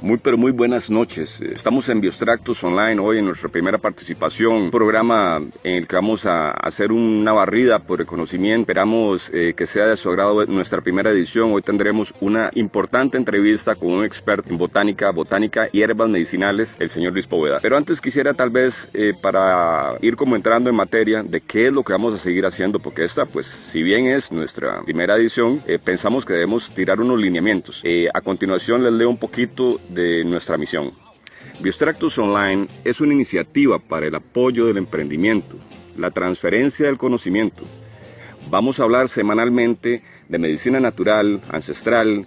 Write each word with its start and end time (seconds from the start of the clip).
Muy 0.00 0.18
pero 0.18 0.38
muy 0.38 0.52
buenas 0.52 0.90
noches. 0.90 1.40
Estamos 1.40 1.88
en 1.88 2.00
Biostractos 2.00 2.62
Online 2.62 3.00
hoy 3.00 3.18
en 3.18 3.24
nuestra 3.24 3.48
primera 3.48 3.78
participación, 3.78 4.52
un 4.52 4.70
programa 4.70 5.42
en 5.64 5.74
el 5.74 5.88
que 5.88 5.96
vamos 5.96 6.24
a 6.24 6.52
hacer 6.52 6.92
una 6.92 7.32
barrida 7.32 7.80
por 7.80 8.00
el 8.00 8.06
conocimiento. 8.06 8.62
Esperamos 8.62 9.28
eh, 9.34 9.54
que 9.56 9.66
sea 9.66 9.86
de 9.86 9.96
su 9.96 10.08
agrado 10.08 10.46
nuestra 10.46 10.82
primera 10.82 11.10
edición. 11.10 11.52
Hoy 11.52 11.62
tendremos 11.62 12.14
una 12.20 12.48
importante 12.54 13.16
entrevista 13.16 13.74
con 13.74 13.90
un 13.90 14.04
experto 14.04 14.50
en 14.50 14.58
botánica, 14.58 15.10
botánica 15.10 15.68
y 15.72 15.82
herbas 15.82 16.08
medicinales, 16.08 16.76
el 16.78 16.90
señor 16.90 17.12
Luis 17.12 17.26
Poveda. 17.26 17.58
Pero 17.60 17.76
antes 17.76 18.00
quisiera 18.00 18.34
tal 18.34 18.50
vez 18.50 18.88
eh, 18.94 19.14
para 19.20 19.96
ir 20.00 20.14
como 20.14 20.36
entrando 20.36 20.70
en 20.70 20.76
materia 20.76 21.24
de 21.24 21.40
qué 21.40 21.66
es 21.66 21.72
lo 21.72 21.82
que 21.82 21.92
vamos 21.92 22.14
a 22.14 22.18
seguir 22.18 22.46
haciendo, 22.46 22.78
porque 22.78 23.02
esta 23.02 23.26
pues 23.26 23.48
si 23.48 23.82
bien 23.82 24.06
es 24.06 24.30
nuestra 24.30 24.80
primera 24.82 25.16
edición, 25.16 25.60
eh, 25.66 25.80
pensamos 25.82 26.24
que 26.24 26.34
debemos 26.34 26.70
tirar 26.70 27.00
unos 27.00 27.18
lineamientos. 27.20 27.82
a 28.14 28.20
continuación 28.20 28.84
les 28.84 28.92
leo 28.92 29.10
un 29.10 29.18
poquito 29.18 29.80
nuestra 30.24 30.56
misión. 30.56 30.92
Biostractus 31.60 32.18
Online 32.18 32.68
es 32.84 33.00
una 33.00 33.12
iniciativa 33.12 33.78
para 33.78 34.06
el 34.06 34.14
apoyo 34.14 34.66
del 34.66 34.76
emprendimiento, 34.76 35.56
la 35.96 36.10
transferencia 36.10 36.86
del 36.86 36.98
conocimiento. 36.98 37.64
Vamos 38.48 38.78
a 38.78 38.84
hablar 38.84 39.08
semanalmente 39.08 40.02
de 40.28 40.38
medicina 40.38 40.78
natural, 40.78 41.42
ancestral, 41.50 42.26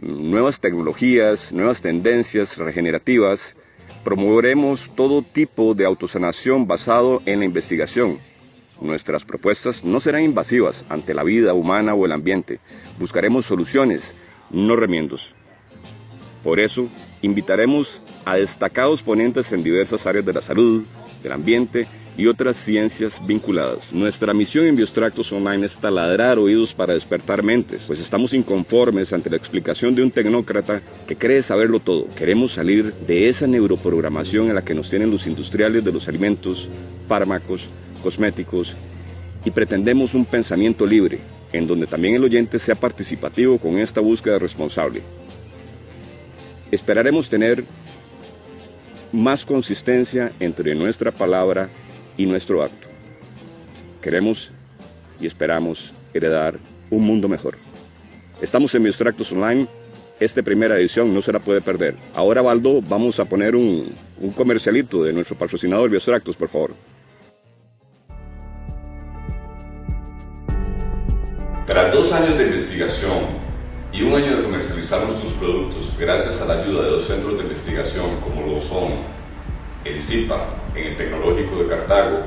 nuevas 0.00 0.60
tecnologías, 0.60 1.52
nuevas 1.52 1.82
tendencias 1.82 2.56
regenerativas. 2.56 3.54
Promoveremos 4.02 4.90
todo 4.96 5.22
tipo 5.22 5.74
de 5.74 5.84
autosanación 5.84 6.66
basado 6.66 7.22
en 7.26 7.40
la 7.40 7.44
investigación. 7.44 8.18
Nuestras 8.80 9.26
propuestas 9.26 9.84
no 9.84 10.00
serán 10.00 10.22
invasivas 10.22 10.86
ante 10.88 11.12
la 11.12 11.22
vida 11.22 11.52
humana 11.52 11.92
o 11.92 12.06
el 12.06 12.12
ambiente. 12.12 12.60
Buscaremos 12.98 13.44
soluciones, 13.44 14.16
no 14.50 14.74
remiendos. 14.74 15.34
Por 16.42 16.60
eso, 16.60 16.88
invitaremos 17.22 18.02
a 18.24 18.36
destacados 18.36 19.02
ponentes 19.02 19.52
en 19.52 19.62
diversas 19.62 20.06
áreas 20.06 20.24
de 20.24 20.32
la 20.32 20.40
salud, 20.40 20.84
del 21.22 21.32
ambiente 21.32 21.86
y 22.16 22.26
otras 22.26 22.56
ciencias 22.56 23.24
vinculadas. 23.26 23.92
Nuestra 23.92 24.34
misión 24.34 24.66
en 24.66 24.76
Biostractos 24.76 25.32
Online 25.32 25.66
es 25.66 25.78
taladrar 25.78 26.38
oídos 26.38 26.74
para 26.74 26.94
despertar 26.94 27.42
mentes, 27.42 27.84
pues 27.86 28.00
estamos 28.00 28.34
inconformes 28.34 29.12
ante 29.12 29.30
la 29.30 29.36
explicación 29.36 29.94
de 29.94 30.02
un 30.02 30.10
tecnócrata 30.10 30.82
que 31.06 31.16
cree 31.16 31.42
saberlo 31.42 31.80
todo. 31.80 32.06
Queremos 32.16 32.52
salir 32.52 32.92
de 33.06 33.28
esa 33.28 33.46
neuroprogramación 33.46 34.48
en 34.48 34.54
la 34.54 34.64
que 34.64 34.74
nos 34.74 34.90
tienen 34.90 35.10
los 35.10 35.26
industriales 35.26 35.84
de 35.84 35.92
los 35.92 36.08
alimentos, 36.08 36.68
fármacos, 37.06 37.68
cosméticos 38.02 38.74
y 39.44 39.50
pretendemos 39.50 40.14
un 40.14 40.24
pensamiento 40.24 40.86
libre, 40.86 41.20
en 41.52 41.66
donde 41.66 41.86
también 41.86 42.14
el 42.14 42.24
oyente 42.24 42.58
sea 42.58 42.74
participativo 42.74 43.58
con 43.58 43.78
esta 43.78 44.00
búsqueda 44.00 44.38
responsable. 44.38 45.02
Esperaremos 46.70 47.28
tener 47.28 47.64
más 49.12 49.44
consistencia 49.44 50.30
entre 50.38 50.74
nuestra 50.74 51.10
palabra 51.10 51.68
y 52.16 52.26
nuestro 52.26 52.62
acto. 52.62 52.86
Queremos 54.00 54.52
y 55.20 55.26
esperamos 55.26 55.92
heredar 56.14 56.58
un 56.90 57.04
mundo 57.04 57.28
mejor. 57.28 57.56
Estamos 58.40 58.74
en 58.74 58.84
Biostractos 58.84 59.32
Online. 59.32 59.66
Esta 60.20 60.42
primera 60.42 60.78
edición 60.78 61.12
no 61.12 61.20
se 61.22 61.32
la 61.32 61.40
puede 61.40 61.60
perder. 61.60 61.96
Ahora, 62.14 62.40
Baldo, 62.40 62.80
vamos 62.82 63.18
a 63.18 63.24
poner 63.24 63.56
un, 63.56 63.92
comercialito 64.36 65.02
de 65.02 65.12
nuestro 65.12 65.36
patrocinador 65.36 65.90
Biostractos, 65.90 66.36
por 66.36 66.48
favor. 66.48 66.74
Tras 71.66 71.92
dos 71.92 72.12
años 72.12 72.38
de 72.38 72.44
investigación, 72.46 73.39
y 74.00 74.02
un 74.02 74.14
año 74.14 74.34
de 74.34 74.42
comercializar 74.44 75.02
nuestros 75.04 75.32
productos 75.34 75.92
gracias 75.98 76.40
a 76.40 76.46
la 76.46 76.62
ayuda 76.62 76.84
de 76.84 76.90
dos 76.90 77.06
centros 77.06 77.36
de 77.36 77.42
investigación 77.42 78.16
como 78.20 78.46
lo 78.46 78.60
son 78.62 78.92
el 79.84 79.98
CIPA 79.98 80.38
en 80.74 80.86
el 80.86 80.96
Tecnológico 80.96 81.56
de 81.56 81.66
Cartago 81.66 82.20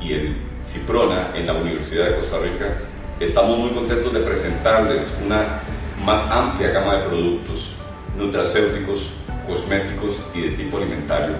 y 0.00 0.14
el 0.14 0.36
CIPRONA 0.64 1.32
en 1.34 1.46
la 1.46 1.54
Universidad 1.54 2.06
de 2.06 2.16
Costa 2.16 2.38
Rica, 2.38 2.78
estamos 3.18 3.58
muy 3.58 3.70
contentos 3.70 4.14
de 4.14 4.20
presentarles 4.20 5.14
una 5.24 5.60
más 6.02 6.30
amplia 6.30 6.70
gama 6.70 6.96
de 6.96 7.08
productos 7.08 7.70
nutracéuticos, 8.16 9.10
cosméticos 9.46 10.22
y 10.34 10.40
de 10.40 10.50
tipo 10.50 10.78
alimentario. 10.78 11.36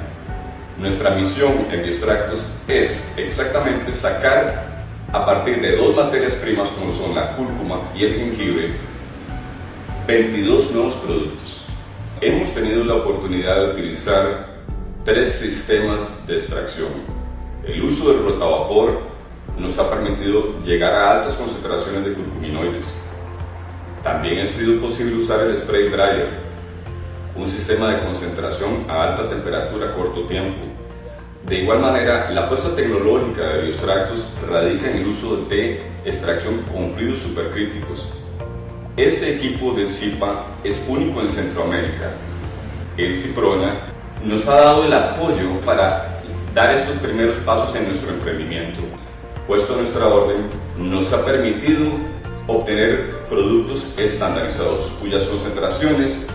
Nuestra 0.79 1.11
misión 1.11 1.69
en 1.71 1.83
Biostractos 1.83 2.47
es 2.69 3.15
exactamente 3.17 3.95
sacar 3.95 4.85
a 5.11 5.25
partir 5.25 5.61
de 5.63 5.77
dos 5.77 5.97
materias 5.97 6.35
primas 6.35 6.71
como 6.71 6.93
son 6.93 7.15
la 7.15 7.35
cúrcuma 7.35 7.81
y 7.97 8.05
el 8.05 8.15
jengibre 8.15 8.90
22 10.11 10.73
nuevos 10.73 10.95
productos. 10.95 11.65
Hemos 12.21 12.53
tenido 12.53 12.83
la 12.83 12.97
oportunidad 12.97 13.61
de 13.61 13.71
utilizar 13.75 14.57
tres 15.05 15.35
sistemas 15.35 16.27
de 16.27 16.37
extracción. 16.37 16.89
El 17.65 17.81
uso 17.81 18.13
del 18.13 18.25
rotavapor 18.25 19.03
nos 19.57 19.79
ha 19.79 19.89
permitido 19.89 20.59
llegar 20.65 20.93
a 20.95 21.13
altas 21.13 21.37
concentraciones 21.37 22.05
de 22.05 22.15
curcuminoides. 22.15 23.01
También 24.03 24.41
ha 24.41 24.47
sido 24.47 24.81
posible 24.81 25.15
usar 25.15 25.43
el 25.43 25.55
spray 25.55 25.91
dryer, 25.91 26.31
un 27.37 27.47
sistema 27.47 27.95
de 27.95 28.01
concentración 28.01 28.87
a 28.89 29.11
alta 29.11 29.29
temperatura 29.29 29.91
a 29.91 29.93
corto 29.93 30.27
tiempo. 30.27 30.59
De 31.47 31.61
igual 31.61 31.79
manera, 31.79 32.33
la 32.33 32.47
apuesta 32.47 32.75
tecnológica 32.75 33.43
de 33.43 33.63
biostractos 33.63 34.27
radica 34.51 34.91
en 34.91 34.97
el 34.97 35.07
uso 35.07 35.37
de 35.49 35.83
extracción 36.05 36.63
con 36.63 36.91
fluidos 36.91 37.21
supercríticos, 37.21 38.20
este 39.05 39.37
equipo 39.37 39.73
del 39.73 39.89
CIPA 39.89 40.45
es 40.63 40.83
único 40.87 41.21
en 41.23 41.29
Centroamérica. 41.29 42.13
El 42.97 43.19
CIPRONA 43.19 43.87
nos 44.25 44.47
ha 44.47 44.57
dado 44.57 44.85
el 44.85 44.93
apoyo 44.93 45.61
para 45.65 46.21
dar 46.55 46.75
estos 46.75 46.97
primeros 46.97 47.37
pasos 47.39 47.75
en 47.77 47.87
nuestro 47.87 48.11
emprendimiento. 48.11 48.81
Puesto 49.47 49.75
a 49.75 49.79
nuestra 49.79 50.07
orden, 50.07 50.49
nos 50.77 51.13
ha 51.13 51.25
permitido 51.25 51.93
obtener 52.47 53.09
productos 53.29 53.95
estandarizados 53.99 54.87
cuyas 55.01 55.25
concentraciones 55.25 56.27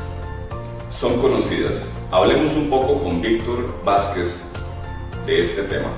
son 0.89 1.21
conocidas. 1.21 1.85
Hablemos 2.11 2.53
un 2.53 2.69
poco 2.69 3.03
con 3.03 3.21
Víctor 3.21 3.83
Vázquez 3.83 4.43
de 5.25 5.41
este 5.41 5.63
tema. 5.63 5.91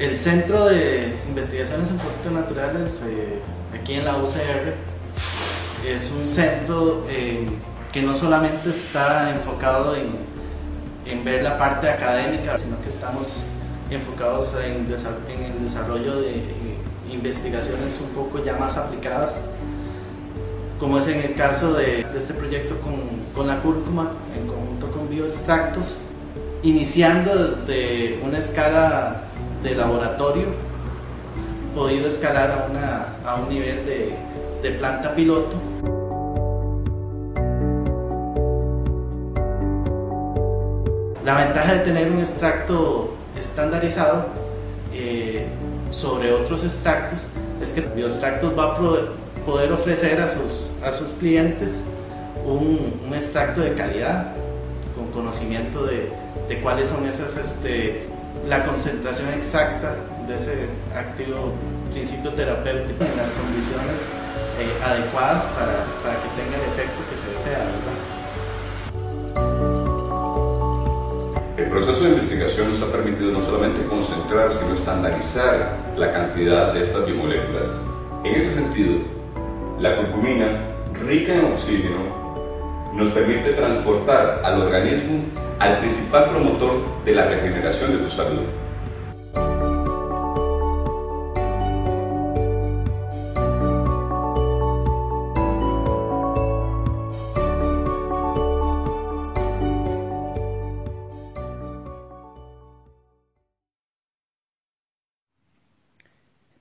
El 0.00 0.16
Centro 0.16 0.64
de 0.64 1.14
Investigaciones 1.28 1.90
en 1.90 1.98
Productos 1.98 2.32
Naturales, 2.32 3.02
eh, 3.04 3.38
aquí 3.78 3.92
en 3.92 4.06
la 4.06 4.16
UCR, 4.16 4.72
es 5.86 6.10
un 6.10 6.26
centro 6.26 7.04
eh, 7.06 7.46
que 7.92 8.00
no 8.00 8.16
solamente 8.16 8.70
está 8.70 9.30
enfocado 9.30 9.94
en, 9.94 10.12
en, 11.04 11.22
ver 11.22 11.42
la 11.42 11.58
parte 11.58 11.90
académica, 11.90 12.56
sino 12.56 12.80
que 12.80 12.88
estamos 12.88 13.44
enfocados 13.90 14.56
en, 14.64 14.86
el 14.86 15.62
desarrollo 15.62 16.22
de 16.22 16.44
investigaciones 17.12 18.00
un 18.00 18.08
poco 18.14 18.42
ya 18.42 18.56
más 18.56 18.78
aplicadas, 18.78 19.34
como 20.78 20.96
es 20.96 21.08
en 21.08 21.20
el 21.20 21.34
caso 21.34 21.74
de, 21.74 22.04
de 22.04 22.18
este 22.18 22.32
proyecto 22.32 22.80
con, 22.80 22.94
con 23.34 23.46
la 23.46 23.60
cúrcuma, 23.60 24.12
en 24.34 24.46
conjunto 24.46 24.90
con 24.92 25.10
bioextractos, 25.10 26.00
iniciando 26.62 27.44
desde 27.44 28.18
una 28.24 28.38
escala 28.38 29.26
de 29.62 29.74
laboratorio 29.74 30.46
podido 31.74 32.08
escalar 32.08 32.50
a, 32.50 32.66
una, 32.70 33.16
a 33.24 33.36
un 33.36 33.48
nivel 33.48 33.84
de, 33.86 34.16
de 34.62 34.70
planta 34.72 35.14
piloto. 35.14 35.56
La 41.24 41.44
ventaja 41.44 41.74
de 41.74 41.78
tener 41.80 42.10
un 42.10 42.18
extracto 42.18 43.14
estandarizado 43.38 44.26
eh, 44.92 45.46
sobre 45.90 46.32
otros 46.32 46.64
extractos 46.64 47.26
es 47.60 47.70
que 47.70 47.82
Bioextractos 47.82 48.58
va 48.58 48.72
a 48.72 48.76
poder 49.44 49.72
ofrecer 49.72 50.20
a 50.20 50.26
sus, 50.26 50.72
a 50.84 50.90
sus 50.90 51.14
clientes 51.14 51.84
un, 52.44 53.00
un 53.06 53.14
extracto 53.14 53.60
de 53.60 53.74
calidad, 53.74 54.32
con 54.96 55.12
conocimiento 55.12 55.84
de, 55.84 56.10
de 56.48 56.60
cuáles 56.62 56.88
son 56.88 57.06
esas 57.06 57.36
este, 57.36 58.06
la 58.46 58.64
concentración 58.64 59.28
exacta 59.34 59.96
de 60.26 60.34
ese 60.34 60.66
activo 60.94 61.52
principio 61.92 62.32
terapéutico 62.32 63.04
en 63.04 63.16
las 63.16 63.30
condiciones 63.32 64.08
eh, 64.58 64.84
adecuadas 64.84 65.44
para, 65.48 65.84
para, 66.02 66.16
que 66.20 66.28
tenga 66.36 66.56
el 66.56 66.70
efecto 66.72 67.00
que 67.10 67.16
se 67.16 67.30
desea. 67.32 67.64
El 71.56 71.68
proceso 71.68 72.04
de 72.04 72.10
investigación 72.10 72.70
nos 72.70 72.82
ha 72.82 72.90
permitido 72.90 73.32
no 73.32 73.42
solamente 73.42 73.84
concentrar, 73.84 74.50
sino 74.50 74.72
estandarizar 74.72 75.76
la 75.96 76.12
cantidad 76.12 76.72
de 76.72 76.82
estas 76.82 77.06
biomoléculas. 77.06 77.70
En 78.24 78.34
ese 78.34 78.52
sentido, 78.52 78.98
la 79.78 79.96
curcumina, 79.96 80.62
rica 81.06 81.34
en 81.34 81.52
oxígeno, 81.52 82.20
nos 82.94 83.10
permite 83.10 83.52
transportar 83.52 84.42
al 84.44 84.62
organismo 84.62 85.22
al 85.60 85.76
principal 85.78 86.30
promotor 86.30 87.04
de 87.04 87.14
la 87.14 87.26
regeneración 87.26 87.92
de 87.92 87.98
tu 87.98 88.10
salud. 88.10 88.40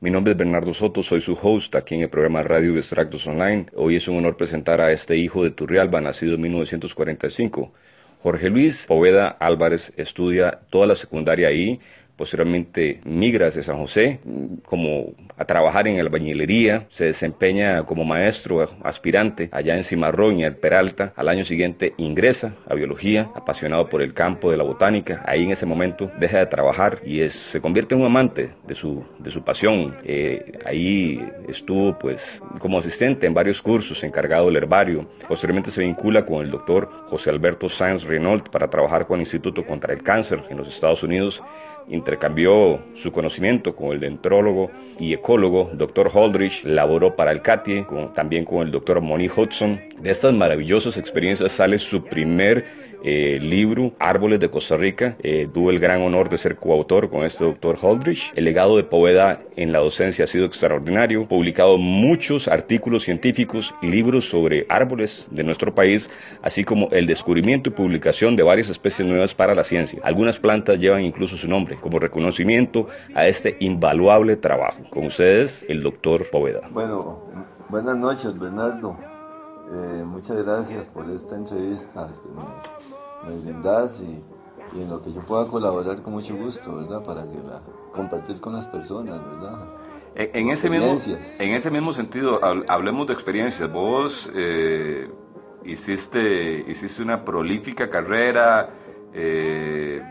Mi 0.02 0.12
nombre 0.12 0.32
es 0.32 0.38
Bernardo 0.38 0.74
Soto, 0.74 1.04
soy 1.04 1.22
su 1.22 1.38
host 1.42 1.76
aquí 1.76 1.96
en 1.96 2.02
el 2.02 2.10
programa 2.10 2.42
Radio 2.42 2.76
Extractos 2.76 3.28
Online. 3.28 3.68
Hoy 3.76 3.96
es 3.96 4.08
un 4.10 4.18
honor 4.18 4.36
presentar 4.36 4.82
a 4.82 4.92
este 4.92 5.16
hijo 5.16 5.44
de 5.44 5.52
Turrialba, 5.52 6.02
nacido 6.02 6.36
en 6.36 6.42
1945. 6.42 7.72
Jorge 8.22 8.50
Luis 8.50 8.86
Poveda 8.86 9.30
Álvarez 9.30 9.94
estudia 9.96 10.60
toda 10.70 10.88
la 10.88 10.96
secundaria 10.96 11.48
ahí, 11.48 11.80
Posteriormente 12.20 13.00
migra 13.06 13.48
hacia 13.48 13.64
San 13.64 13.78
José 13.78 14.20
como 14.66 15.14
a 15.38 15.46
trabajar 15.46 15.88
en 15.88 16.02
albañilería, 16.02 16.86
se 16.90 17.06
desempeña 17.06 17.84
como 17.86 18.04
maestro 18.04 18.70
aspirante 18.84 19.48
allá 19.54 19.78
en 19.78 19.86
Cimarrón 19.86 20.38
y 20.38 20.44
el 20.44 20.58
Peralta. 20.58 21.14
Al 21.16 21.30
año 21.30 21.46
siguiente 21.46 21.94
ingresa 21.96 22.56
a 22.68 22.76
biología, 22.76 23.30
apasionado 23.36 23.88
por 23.88 24.02
el 24.02 24.14
campo 24.14 24.52
de 24.52 24.58
la 24.58 24.66
botánica. 24.66 25.24
Ahí 25.26 25.46
en 25.46 25.52
ese 25.52 25.66
momento 25.66 26.12
deja 26.20 26.40
de 26.40 26.48
trabajar 26.48 27.00
y 27.06 27.22
es, 27.22 27.32
se 27.32 27.62
convierte 27.62 27.96
en 27.96 28.02
un 28.02 28.08
amante 28.08 28.52
de 28.68 28.76
su, 28.76 29.06
de 29.18 29.32
su 29.32 29.42
pasión. 29.46 29.96
Eh, 30.04 30.60
ahí 30.66 31.26
estuvo 31.48 31.98
pues 31.98 32.44
como 32.60 32.80
asistente 32.80 33.28
en 33.28 33.34
varios 33.34 33.62
cursos, 33.62 34.04
encargado 34.04 34.48
del 34.48 34.58
herbario. 34.58 35.10
Posteriormente 35.26 35.72
se 35.72 35.84
vincula 35.84 36.26
con 36.26 36.44
el 36.44 36.52
doctor 36.52 36.90
José 37.08 37.30
Alberto 37.30 37.70
Sáenz 37.70 38.04
Renault 38.04 38.50
para 38.50 38.70
trabajar 38.70 39.08
con 39.08 39.16
el 39.16 39.22
Instituto 39.22 39.66
contra 39.66 39.94
el 39.94 40.04
Cáncer 40.04 40.42
en 40.50 40.58
los 40.58 40.68
Estados 40.68 41.02
Unidos 41.02 41.42
intercambió 41.88 42.80
su 42.94 43.12
conocimiento 43.12 43.76
con 43.76 43.92
el 43.92 44.00
dentrólogo 44.00 44.72
y 45.00 45.14
ecólogo 45.14 45.72
Dr. 45.74 46.10
Holdrich, 46.14 46.64
laboró 46.64 47.16
para 47.16 47.32
el 47.32 47.42
CATIE, 47.42 47.86
también 48.14 48.46
con 48.46 48.66
el 48.66 48.72
Dr. 48.72 49.02
Monique 49.02 49.40
Hudson. 49.40 49.80
De 50.00 50.12
estas 50.12 50.34
maravillosas 50.34 50.98
experiencias 50.98 51.52
sale 51.52 51.80
su 51.80 52.04
primer 52.04 52.89
eh, 53.04 53.40
libro 53.42 53.94
Árboles 54.00 54.40
de 54.40 54.50
Costa 54.50 54.78
Rica. 54.78 55.16
Eh, 55.24 55.48
tuve 55.54 55.74
el 55.74 55.80
gran 55.80 56.02
honor 56.02 56.30
de 56.30 56.38
ser 56.38 56.56
coautor 56.56 57.10
con 57.10 57.24
este 57.24 57.44
doctor 57.44 57.78
Holdrich. 57.82 58.32
El 58.36 58.46
legado 58.46 58.78
de 58.78 58.84
Poveda 58.84 59.42
en 59.56 59.72
la 59.72 59.80
docencia 59.80 60.26
ha 60.26 60.28
sido 60.28 60.46
extraordinario. 60.46 61.28
Publicado 61.28 61.78
muchos 61.78 62.48
artículos 62.48 63.04
científicos, 63.04 63.74
libros 63.82 64.26
sobre 64.26 64.66
árboles 64.70 65.28
de 65.32 65.44
nuestro 65.44 65.74
país, 65.74 66.10
así 66.42 66.64
como 66.64 66.90
el 66.92 67.08
descubrimiento 67.08 67.70
y 67.70 67.74
publicación 67.74 68.36
de 68.36 68.44
varias 68.44 68.70
especies 68.70 69.08
nuevas 69.08 69.34
para 69.34 69.56
la 69.56 69.64
ciencia. 69.64 70.00
Algunas 70.04 70.40
plantas 70.40 70.80
llevan 70.80 71.04
incluso 71.04 71.38
su 71.38 71.48
nombre 71.48 71.78
como 71.80 72.00
reconocimiento 72.00 72.88
a 73.16 73.28
este 73.28 73.58
invaluable 73.60 74.36
trabajo. 74.36 74.84
Con 74.90 75.06
ustedes, 75.06 75.66
el 75.70 75.82
doctor 75.82 76.30
Poveda. 76.30 76.62
Bueno, 76.72 77.24
buenas 77.70 77.98
noches, 77.98 78.38
Bernardo. 78.38 78.98
Eh, 79.72 80.04
muchas 80.04 80.44
gracias 80.44 80.86
por 80.88 81.08
esta 81.12 81.36
entrevista 81.36 82.08
me 83.30 83.38
brindas 83.38 84.02
y, 84.02 84.22
en 84.80 84.90
lo 84.90 85.02
que 85.02 85.12
yo 85.12 85.22
pueda 85.22 85.46
colaborar 85.48 86.02
con 86.02 86.14
mucho 86.14 86.36
gusto, 86.36 86.76
¿verdad? 86.76 87.04
Para 87.04 87.24
que 87.24 87.38
la 87.38 87.62
compartir 87.92 88.40
con 88.40 88.54
las 88.54 88.68
personas, 88.68 89.20
¿verdad? 89.20 89.66
En, 90.16 90.50
ese, 90.50 90.70
mismo, 90.70 90.98
en 91.40 91.52
ese 91.52 91.72
mismo 91.72 91.94
sentido, 91.94 92.40
hablemos 92.68 93.08
de 93.08 93.14
experiencias. 93.14 93.72
Vos 93.72 94.30
eh, 94.36 95.10
hiciste, 95.64 96.66
hiciste 96.68 97.02
una 97.02 97.24
prolífica 97.24 97.90
carrera 97.90 98.70
eh, 99.14 100.02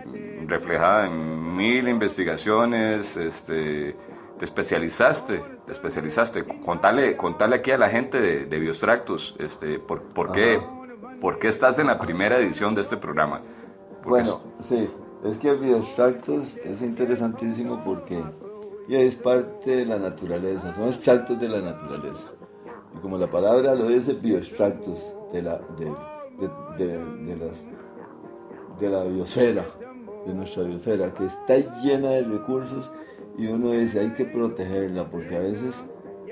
reflejada 0.46 1.06
en 1.06 1.56
mil 1.56 1.88
investigaciones, 1.88 3.16
este, 3.16 3.96
te 4.38 4.44
especializaste, 4.44 5.42
te 5.66 5.72
especializaste. 5.72 6.44
Contale, 6.64 7.16
contale 7.16 7.56
aquí 7.56 7.70
a 7.70 7.78
la 7.78 7.90
gente 7.90 8.20
de, 8.20 8.46
de 8.46 8.58
Biostractos, 8.58 9.36
este, 9.38 9.78
por, 9.78 10.02
por 10.02 10.32
qué 10.32 10.60
¿Por 11.20 11.38
qué 11.38 11.48
estás 11.48 11.78
en 11.78 11.88
la 11.88 11.98
primera 11.98 12.38
edición 12.38 12.74
de 12.74 12.82
este 12.82 12.96
programa? 12.96 13.40
bueno, 14.04 14.40
sí, 14.60 14.88
es 15.24 15.36
que 15.36 15.52
bioextractos 15.52 16.56
es 16.58 16.80
interesantísimo 16.80 17.82
porque 17.84 18.22
es 18.88 19.16
parte 19.16 19.76
de 19.76 19.84
la 19.84 19.98
naturaleza, 19.98 20.74
son 20.74 20.88
extractos 20.88 21.38
de 21.40 21.48
la 21.48 21.60
naturaleza. 21.60 22.24
Y 22.96 23.00
como 23.00 23.18
la 23.18 23.26
palabra 23.26 23.74
lo 23.74 23.88
dice, 23.88 24.14
bioextractos 24.14 25.12
de 25.32 25.42
la, 25.42 25.60
de, 25.78 26.86
de, 26.86 27.36
las, 27.36 27.64
de 28.80 28.88
la 28.88 29.02
biosfera, 29.02 29.66
de 30.26 30.34
nuestra 30.34 30.62
biosfera, 30.62 31.12
que 31.12 31.26
está 31.26 31.56
llena 31.82 32.10
de 32.10 32.22
recursos 32.22 32.90
y 33.36 33.46
uno 33.46 33.72
dice 33.72 34.00
hay 34.00 34.10
que 34.10 34.24
protegerla 34.24 35.04
porque 35.10 35.36
a 35.36 35.40
veces 35.40 35.84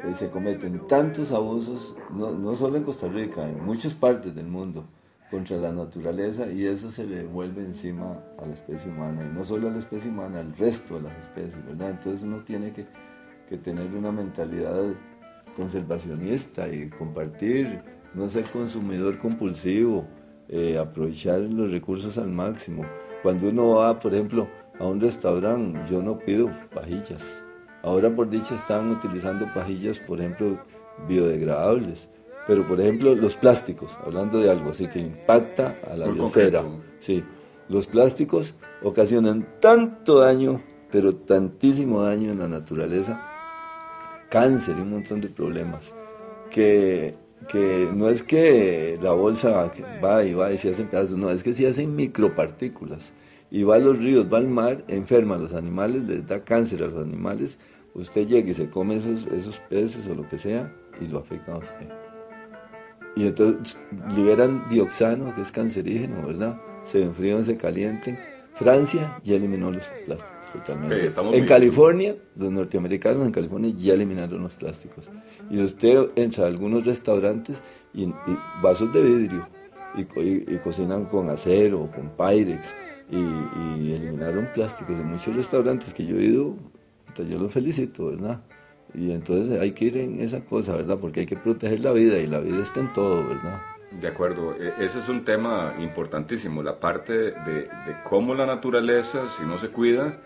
eh, 0.05 0.15
se 0.15 0.31
cometen 0.31 0.87
tantos 0.87 1.33
abusos, 1.33 1.95
no, 2.15 2.33
no, 2.33 2.55
solo 2.55 2.77
en 2.77 2.85
Costa 2.85 3.09
Rica, 3.09 3.49
en 3.49 3.65
muchas 3.65 3.95
partes 3.95 4.35
del 4.35 4.47
mundo, 4.47 4.85
contra 5.31 5.57
la 5.57 5.73
naturaleza 5.73 6.51
y 6.51 6.67
eso 6.67 6.91
se 6.91 7.05
le 7.05 7.17
devuelve 7.17 7.63
encima 7.63 8.23
a 8.39 8.47
la 8.47 8.55
especie 8.55 8.91
humana, 8.91 9.25
y 9.25 9.35
no 9.35 9.45
solo 9.45 9.69
a 9.69 9.73
la 9.73 9.79
especie 9.79 10.11
humana, 10.11 10.41
al 10.41 10.57
resto 10.57 10.97
de 10.97 11.03
las 11.03 11.19
especies, 11.19 11.65
¿verdad? 11.67 11.91
Entonces 11.91 12.23
uno 12.23 12.39
tiene 12.41 12.73
que, 12.73 12.87
tener 13.59 13.87
una 13.95 14.11
mentalidad 14.11 14.83
conservacionista 15.57 16.69
y 16.69 16.91
compartir, 16.91 17.81
no 18.13 18.29
ser 18.29 18.45
consumidor 18.45 19.19
compulsivo, 19.19 20.05
eh, 20.49 20.77
aprovechar 20.77 21.41
los 21.41 21.71
recursos 21.71 22.19
al 22.19 22.29
máximo. 22.29 22.85
Cuando 23.23 23.49
uno 23.49 23.77
va, 23.77 24.01
por 24.01 24.13
ejemplo, 24.15 24.49
a 24.81 24.85
un 24.85 25.01
restaurante, 25.01 25.79
yo 25.89 26.03
no 26.03 26.19
pido 26.19 26.51
pajillas 26.75 27.46
Ahora 27.87 28.11
por 28.11 28.29
dicha 28.29 28.57
están 28.57 28.91
utilizando 28.91 29.47
pajillas, 29.55 30.01
por 30.01 30.19
ejemplo, 30.19 30.59
biodegradables. 31.09 32.09
Pero 32.49 32.67
por 32.67 32.81
ejemplo, 32.81 33.15
los 33.15 33.37
plásticos, 33.37 33.97
hablando 34.05 34.41
de 34.41 34.51
algo 34.51 34.71
así 34.71 34.89
que 34.89 34.99
impacta 34.99 35.77
a 35.89 35.97
la 35.97 36.09
biosfera. 36.09 36.65
Sí, 36.99 37.23
los 37.69 37.87
plásticos 37.87 38.57
ocasionan 38.83 39.47
tanto 39.61 40.19
daño, 40.19 40.61
pero 40.91 41.15
tantísimo 41.15 42.03
daño 42.03 42.33
en 42.33 42.41
la 42.41 42.49
naturaleza, 42.49 43.21
cáncer 44.31 44.75
y 44.79 44.81
un 44.81 44.91
montón 44.91 45.21
de 45.21 45.29
problemas, 45.29 45.95
que, 46.51 47.15
que 47.49 47.89
no 47.95 48.09
es 48.09 48.25
que 48.25 48.99
la 49.01 49.13
bolsa 49.13 49.73
va 50.05 50.25
y 50.25 50.35
va 50.35 50.53
y 50.53 50.59
se 50.59 50.71
hacen 50.71 50.89
pedazos, 50.89 51.17
no, 51.17 51.31
es 51.31 51.45
que 51.45 51.53
se 51.53 51.69
hacen 51.69 51.95
micropartículas. 51.95 53.13
Y 53.49 53.63
va 53.63 53.77
a 53.77 53.79
los 53.79 54.01
ríos, 54.01 54.27
va 54.33 54.39
al 54.39 54.49
mar, 54.49 54.83
enferma 54.89 55.37
a 55.37 55.39
los 55.39 55.55
animales, 55.55 56.03
les 56.03 56.27
da 56.27 56.43
cáncer 56.43 56.83
a 56.83 56.87
los 56.87 56.97
animales, 56.97 57.61
usted 57.97 58.27
llega 58.27 58.51
y 58.51 58.55
se 58.55 58.71
come 58.71 58.97
esos, 58.97 59.27
esos 59.27 59.59
peces 59.69 60.07
o 60.07 60.15
lo 60.15 60.29
que 60.29 60.39
sea 60.39 60.73
y 61.01 61.07
lo 61.07 61.19
afecta 61.19 61.55
a 61.55 61.59
usted. 61.59 61.89
Y 63.17 63.27
entonces 63.27 63.79
liberan 64.15 64.69
dioxano, 64.69 65.35
que 65.35 65.41
es 65.41 65.51
cancerígeno, 65.51 66.27
¿verdad? 66.27 66.61
Se 66.85 67.03
enfrían, 67.03 67.45
se 67.45 67.57
calienten. 67.57 68.19
Francia 68.55 69.19
ya 69.25 69.37
eliminó 69.37 69.71
los 69.71 69.91
plásticos 70.05 70.53
totalmente. 70.53 71.11
en 71.33 71.47
California, 71.47 72.15
los 72.37 72.51
norteamericanos 72.51 73.27
en 73.27 73.33
California 73.33 73.75
ya 73.77 73.95
eliminaron 73.95 74.43
los 74.43 74.55
plásticos. 74.55 75.11
Y 75.51 75.63
usted 75.63 76.11
entra 76.17 76.45
a 76.45 76.47
algunos 76.49 76.85
restaurantes 76.85 77.63
y, 77.93 78.13
vasos 78.63 78.93
de 78.93 79.03
vidrio 79.03 79.49
y, 79.95 80.57
cocinan 80.59 81.07
con 81.07 81.31
acero, 81.31 81.91
con 81.95 82.11
Pyrex 82.11 82.75
y, 83.11 83.17
y, 83.17 83.93
eliminaron 83.95 84.49
plásticos 84.55 84.99
en 84.99 85.07
muchos 85.07 85.35
restaurantes 85.37 85.93
que 85.93 86.05
yo 86.05 86.17
he 86.19 86.25
ido 86.25 86.55
yo 87.23 87.39
los 87.39 87.53
felicito, 87.53 88.07
¿verdad? 88.07 88.41
Y 88.95 89.11
entonces 89.13 89.61
hay 89.61 89.73
que 89.73 89.87
ir 89.87 89.97
en 89.99 90.21
esa 90.21 90.45
cosa, 90.45 90.77
¿verdad? 90.77 90.99
Porque 91.01 91.21
hay 91.21 91.27
que 91.27 91.37
proteger 91.37 91.81
la 91.81 91.93
vida 91.93 92.19
y 92.19 92.27
la 92.27 92.39
vida 92.39 92.63
está 92.63 92.81
en 92.81 92.93
todo, 92.93 93.27
¿verdad? 93.27 93.61
De 94.01 94.09
acuerdo, 94.09 94.57
e, 94.59 94.85
ese 94.85 94.99
es 94.99 95.09
un 95.09 95.25
tema 95.25 95.75
importantísimo, 95.79 96.63
la 96.63 96.79
parte 96.79 97.13
de, 97.13 97.69
cómo 98.05 98.35
la 98.35 98.47
naturaleza, 98.47 99.29
si 99.37 99.45
no 99.45 99.59
se 99.59 99.69
cuida, 99.69 100.19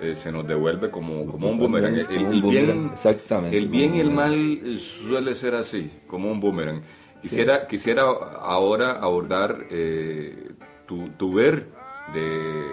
eh, 0.00 0.14
se 0.14 0.32
nos 0.32 0.46
devuelve 0.46 0.90
como, 0.90 1.26
como 1.26 1.50
un 1.50 1.58
boomerang. 1.58 1.96
El, 1.98 2.42
bien, 2.42 2.90
exactamente. 2.92 3.56
El 3.56 3.68
bien 3.68 3.94
y 3.94 4.00
el 4.00 4.10
mal 4.10 4.34
eh, 4.34 4.78
suele 4.78 5.34
ser 5.34 5.54
así, 5.54 5.90
como 6.06 6.30
un 6.30 6.40
boomerang. 6.40 6.82
Quisiera, 7.20 7.68
quisiera 7.68 8.02
ahora 8.02 8.92
abordar 8.92 9.66
eh, 9.70 10.50
tu, 10.86 11.08
tu 11.10 11.32
ver 11.32 11.68
de, 12.12 12.64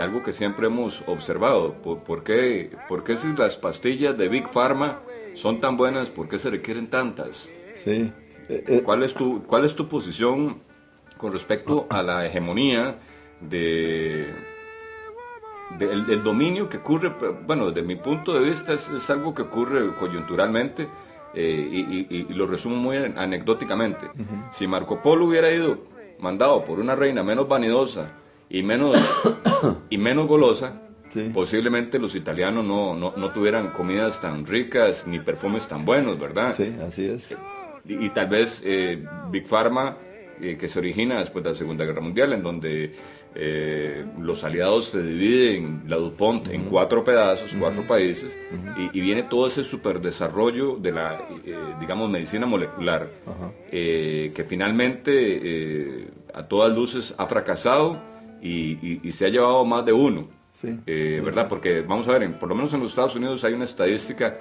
algo 0.00 0.22
que 0.22 0.32
siempre 0.32 0.66
hemos 0.66 1.02
observado. 1.06 1.74
¿Por, 1.74 2.24
qué, 2.24 2.70
¿Por, 2.88 3.04
qué, 3.04 3.16
si 3.16 3.34
las 3.36 3.56
pastillas 3.56 4.16
de 4.16 4.28
Big 4.28 4.48
Pharma 4.48 5.00
son 5.34 5.60
tan 5.60 5.76
buenas, 5.76 6.10
por 6.10 6.28
qué 6.28 6.38
se 6.38 6.50
requieren 6.50 6.88
tantas? 6.88 7.48
Sí. 7.74 8.12
Eh, 8.48 8.64
eh. 8.66 8.82
¿Cuál, 8.84 9.02
es 9.02 9.14
tu, 9.14 9.42
¿Cuál 9.44 9.64
es 9.64 9.74
tu 9.74 9.88
posición 9.88 10.60
con 11.16 11.32
respecto 11.32 11.86
a 11.90 12.02
la 12.02 12.26
hegemonía 12.26 12.98
de, 13.40 14.26
del, 15.78 16.22
dominio 16.22 16.68
que 16.68 16.78
ocurre? 16.78 17.12
Bueno, 17.46 17.70
desde 17.70 17.86
mi 17.86 17.96
punto 17.96 18.34
de 18.34 18.40
vista 18.40 18.72
es, 18.74 19.10
algo 19.10 19.34
que 19.34 19.42
ocurre 19.42 19.94
coyunturalmente. 19.96 20.88
Eh, 21.34 22.06
y, 22.10 22.24
lo 22.34 22.46
resumo 22.46 22.76
muy 22.76 22.98
anecdóticamente. 22.98 24.10
Si 24.50 24.66
Marco 24.66 25.00
Polo 25.00 25.24
hubiera 25.24 25.50
ido 25.50 25.78
mandado 26.18 26.62
por 26.64 26.78
una 26.78 26.94
reina 26.94 27.22
menos 27.22 27.48
vanidosa 27.48 28.21
y 28.52 28.62
menos, 28.62 28.96
y 29.90 29.96
menos 29.96 30.28
golosa, 30.28 30.82
posiblemente 31.32 31.98
los 31.98 32.14
italianos 32.14 32.64
no, 32.64 32.94
no, 32.94 33.14
no, 33.16 33.32
tuvieran 33.32 33.70
comidas 33.70 34.20
tan 34.20 34.46
ricas 34.46 35.06
ni 35.06 35.18
perfumes 35.18 35.66
tan 35.68 35.84
buenos, 35.84 36.20
¿verdad? 36.20 36.52
Sí, 36.54 36.76
así 36.86 37.06
es. 37.06 37.36
Y, 37.86 38.10
tal 38.10 38.28
vez 38.28 38.62
eh, 38.64 39.04
Big 39.30 39.48
Pharma, 39.48 39.96
eh, 40.40 40.56
que 40.60 40.68
se 40.68 40.78
origina 40.78 41.18
después 41.18 41.42
de 41.42 41.50
la 41.50 41.56
Segunda 41.56 41.84
Guerra 41.84 42.02
Mundial, 42.02 42.34
en 42.34 42.42
donde 42.42 42.94
eh, 43.34 44.04
los 44.18 44.44
aliados 44.44 44.88
se 44.88 45.02
dividen 45.02 45.84
la 45.86 45.96
DuPont 45.96 46.48
en 46.48 46.64
cuatro 46.64 47.02
pedazos, 47.02 47.50
cuatro 47.58 47.86
países, 47.86 48.38
y, 48.92 49.00
viene 49.00 49.22
todo 49.22 49.46
ese 49.46 49.64
superdesarrollo 49.64 50.76
de 50.76 50.92
la, 50.92 51.18
eh, 51.46 51.56
digamos, 51.80 52.10
medicina 52.10 52.44
molecular, 52.44 53.08
eh, 53.70 54.32
que 54.34 54.44
finalmente 54.44 56.10
a 56.34 56.46
todas 56.46 56.74
luces 56.74 57.14
ha 57.16 57.26
fracasado 57.26 58.11
y, 58.42 59.10
se 59.12 59.26
ha 59.26 59.28
llevado 59.28 59.64
más 59.64 59.84
de 59.84 59.92
uno. 59.92 60.28
¿Verdad? 60.86 61.48
Porque 61.48 61.80
vamos 61.80 62.06
a 62.08 62.18
ver, 62.18 62.38
por 62.38 62.48
lo 62.48 62.54
menos 62.54 62.72
en 62.74 62.80
los 62.80 62.90
Estados 62.90 63.16
Unidos 63.16 63.42
hay 63.44 63.54
una 63.54 63.64
estadística 63.64 64.40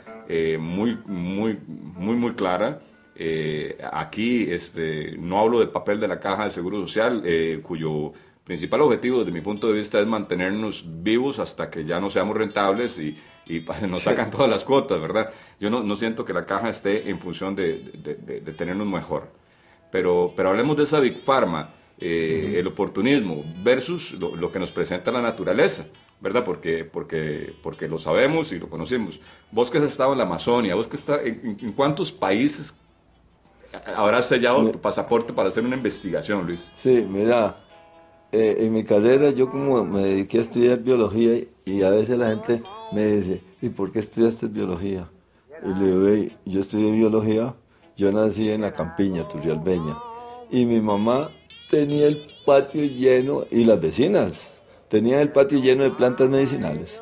muy, 0.59 0.97
muy, 1.05 1.57
muy, 1.65 2.15
muy 2.15 2.33
clara. 2.33 2.81
aquí 3.93 4.49
este, 4.49 5.17
no 5.17 5.39
hablo 5.39 5.59
del 5.59 5.69
papel 5.69 5.99
de 5.99 6.07
la 6.07 6.19
caja 6.19 6.45
de 6.45 6.51
seguro 6.51 6.81
social, 6.81 7.23
cuyo 7.63 8.13
principal 8.43 8.81
objetivo 8.81 9.19
desde 9.19 9.31
mi 9.31 9.41
punto 9.41 9.67
de 9.67 9.73
vista 9.73 9.99
es 9.99 10.07
mantenernos 10.07 10.83
vivos 10.85 11.39
hasta 11.39 11.69
que 11.69 11.85
ya 11.85 11.99
no 11.99 12.09
seamos 12.09 12.35
rentables 12.35 12.99
y, 12.99 13.17
y 13.45 13.63
nos 13.87 14.01
sacan 14.01 14.31
todas 14.31 14.49
las 14.49 14.63
cuotas, 14.63 14.99
¿verdad? 14.99 15.31
Yo 15.59 15.69
no, 15.69 15.83
no, 15.83 15.95
siento 15.95 16.25
que 16.25 16.33
la 16.33 16.45
caja 16.45 16.69
esté 16.69 17.09
en 17.09 17.19
función 17.19 17.55
de, 17.55 17.79
de, 17.93 18.53
tenernos 18.53 18.87
mejor. 18.87 19.29
Pero, 19.91 20.33
pero 20.35 20.49
hablemos 20.49 20.75
de 20.77 20.83
esa 20.83 20.99
Big 20.99 21.17
Pharma, 21.17 21.69
eh, 22.01 22.55
el 22.57 22.67
oportunismo 22.67 23.43
versus 23.63 24.13
lo, 24.13 24.51
que 24.51 24.59
nos 24.59 24.71
presenta 24.71 25.11
la 25.11 25.21
naturaleza, 25.21 25.85
¿verdad? 26.19 26.43
Porque, 26.43 26.83
porque, 26.83 27.53
porque 27.63 27.87
lo 27.87 27.99
sabemos 27.99 28.51
y 28.51 28.59
lo 28.59 28.69
conocemos. 28.69 29.19
Vos 29.51 29.69
que 29.69 29.77
has 29.77 29.83
estado 29.85 30.11
en 30.11 30.17
la 30.17 30.25
Amazonia, 30.25 30.75
vos 30.75 30.87
que 30.87 30.97
está 30.97 31.21
en, 31.21 31.57
en 31.61 31.71
cuántos 31.73 32.11
países 32.11 32.73
habrás 33.95 34.25
sellado 34.27 34.69
tu 34.69 34.79
pasaporte 34.79 35.33
para 35.33 35.49
hacer 35.49 35.63
una 35.63 35.75
investigación, 35.75 36.45
Luis. 36.45 36.67
Sí, 36.75 37.05
mira, 37.09 37.55
eh, 38.31 38.57
en 38.59 38.73
mi 38.73 38.83
carrera 38.83 39.31
yo 39.31 39.49
como 39.49 39.83
me 39.85 40.03
dediqué 40.03 40.37
a 40.37 40.41
estudiar 40.41 40.79
biología 40.79 41.43
y 41.65 41.83
a 41.83 41.89
veces 41.89 42.17
la 42.17 42.29
gente 42.29 42.63
me 42.91 43.05
dice, 43.05 43.41
¿y 43.61 43.69
por 43.69 43.91
qué 43.91 43.99
estudiaste 43.99 44.47
biología? 44.47 45.09
Y 45.63 45.79
le 45.79 46.15
digo, 46.15 46.33
yo 46.45 46.59
estudié 46.61 46.91
biología, 46.91 47.55
yo 47.95 48.11
nací 48.11 48.49
en 48.49 48.61
la 48.61 48.73
campiña, 48.73 49.27
Turrialbeña, 49.27 49.97
y 50.49 50.65
mi 50.65 50.81
mamá 50.81 51.29
tenía 51.71 52.07
el 52.07 52.21
patio 52.45 52.83
lleno, 52.83 53.45
y 53.49 53.63
las 53.63 53.79
vecinas, 53.79 54.51
tenían 54.89 55.21
el 55.21 55.31
patio 55.31 55.57
lleno 55.57 55.83
de 55.83 55.91
plantas 55.91 56.29
medicinales. 56.29 57.01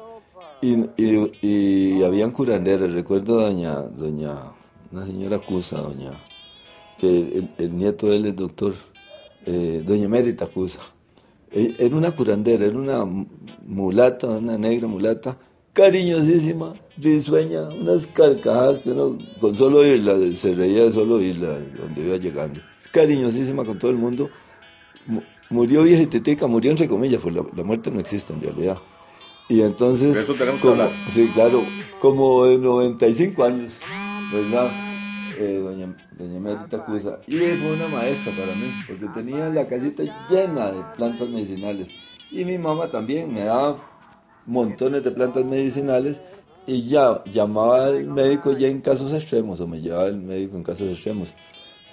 Y, 0.62 0.86
y, 0.96 1.32
y 1.42 2.04
habían 2.04 2.32
curanderas, 2.32 2.94
recuerdo 2.94 3.42
doña, 3.42 3.82
doña, 3.82 4.36
una 4.92 5.06
señora 5.08 5.40
Cusa, 5.40 5.78
doña, 5.82 6.12
que 7.00 7.48
el, 7.58 7.78
nieto 7.78 8.08
de 8.08 8.18
él 8.18 8.26
es 8.28 8.36
doctor, 8.36 8.76
eh, 9.46 9.82
doña 9.86 10.08
Mérita 10.08 10.46
Cusa 10.46 10.82
eh, 11.52 11.74
era 11.80 11.96
una 11.96 12.12
curandera, 12.12 12.66
era 12.66 12.78
una 12.78 13.06
mulata, 13.66 14.28
una 14.28 14.58
negra 14.58 14.88
mulata, 14.88 15.38
cariñosísima, 15.74 16.76
risueña, 16.98 17.70
unas 17.70 18.06
carcajadas 18.06 18.80
que 18.80 18.92
uno 18.92 19.18
con 19.42 19.56
solo 19.56 19.80
oírla, 19.80 20.16
se 20.36 20.54
reía 20.54 20.84
de 20.84 20.92
solo 20.92 21.16
oírla 21.16 21.58
donde 21.76 22.02
iba 22.06 22.18
llegando. 22.18 22.62
Cariñosísima 22.92 23.66
con 23.66 23.80
todo 23.80 23.90
el 23.90 23.98
mundo. 23.98 24.30
Murió 25.50 25.84
vieja 25.84 26.04
y 26.04 26.48
murió 26.48 26.72
entre 26.72 26.88
comillas, 26.88 27.22
porque 27.22 27.42
la, 27.56 27.64
muerte 27.64 27.90
no 27.90 28.00
existe 28.00 28.34
en 28.34 28.42
realidad. 28.42 28.78
Y 29.48 29.62
entonces, 29.62 30.16
eso 30.16 30.36
tenemos 30.36 30.62
como, 30.62 30.84
sí, 31.10 31.28
claro, 31.34 31.64
como 32.00 32.46
de 32.46 32.60
95 32.60 33.44
años, 33.44 33.74
¿verdad? 34.32 34.70
Eh, 35.40 35.60
doña, 35.64 35.96
doña 36.18 36.40
Merita 36.40 36.86
Cusa, 36.86 37.20
y 37.26 37.38
fue 37.38 37.74
una 37.74 37.88
maestra 37.88 38.32
para 38.34 38.54
mí, 38.54 38.72
porque 38.88 39.08
tenía 39.08 39.50
la 39.50 39.68
casita 39.68 40.04
llena 40.30 40.72
de 40.72 40.84
plantas 40.96 41.28
medicinales. 41.30 41.90
Y 42.30 42.46
mi 42.46 42.60
mamá 42.60 42.88
también 42.88 43.34
me 43.34 43.46
daba 43.46 43.78
montones 44.46 45.04
de 45.04 45.12
plantas 45.12 45.46
medicinales 45.46 46.22
y 46.68 46.84
ya 46.84 47.24
llamaba 47.26 47.86
al 47.86 48.06
médico 48.06 48.52
ya 48.52 48.68
en 48.68 48.82
casos 48.82 49.14
extremos, 49.14 49.60
o 49.62 49.68
me 49.68 49.80
llevaba 49.80 50.08
el 50.08 50.18
médico 50.18 50.58
en 50.58 50.64
casos 50.64 50.90
extremos. 50.90 51.34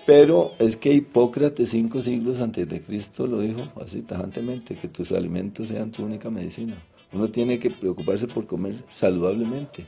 Pero 0.06 0.52
es 0.60 0.76
que 0.76 0.92
Hipócrates, 0.92 1.70
cinco 1.70 2.00
siglos 2.00 2.38
antes 2.38 2.68
de 2.68 2.80
Cristo, 2.80 3.26
lo 3.26 3.40
dijo 3.40 3.62
así 3.84 4.02
tajantemente, 4.02 4.76
que 4.76 4.86
tus 4.86 5.10
alimentos 5.10 5.68
sean 5.68 5.90
tu 5.90 6.04
única 6.04 6.30
medicina. 6.30 6.80
Uno 7.12 7.26
tiene 7.28 7.58
que 7.58 7.70
preocuparse 7.70 8.28
por 8.28 8.46
comer 8.46 8.84
saludablemente. 8.88 9.84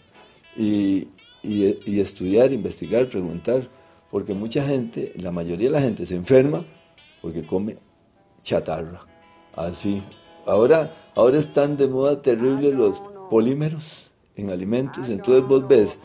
Y, 0.57 1.07
y, 1.45 2.01
estudiar, 2.01 2.53
investigar, 2.53 3.09
preguntar, 3.09 3.69
porque 4.11 4.35
mucha 4.35 4.67
gente, 4.67 5.13
la 5.17 5.31
mayoría 5.31 5.69
de 5.69 5.73
la 5.73 5.81
gente 5.81 6.05
se 6.05 6.17
enferma 6.17 6.65
porque 7.23 7.47
come 7.47 7.77
chatarra, 8.43 9.07
así. 9.55 10.03
Ahora, 10.47 10.95
ahora 11.15 11.39
están 11.39 11.77
de 11.77 11.87
moda 11.87 12.21
terribles 12.21 12.75
los 12.75 13.01
polímeros 13.31 14.11
en 14.35 14.51
alimentos, 14.51 15.09
entonces 15.11 15.47
vos 15.47 15.69
ves 15.69 15.99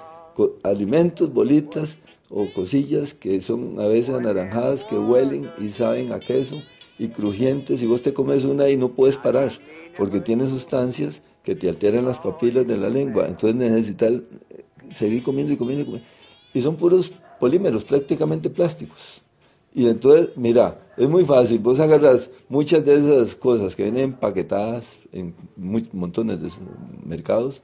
alimentos, 0.64 1.34
bolitas 1.34 1.98
o 2.36 2.52
cosillas 2.52 3.14
que 3.14 3.40
son 3.42 3.80
a 3.80 3.86
veces 3.86 4.16
anaranjadas, 4.16 4.84
que 4.84 4.98
huelen 4.98 5.52
y 5.60 5.70
saben 5.70 6.12
a 6.12 6.20
queso 6.20 6.62
y 6.98 7.10
crujientes, 7.10 7.84
y 7.84 7.86
vos 7.86 8.02
te 8.02 8.14
comes 8.14 8.44
una 8.44 8.70
y 8.70 8.78
no 8.78 8.90
puedes 8.90 9.18
parar, 9.18 9.52
porque 9.96 10.20
tiene 10.20 10.48
sustancias 10.48 11.22
que 11.44 11.56
te 11.56 11.70
alteran 11.70 12.06
las 12.06 12.18
papilas 12.18 12.66
de 12.66 12.78
la 12.78 12.90
lengua, 12.90 13.28
entonces 13.28 13.56
necesitas 13.56 14.14
seguir 14.94 15.22
comiendo 15.22 15.54
y 15.54 15.58
comiendo 15.58 15.84
y 15.84 15.86
comiendo. 15.86 16.08
Y 16.54 16.62
son 16.62 16.76
puros 16.76 17.12
polímeros, 17.40 17.84
prácticamente 17.84 18.50
plásticos. 18.50 19.22
Y 19.76 19.88
entonces, 19.88 20.30
mira, 20.36 20.80
es 20.98 21.10
muy 21.10 21.26
fácil, 21.26 21.60
vos 21.60 21.80
agarras 21.80 22.32
muchas 22.50 22.84
de 22.86 22.96
esas 22.98 23.36
cosas 23.36 23.76
que 23.76 23.84
vienen 23.84 24.06
empaquetadas 24.06 25.00
en 25.12 25.36
montones 25.56 26.42
de 26.42 26.50
mercados 27.06 27.62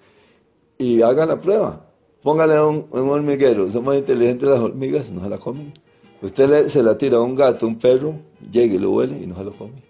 y 0.78 1.02
hagan 1.02 1.30
la 1.30 1.42
prueba. 1.42 1.89
Póngale 2.22 2.60
un, 2.62 2.86
un 2.92 3.10
hormiguero, 3.10 3.70
son 3.70 3.86
más 3.86 3.98
inteligentes 3.98 4.48
las 4.48 4.60
hormigas, 4.60 5.12
no 5.12 5.22
se 5.22 5.30
la 5.30 5.38
comen. 5.38 5.74
Usted 6.22 6.68
se 6.68 6.84
la 6.84 6.98
tira 6.98 7.18
a 7.18 7.22
un 7.22 7.34
gato, 7.34 7.66
un 7.66 7.78
perro, 7.78 8.16
llega 8.52 8.76
y 8.76 8.78
lo 8.78 8.92
huele 8.92 9.22
y 9.22 9.26
no 9.26 9.36
se 9.36 9.44
lo 9.46 9.54
come. 9.54 9.89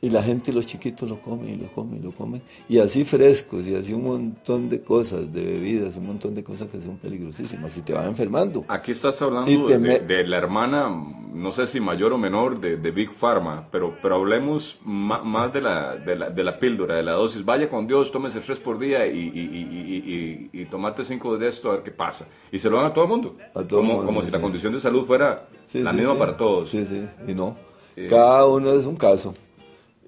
Y 0.00 0.10
la 0.10 0.22
gente, 0.22 0.52
los 0.52 0.64
chiquitos 0.64 1.08
lo 1.08 1.20
comen 1.20 1.48
y 1.48 1.56
lo 1.56 1.72
comen 1.72 1.98
y 1.98 2.02
lo 2.02 2.12
comen. 2.12 2.40
Y 2.68 2.78
así 2.78 3.04
frescos 3.04 3.66
y 3.66 3.74
así 3.74 3.92
un 3.92 4.04
montón 4.04 4.68
de 4.68 4.80
cosas, 4.80 5.32
de 5.32 5.42
bebidas, 5.42 5.96
un 5.96 6.06
montón 6.06 6.36
de 6.36 6.44
cosas 6.44 6.68
que 6.68 6.80
son 6.80 6.98
peligrosísimas 6.98 7.76
y 7.76 7.82
te 7.82 7.92
van 7.94 8.06
enfermando. 8.06 8.64
Aquí 8.68 8.92
estás 8.92 9.20
hablando 9.22 9.66
de, 9.66 10.24
la 10.24 10.36
hermana, 10.36 10.88
no 11.34 11.50
sé 11.50 11.66
si 11.66 11.80
mayor 11.80 12.12
o 12.12 12.18
menor, 12.18 12.60
de, 12.60 12.76
Big 12.92 13.10
Pharma, 13.10 13.66
pero, 13.72 13.96
pero 14.00 14.14
hablemos 14.14 14.78
más, 14.84 15.52
de, 15.52 15.60
la, 15.60 15.96
de, 15.96 16.14
la, 16.14 16.30
de 16.30 16.44
la 16.44 16.60
píldora, 16.60 16.94
de 16.94 17.02
la 17.02 17.12
dosis. 17.12 17.44
Vaya 17.44 17.68
con 17.68 17.88
Dios, 17.88 18.12
tómese 18.12 18.38
tres 18.38 18.60
por 18.60 18.78
día 18.78 19.04
y, 19.04 19.18
y, 19.18 20.50
y, 20.52 20.60
y, 20.60 20.64
tomate 20.66 21.02
cinco 21.02 21.36
de 21.36 21.48
esto 21.48 21.70
a 21.70 21.74
ver 21.74 21.82
qué 21.82 21.90
pasa. 21.90 22.24
Y 22.52 22.60
se 22.60 22.70
lo 22.70 22.76
dan 22.76 22.86
a 22.86 22.94
todo 22.94 23.02
el 23.02 23.10
mundo. 23.10 23.36
A 23.52 23.64
todo 23.64 23.80
como, 23.80 23.94
mundo, 23.94 24.06
como 24.06 24.22
si 24.22 24.30
la 24.30 24.40
condición 24.40 24.72
de 24.72 24.78
salud 24.78 25.04
fuera 25.04 25.48
la 25.74 25.92
misma 25.92 26.14
para 26.16 26.36
todos. 26.36 26.70
Sí, 26.70 26.86
sí, 26.86 27.04
y 27.26 27.34
no. 27.34 27.56
Eh, 27.96 28.06
Cada 28.08 28.46
uno 28.46 28.72
es 28.74 28.86
un 28.86 28.94
caso. 28.94 29.34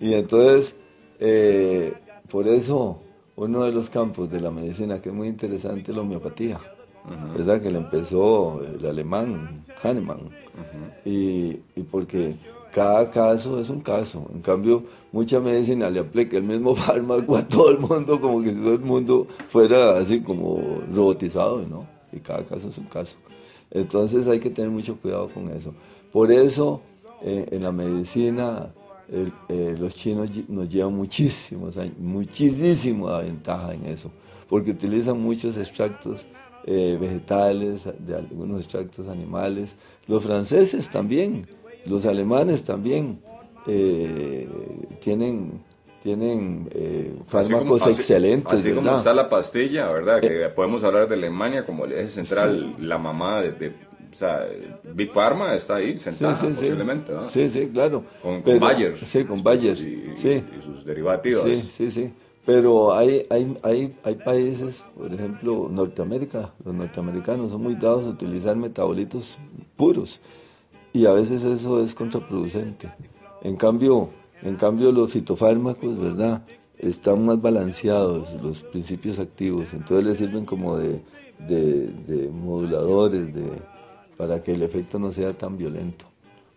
Y 0.00 0.14
entonces, 0.14 0.74
eh, 1.18 1.92
por 2.30 2.48
eso, 2.48 2.98
uno 3.36 3.64
de 3.64 3.72
los 3.72 3.90
campos 3.90 4.30
de 4.30 4.40
la 4.40 4.50
medicina 4.50 5.00
que 5.00 5.10
es 5.10 5.14
muy 5.14 5.28
interesante 5.28 5.90
es 5.90 5.96
la 5.96 6.02
homeopatía, 6.02 6.58
¿verdad? 7.36 7.60
Que 7.60 7.70
le 7.70 7.78
empezó 7.78 8.62
el 8.64 8.84
alemán 8.86 9.64
Hahnemann. 9.82 10.30
y, 11.04 11.60
y, 11.76 11.82
porque 11.90 12.34
cada 12.72 13.10
caso 13.10 13.60
es 13.60 13.68
un 13.68 13.80
caso. 13.80 14.26
En 14.32 14.40
cambio, 14.40 14.84
mucha 15.12 15.38
medicina 15.38 15.90
le 15.90 16.00
aplica 16.00 16.38
el 16.38 16.44
mismo 16.44 16.74
fármaco 16.76 17.36
a 17.36 17.46
todo 17.46 17.70
el 17.70 17.78
mundo, 17.78 18.20
como 18.20 18.42
que 18.42 18.50
si 18.50 18.56
todo 18.56 18.74
el 18.74 18.80
mundo 18.80 19.26
fuera 19.50 19.98
así 19.98 20.20
como 20.22 20.80
robotizado, 20.94 21.64
¿no? 21.68 21.86
Y 22.12 22.20
cada 22.20 22.44
caso 22.44 22.68
es 22.68 22.78
un 22.78 22.86
caso. 22.86 23.16
Entonces 23.70 24.26
hay 24.28 24.40
que 24.40 24.50
tener 24.50 24.70
mucho 24.70 24.96
cuidado 24.96 25.28
con 25.28 25.48
eso. 25.50 25.74
Por 26.10 26.32
eso, 26.32 26.80
eh, 27.22 27.48
en 27.50 27.62
la 27.62 27.70
medicina 27.70 28.72
eh, 29.12 29.76
los 29.76 29.96
chinos 29.96 30.30
nos 30.48 30.70
llevan 30.70 30.94
muchísimos 30.94 31.76
años, 31.76 31.98
muchísima 31.98 33.18
ventaja 33.18 33.74
en 33.74 33.86
eso, 33.86 34.10
porque 34.48 34.70
utilizan 34.70 35.20
muchos 35.20 35.56
extractos 35.56 36.26
eh, 36.64 36.96
vegetales, 37.00 37.88
de 37.98 38.14
algunos 38.14 38.60
extractos 38.60 39.08
animales. 39.08 39.74
Los 40.06 40.22
franceses 40.22 40.88
también, 40.88 41.44
los 41.86 42.06
alemanes 42.06 42.62
también 42.62 43.20
eh, 43.66 44.48
tienen 45.00 45.68
tienen 46.02 46.70
fármacos 47.26 47.86
excelentes. 47.86 48.60
Así, 48.60 48.72
como 48.72 48.96
está 48.96 49.12
la 49.12 49.28
pastilla, 49.28 49.92
¿verdad? 49.92 50.20
Que 50.20 50.48
podemos 50.48 50.82
hablar 50.82 51.06
de 51.08 51.14
Alemania 51.14 51.66
como 51.66 51.84
el 51.84 51.92
eje 51.92 52.08
central, 52.08 52.74
la 52.78 52.96
mamá 52.96 53.42
de 53.42 53.74
o 54.12 54.14
sea, 54.14 54.46
Big 54.94 55.12
Pharma 55.12 55.54
está 55.54 55.76
ahí 55.76 55.98
sentada 55.98 56.34
sí, 56.34 56.46
sí, 56.46 56.52
posiblemente, 56.54 57.12
¿no? 57.12 57.28
Sí, 57.28 57.48
sí, 57.48 57.68
claro. 57.72 58.04
Con, 58.22 58.42
Bayer. 58.58 58.96
Sí, 58.98 59.24
con 59.24 59.42
Bayer. 59.42 59.78
Y, 59.78 60.12
sí. 60.16 60.42
y 60.58 60.64
sus 60.64 60.84
derivativos. 60.84 61.42
Sí, 61.42 61.60
sí, 61.70 61.90
sí. 61.90 62.12
Pero 62.44 62.94
hay, 62.94 63.26
hay, 63.30 63.56
hay, 63.62 63.96
hay 64.02 64.14
países, 64.16 64.82
por 64.96 65.12
ejemplo, 65.12 65.68
Norteamérica, 65.70 66.52
los 66.64 66.74
norteamericanos 66.74 67.52
son 67.52 67.62
muy 67.62 67.74
dados 67.74 68.06
a 68.06 68.10
utilizar 68.10 68.56
metabolitos 68.56 69.36
puros 69.76 70.20
y 70.92 71.06
a 71.06 71.12
veces 71.12 71.44
eso 71.44 71.82
es 71.82 71.94
contraproducente. 71.94 72.90
En 73.42 73.56
cambio, 73.56 74.08
En 74.42 74.56
cambio, 74.56 74.90
los 74.90 75.12
fitofármacos, 75.12 75.98
¿verdad? 75.98 76.42
Están 76.78 77.26
más 77.26 77.40
balanceados 77.42 78.34
los 78.42 78.62
principios 78.62 79.18
activos, 79.18 79.74
entonces 79.74 80.06
les 80.06 80.16
sirven 80.16 80.46
como 80.46 80.78
de, 80.78 81.02
de, 81.46 82.30
moduladores 82.32 83.34
de, 83.34 83.42
para 84.20 84.42
que 84.42 84.52
el 84.52 84.62
efecto 84.62 84.98
no 84.98 85.10
sea 85.10 85.32
tan 85.32 85.56
violento. 85.56 86.04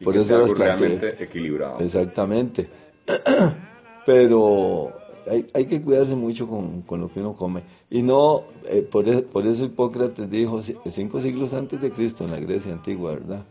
Por 0.03 0.17
eso 0.17 0.37
los 0.37 0.57
realmente 0.57 1.15
equilibrado. 1.23 1.79
Exactamente. 1.79 2.67
Pero 4.05 4.91
hay, 5.31 5.49
hay, 5.53 5.65
que 5.65 5.81
cuidarse 5.81 6.13
mucho 6.13 6.45
con, 6.45 6.81
con, 6.81 6.99
lo 6.99 7.09
que 7.09 7.21
uno 7.21 7.37
come. 7.37 7.61
Y 7.89 8.01
no, 8.01 8.43
eh, 8.65 8.81
por, 8.81 9.07
eso, 9.07 9.23
por 9.23 9.47
eso 9.47 9.63
Hipócrates 9.63 10.29
dijo 10.29 10.61
cinco 10.61 11.21
siglos 11.21 11.53
antes 11.53 11.79
de 11.79 11.89
Cristo 11.89 12.25
en 12.25 12.31
la 12.31 12.39
Grecia 12.41 12.73
antigua, 12.73 13.13
¿verdad? 13.13 13.45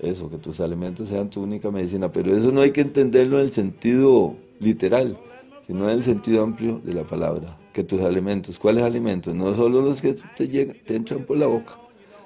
Eso, 0.00 0.30
que 0.30 0.38
tus 0.38 0.60
alimentos 0.60 1.10
sean 1.10 1.28
tu 1.28 1.42
única 1.42 1.70
medicina. 1.70 2.10
Pero 2.10 2.34
eso 2.34 2.50
no 2.50 2.62
hay 2.62 2.70
que 2.70 2.80
entenderlo 2.80 3.38
en 3.38 3.44
el 3.44 3.52
sentido 3.52 4.34
literal, 4.60 5.18
sino 5.66 5.90
en 5.90 5.98
el 5.98 6.04
sentido 6.04 6.42
amplio 6.42 6.80
de 6.82 6.94
la 6.94 7.04
palabra. 7.04 7.58
Que 7.74 7.84
tus 7.84 8.00
alimentos, 8.00 8.58
¿cuáles 8.58 8.82
alimentos? 8.82 9.34
No 9.34 9.54
solo 9.54 9.82
los 9.82 10.00
que 10.00 10.16
te, 10.38 10.48
llegan, 10.48 10.78
te 10.86 10.96
entran 10.96 11.26
por 11.26 11.36
la 11.36 11.48
boca, 11.48 11.78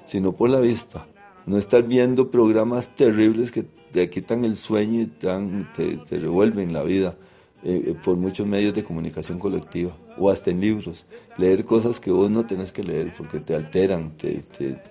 sino 0.05 0.31
por 0.31 0.49
la 0.49 0.61
vista. 0.61 1.05
No 1.45 1.57
estar 1.57 1.83
viendo 1.83 2.31
programas 2.31 2.93
terribles 2.95 3.51
que 3.51 3.65
te 3.91 4.09
quitan 4.09 4.45
el 4.45 4.55
sueño 4.55 5.01
y 5.01 5.05
te, 5.05 5.97
te 5.97 6.19
revuelven 6.19 6.73
la 6.73 6.83
vida 6.83 7.15
eh, 7.63 7.83
eh, 7.87 7.95
por 8.03 8.17
muchos 8.17 8.45
medios 8.47 8.73
de 8.73 8.83
comunicación 8.83 9.39
colectiva 9.39 9.95
o 10.17 10.29
hasta 10.29 10.51
en 10.51 10.61
libros. 10.61 11.05
Leer 11.37 11.63
cosas 11.63 11.99
que 11.99 12.11
vos 12.11 12.29
no 12.29 12.45
tenés 12.45 12.71
que 12.71 12.83
leer 12.83 13.13
porque 13.17 13.39
te 13.39 13.55
alteran, 13.55 14.17
te, 14.17 14.43
te, 14.57 14.81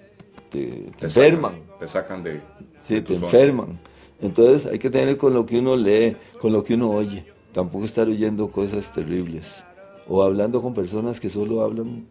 te, 0.51 0.91
enferman. 1.01 1.61
te 1.79 1.89
sacan 1.89 2.23
de. 2.23 2.41
Sí, 2.81 3.01
te 3.01 3.15
enferman. 3.15 3.79
Entonces 4.21 4.67
hay 4.71 4.79
que 4.79 4.89
tener 4.89 5.17
con 5.17 5.35
lo 5.35 5.45
que 5.45 5.59
uno 5.59 5.77
lee, 5.77 6.17
con 6.41 6.53
lo 6.53 6.63
que 6.65 6.75
uno 6.75 6.91
oye. 6.91 7.25
Tampoco 7.53 7.85
estar 7.85 8.09
oyendo 8.09 8.51
cosas 8.51 8.91
terribles 8.93 9.65
o 10.09 10.23
hablando 10.23 10.63
con 10.63 10.75
personas 10.75 11.21
que 11.21 11.29
solo 11.29 11.63
hablan 11.63 12.07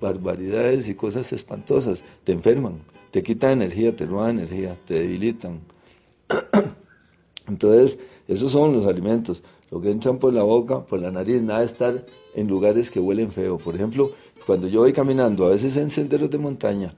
barbaridades 0.00 0.88
y 0.88 0.94
cosas 0.94 1.32
espantosas. 1.32 2.02
Te 2.24 2.32
enferman, 2.32 2.80
te 3.16 3.22
quitan 3.22 3.62
energía, 3.62 3.96
te 3.96 4.04
roban 4.04 4.38
energía, 4.38 4.76
te 4.84 4.92
debilitan. 4.92 5.60
Entonces, 7.48 7.98
esos 8.28 8.52
son 8.52 8.74
los 8.74 8.84
alimentos 8.84 9.42
lo 9.70 9.80
que 9.80 9.90
entran 9.90 10.18
por 10.18 10.34
la 10.34 10.42
boca, 10.42 10.84
por 10.84 11.00
la 11.00 11.10
nariz, 11.10 11.40
nada 11.40 11.60
de 11.60 11.64
estar 11.64 12.04
en 12.34 12.46
lugares 12.46 12.90
que 12.90 13.00
huelen 13.00 13.32
feo. 13.32 13.56
Por 13.56 13.74
ejemplo, 13.74 14.10
cuando 14.44 14.68
yo 14.68 14.80
voy 14.80 14.92
caminando, 14.92 15.46
a 15.46 15.48
veces 15.48 15.78
en 15.78 15.88
senderos 15.88 16.28
de 16.28 16.36
montaña, 16.36 16.94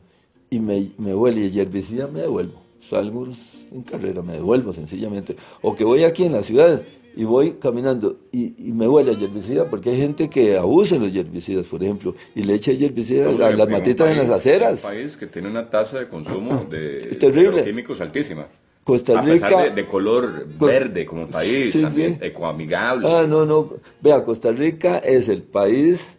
y 0.50 0.58
me, 0.58 0.90
me 0.98 1.14
huele 1.14 1.46
y 1.46 1.60
herbicida, 1.60 2.08
me 2.08 2.22
devuelvo. 2.22 2.62
Salgo 2.80 3.24
en 3.70 3.82
carrera, 3.82 4.20
me 4.20 4.32
devuelvo 4.32 4.72
sencillamente. 4.72 5.36
O 5.62 5.76
que 5.76 5.84
voy 5.84 6.02
aquí 6.02 6.24
en 6.24 6.32
la 6.32 6.42
ciudad 6.42 6.82
y 7.18 7.24
voy 7.24 7.54
caminando 7.54 8.16
y, 8.30 8.54
me 8.72 8.86
huele 8.86 9.10
a 9.10 9.14
herbicida, 9.14 9.68
porque 9.68 9.90
hay 9.90 9.96
gente 9.96 10.30
que 10.30 10.56
abusa 10.56 10.94
de 10.94 11.00
los 11.00 11.16
herbicidas, 11.16 11.66
por 11.66 11.82
ejemplo, 11.82 12.14
y 12.32 12.44
le 12.44 12.54
echa 12.54 12.70
herbicida 12.70 13.28
a 13.28 13.50
las 13.50 13.68
matitas 13.68 14.08
en 14.08 14.18
las 14.18 14.30
aceras. 14.30 14.84
Un 14.84 14.90
país 14.90 15.16
que 15.16 15.26
tiene 15.26 15.48
una 15.48 15.68
tasa 15.68 15.98
de 15.98 16.06
consumo 16.06 16.64
de, 16.70 17.00
de 17.00 17.64
químicos 17.64 18.00
altísima. 18.00 18.46
Costa 18.84 19.20
Rica. 19.20 19.68
de, 19.68 19.84
color 19.84 20.46
verde 20.46 21.04
como 21.06 21.28
país, 21.28 21.80
también 21.80 22.20
ecoamigable. 22.22 23.08
Ah, 23.08 23.26
no, 23.28 23.44
no. 23.44 23.68
Vea, 24.00 24.22
Costa 24.22 24.52
Rica 24.52 24.98
es 24.98 25.28
el 25.28 25.42
país, 25.42 26.16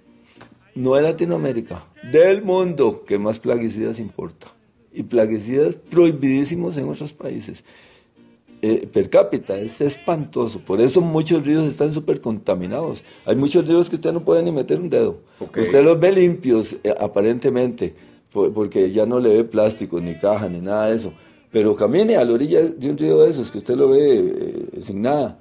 no 0.75 0.96
de 0.96 1.01
Latinoamérica, 1.03 1.86
del 2.12 2.41
mundo 2.41 3.06
que 3.08 3.18
más 3.18 3.39
plaguicidas 3.39 4.01
importa. 4.01 4.48
Y 4.91 5.03
plaguicidas 5.03 5.75
prohibidísimos 5.75 6.77
en 6.77 6.89
otros 6.89 7.13
países. 7.13 7.63
Eh, 8.61 8.87
per 8.91 9.09
cápita 9.09 9.57
es 9.57 9.79
espantoso. 9.79 10.59
Por 10.59 10.81
eso 10.81 11.00
muchos 11.00 11.45
ríos 11.45 11.63
están 11.63 11.93
súper 11.93 12.19
contaminados. 12.19 13.03
Hay 13.25 13.37
muchos 13.37 13.65
ríos 13.65 13.89
que 13.89 13.95
usted 13.95 14.11
no 14.11 14.25
puede 14.25 14.43
ni 14.43 14.51
meter 14.51 14.79
un 14.79 14.89
dedo. 14.89 15.17
Usted 15.39 15.81
los 15.81 15.98
ve 15.98 16.11
limpios, 16.11 16.77
eh, 16.83 16.93
aparentemente, 17.00 17.93
porque 18.33 18.91
ya 18.91 19.05
no 19.05 19.19
le 19.19 19.29
ve 19.29 19.43
plástico, 19.45 20.01
ni 20.01 20.15
caja, 20.15 20.50
ni 20.50 20.59
nada 20.59 20.89
de 20.89 20.98
eso 20.98 21.13
pero 21.51 21.74
camine 21.74 22.15
a 22.15 22.24
la 22.24 22.33
orilla 22.33 22.61
de 22.61 22.91
un 22.91 22.95
río 22.95 23.24
de 23.24 23.31
esos 23.31 23.50
que 23.50 23.57
usted 23.57 23.75
lo 23.75 23.89
ve 23.89 24.19
eh, 24.19 24.81
sin 24.83 25.01
nada. 25.01 25.39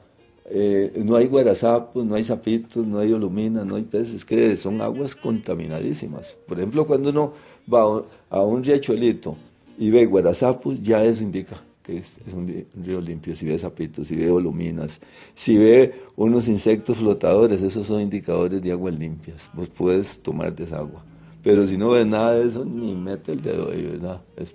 No 0.94 1.16
hay 1.16 1.26
guarazapos, 1.26 2.06
no 2.06 2.14
hay 2.14 2.24
sapitos, 2.24 2.86
no 2.86 2.98
hay 3.00 3.12
olumina, 3.12 3.66
no 3.66 3.76
hay 3.76 3.82
peces, 3.82 4.24
que 4.24 4.56
son 4.56 4.80
aguas 4.80 5.14
contaminadísimas. 5.14 6.34
Por 6.46 6.56
ejemplo, 6.56 6.86
cuando 6.86 7.10
uno 7.10 7.34
va 7.70 8.02
a 8.30 8.40
un 8.40 8.64
riachuelito 8.64 9.36
y 9.76 9.90
ve 9.90 10.06
guarazapos, 10.06 10.80
ya 10.80 11.04
eso 11.04 11.22
indica 11.22 11.67
es, 11.88 12.20
un, 12.34 12.66
río 12.84 13.00
limpio. 13.00 13.34
Si 13.34 13.46
ve 13.46 13.58
sapitos, 13.58 14.08
si 14.08 14.16
ve 14.16 14.30
oluminas, 14.30 15.00
si 15.34 15.56
ve 15.56 15.94
unos 16.16 16.48
insectos 16.48 16.98
flotadores, 16.98 17.62
esos 17.62 17.86
son 17.86 18.02
indicadores 18.02 18.62
de 18.62 18.72
aguas 18.72 18.98
limpias. 18.98 19.50
Vos 19.54 19.68
puedes 19.68 20.20
tomar 20.20 20.54
de 20.54 20.64
esa 20.64 20.78
agua. 20.78 21.04
Pero 21.42 21.66
si 21.66 21.76
no 21.76 21.90
ves 21.90 22.06
nada 22.06 22.34
de 22.34 22.48
eso, 22.48 22.64
ni 22.64 22.94
mete 22.94 23.32
el 23.32 23.42
dedo 23.42 23.70
ahí, 23.70 23.82
¿verdad? 23.82 24.20
Es 24.36 24.54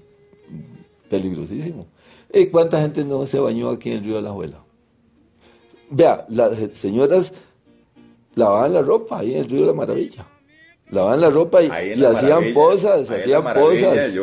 peligrosísimo. 1.09 1.87
¿Y 2.33 2.47
cuánta 2.47 2.81
gente 2.81 3.03
no 3.03 3.25
se 3.25 3.39
bañó 3.39 3.69
aquí 3.69 3.89
en 3.89 3.97
el 3.97 4.03
río 4.03 4.15
de 4.15 4.21
la 4.21 4.31
Juela? 4.31 4.63
Vea, 5.89 6.25
las 6.29 6.57
señoras 6.75 7.33
lavaban 8.35 8.73
la 8.73 8.81
ropa 8.81 9.19
ahí 9.19 9.33
en 9.35 9.41
el 9.41 9.49
río 9.49 9.61
de 9.61 9.67
la 9.67 9.73
Maravilla. 9.73 10.25
Lavaban 10.93 11.21
la 11.21 11.29
ropa 11.31 11.63
y, 11.63 11.69
hacían 12.03 12.53
pozas, 12.53 13.09
hacían 13.09 13.43
pozas, 13.55 14.15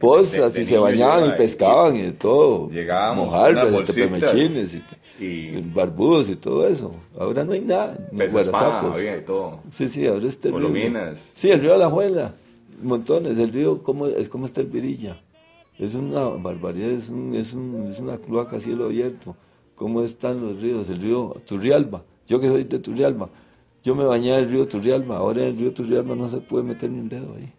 pozas 0.00 0.58
y 0.58 0.64
se 0.64 0.78
bañaban 0.78 1.28
y 1.28 1.32
pescaban 1.32 1.96
y 1.96 2.10
todo. 2.12 2.70
Llegábamos 2.70 3.26
mojarras, 3.26 3.84
tepemechines 3.84 4.74
y, 4.74 5.24
y, 5.24 5.60
barbudos 5.74 6.30
y 6.30 6.36
todo 6.36 6.66
eso. 6.66 6.94
Ahora 7.18 7.44
no 7.44 7.52
hay 7.52 7.60
nada, 7.60 7.98
guarasapos. 8.10 8.98
todo. 9.26 9.60
Sí, 9.70 9.88
sí, 9.90 10.06
ahora 10.06 10.26
está 10.26 10.48
el 10.48 10.54
río. 10.54 11.14
Sí, 11.34 11.50
el 11.50 11.60
río 11.60 11.72
de 11.72 11.78
la 11.78 11.90
Juela, 11.90 12.32
montones. 12.82 13.38
El 13.38 13.52
río, 13.52 13.82
¿cómo, 13.82 14.06
es 14.06 14.30
como 14.30 14.46
está 14.46 14.62
el 14.62 14.68
Virilla? 14.68 15.20
Es 15.78 15.94
una 15.94 16.24
barbaridad, 16.24 16.92
es, 16.92 17.10
es, 17.34 17.54
es 17.90 17.98
una 18.00 18.16
cloaca 18.16 18.56
a 18.56 18.60
cielo 18.60 18.86
abierto. 18.86 19.36
¿Cómo 19.74 20.02
están 20.02 20.40
los 20.40 20.62
ríos? 20.62 20.88
El 20.88 21.02
río 21.02 21.36
Turrialba. 21.46 22.02
Yo 22.26 22.40
que 22.40 22.48
soy 22.48 22.64
de 22.64 22.78
Turrialba, 22.78 23.28
yo 23.86 23.94
me 23.94 24.04
bañé 24.04 24.34
en 24.34 24.44
el 24.44 24.50
río 24.50 24.66
Turrialba. 24.68 25.16
Ahora 25.16 25.42
en 25.42 25.48
el 25.48 25.58
río 25.58 25.72
Turrialba 25.72 26.14
no 26.14 26.28
se 26.28 26.38
puede 26.38 26.64
meter 26.64 26.90
ni 26.90 27.00
un 27.00 27.08
dedo 27.08 27.34
ahí. 27.36 27.52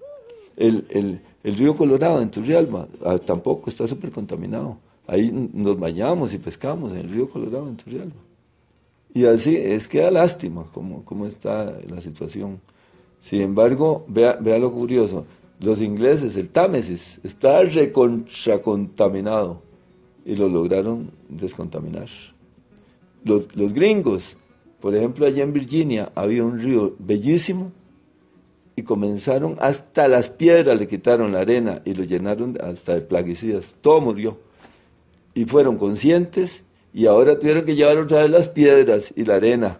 El, 0.55 0.85
el, 0.89 1.21
el 1.43 1.55
río 1.55 1.75
Colorado 1.75 2.21
en 2.21 2.29
Turrialba 2.29 2.87
ah, 3.03 3.17
tampoco 3.17 3.69
está 3.69 3.87
súper 3.87 4.11
contaminado. 4.11 4.77
Ahí 5.07 5.31
nos 5.31 5.79
bañamos 5.79 6.33
y 6.33 6.37
pescamos 6.37 6.91
en 6.91 6.99
el 6.99 7.09
río 7.09 7.29
Colorado 7.29 7.67
en 7.67 7.77
Turrialba. 7.77 8.21
Y 9.13 9.25
así 9.25 9.55
es 9.55 9.87
que 9.87 9.99
da 10.01 10.11
lástima 10.11 10.65
cómo, 10.73 11.03
cómo 11.05 11.25
está 11.25 11.73
la 11.89 12.01
situación. 12.01 12.59
Sin 13.21 13.41
embargo, 13.41 14.05
vea, 14.07 14.37
vea 14.39 14.59
lo 14.59 14.71
curioso 14.71 15.25
los 15.59 15.81
ingleses, 15.81 16.37
el 16.37 16.49
Támesis, 16.49 17.19
está 17.23 17.63
recontracontaminado 17.63 19.61
y 20.25 20.35
lo 20.35 20.47
lograron 20.49 21.09
descontaminar. 21.29 22.07
Los, 23.23 23.55
los, 23.55 23.73
gringos, 23.73 24.37
por 24.81 24.95
ejemplo, 24.95 25.25
allá 25.25 25.43
en 25.43 25.53
Virginia 25.53 26.11
había 26.15 26.43
un 26.43 26.59
río 26.59 26.95
bellísimo 26.99 27.71
y 28.75 28.83
comenzaron 28.83 29.57
hasta 29.59 30.07
las 30.07 30.29
piedras, 30.29 30.77
le 30.77 30.87
quitaron 30.87 31.31
la 31.31 31.39
arena 31.39 31.81
y 31.83 31.95
lo 31.95 32.03
llenaron 32.03 32.57
hasta 32.61 32.93
de 32.93 33.01
plaguicidas. 33.01 33.75
Todo 33.81 34.01
murió. 34.01 34.37
Y 35.33 35.45
fueron 35.45 35.77
conscientes 35.77 36.63
y 36.93 37.07
ahora 37.07 37.39
tuvieron 37.39 37.65
que 37.65 37.75
llevar 37.75 37.97
otra 37.97 38.21
vez 38.21 38.29
las 38.29 38.49
piedras 38.49 39.13
y 39.15 39.25
la 39.25 39.35
arena 39.35 39.79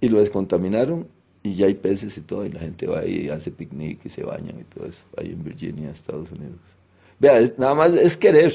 y 0.00 0.08
lo 0.08 0.18
descontaminaron 0.18 1.08
y 1.42 1.54
ya 1.54 1.66
hay 1.66 1.74
peces 1.74 2.16
y 2.18 2.22
todo, 2.22 2.44
y 2.44 2.50
la 2.50 2.60
gente 2.60 2.86
va 2.86 3.00
ahí 3.00 3.26
y 3.26 3.28
hace 3.28 3.50
picnic 3.50 4.00
y 4.04 4.08
se 4.08 4.24
bañan 4.24 4.58
y 4.60 4.64
todo 4.64 4.86
eso, 4.86 5.04
ahí 5.16 5.28
en 5.28 5.44
Virginia, 5.44 5.90
Estados 5.90 6.32
Unidos. 6.32 6.58
Vea, 7.20 7.40
nada 7.56 7.74
más 7.74 7.94
es 7.94 8.16
querer. 8.16 8.52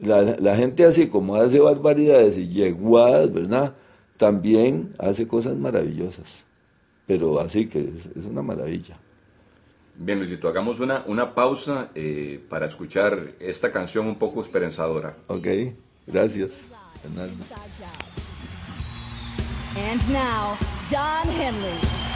La, 0.00 0.22
la, 0.22 0.56
gente 0.56 0.84
así 0.84 1.08
como 1.08 1.34
hace 1.34 1.58
barbaridades 1.58 2.38
y 2.38 2.48
yeguadas, 2.48 3.30
¿verdad? 3.32 3.74
También 4.20 4.92
hace 4.98 5.26
cosas 5.26 5.56
maravillosas. 5.56 6.44
Pero 7.06 7.40
así 7.40 7.66
que 7.68 7.80
es, 7.80 8.04
es 8.14 8.26
una 8.26 8.42
maravilla. 8.42 8.98
Bien, 9.96 10.18
Luisito, 10.18 10.46
hagamos 10.46 10.78
una, 10.78 11.04
una 11.06 11.34
pausa 11.34 11.88
eh, 11.94 12.38
para 12.50 12.66
escuchar 12.66 13.32
esta 13.40 13.72
canción 13.72 14.06
un 14.06 14.18
poco 14.18 14.42
esperanzadora. 14.42 15.16
Ok, 15.28 15.46
gracias, 16.06 16.68
Fernando. 17.00 17.42
And 19.88 20.12
now, 20.12 20.58
Don 20.90 21.34
Henley. 21.34 22.09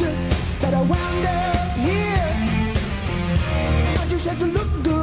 that 0.00 0.74
I 0.74 0.80
wound 0.82 1.26
up 1.26 1.76
here. 1.76 2.72
I 4.00 4.06
just 4.08 4.28
had 4.28 4.38
to 4.38 4.46
look 4.46 4.82
good. 4.84 4.97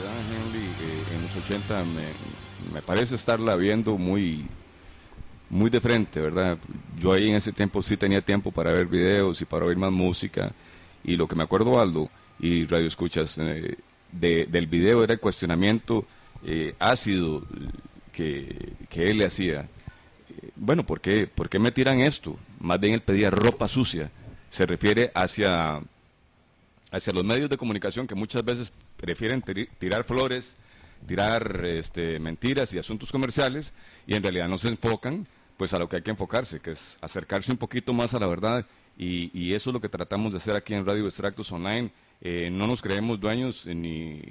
Eh, 0.00 1.14
en 1.16 1.22
los 1.22 1.36
80 1.44 1.84
me, 1.84 2.74
me 2.74 2.82
parece 2.82 3.14
estarla 3.14 3.56
viendo 3.56 3.96
muy, 3.96 4.46
muy 5.50 5.70
de 5.70 5.80
frente, 5.80 6.20
¿verdad? 6.20 6.58
Yo 6.98 7.12
ahí 7.12 7.30
en 7.30 7.36
ese 7.36 7.52
tiempo 7.52 7.82
sí 7.82 7.96
tenía 7.96 8.20
tiempo 8.20 8.50
para 8.52 8.72
ver 8.72 8.86
videos 8.86 9.40
y 9.40 9.44
para 9.44 9.66
oír 9.66 9.76
más 9.76 9.92
música. 9.92 10.52
Y 11.04 11.16
lo 11.16 11.26
que 11.26 11.36
me 11.36 11.44
acuerdo, 11.44 11.80
Aldo, 11.80 12.10
y 12.38 12.64
Radio 12.66 12.86
Escuchas, 12.86 13.38
eh, 13.38 13.76
de- 14.12 14.46
del 14.46 14.66
video 14.66 15.02
era 15.04 15.14
el 15.14 15.20
cuestionamiento 15.20 16.04
eh, 16.44 16.74
ácido 16.78 17.42
que, 18.12 18.72
que 18.88 19.10
él 19.10 19.18
le 19.18 19.26
hacía. 19.26 19.68
Bueno, 20.54 20.84
¿por 20.84 21.00
qué, 21.00 21.26
¿por 21.26 21.48
qué 21.48 21.58
me 21.58 21.70
tiran 21.70 22.00
esto? 22.00 22.36
Más 22.60 22.78
bien 22.78 22.94
él 22.94 23.00
pedía 23.02 23.30
ropa 23.30 23.68
sucia. 23.68 24.10
Se 24.50 24.66
refiere 24.66 25.10
hacia 25.14 25.80
hacia 26.92 27.12
los 27.12 27.24
medios 27.24 27.50
de 27.50 27.56
comunicación 27.56 28.06
que 28.06 28.14
muchas 28.14 28.44
veces 28.44 28.72
prefieren 28.96 29.42
tirar 29.78 30.04
flores, 30.04 30.56
tirar 31.06 31.64
este, 31.64 32.18
mentiras 32.18 32.72
y 32.72 32.78
asuntos 32.78 33.12
comerciales 33.12 33.72
y 34.06 34.14
en 34.14 34.22
realidad 34.22 34.48
no 34.48 34.58
se 34.58 34.68
enfocan 34.68 35.26
pues 35.56 35.72
a 35.72 35.78
lo 35.78 35.88
que 35.88 35.96
hay 35.96 36.02
que 36.02 36.10
enfocarse, 36.10 36.60
que 36.60 36.72
es 36.72 36.96
acercarse 37.00 37.50
un 37.50 37.58
poquito 37.58 37.92
más 37.92 38.14
a 38.14 38.20
la 38.20 38.26
verdad 38.26 38.66
y, 38.98 39.30
y 39.38 39.54
eso 39.54 39.70
es 39.70 39.74
lo 39.74 39.80
que 39.80 39.88
tratamos 39.88 40.32
de 40.32 40.38
hacer 40.38 40.56
aquí 40.56 40.74
en 40.74 40.86
Radio 40.86 41.06
Extractos 41.06 41.50
Online. 41.52 41.90
Eh, 42.20 42.50
no 42.50 42.66
nos 42.66 42.82
creemos 42.82 43.20
dueños 43.20 43.66
eh, 43.66 43.74
ni, 43.74 44.22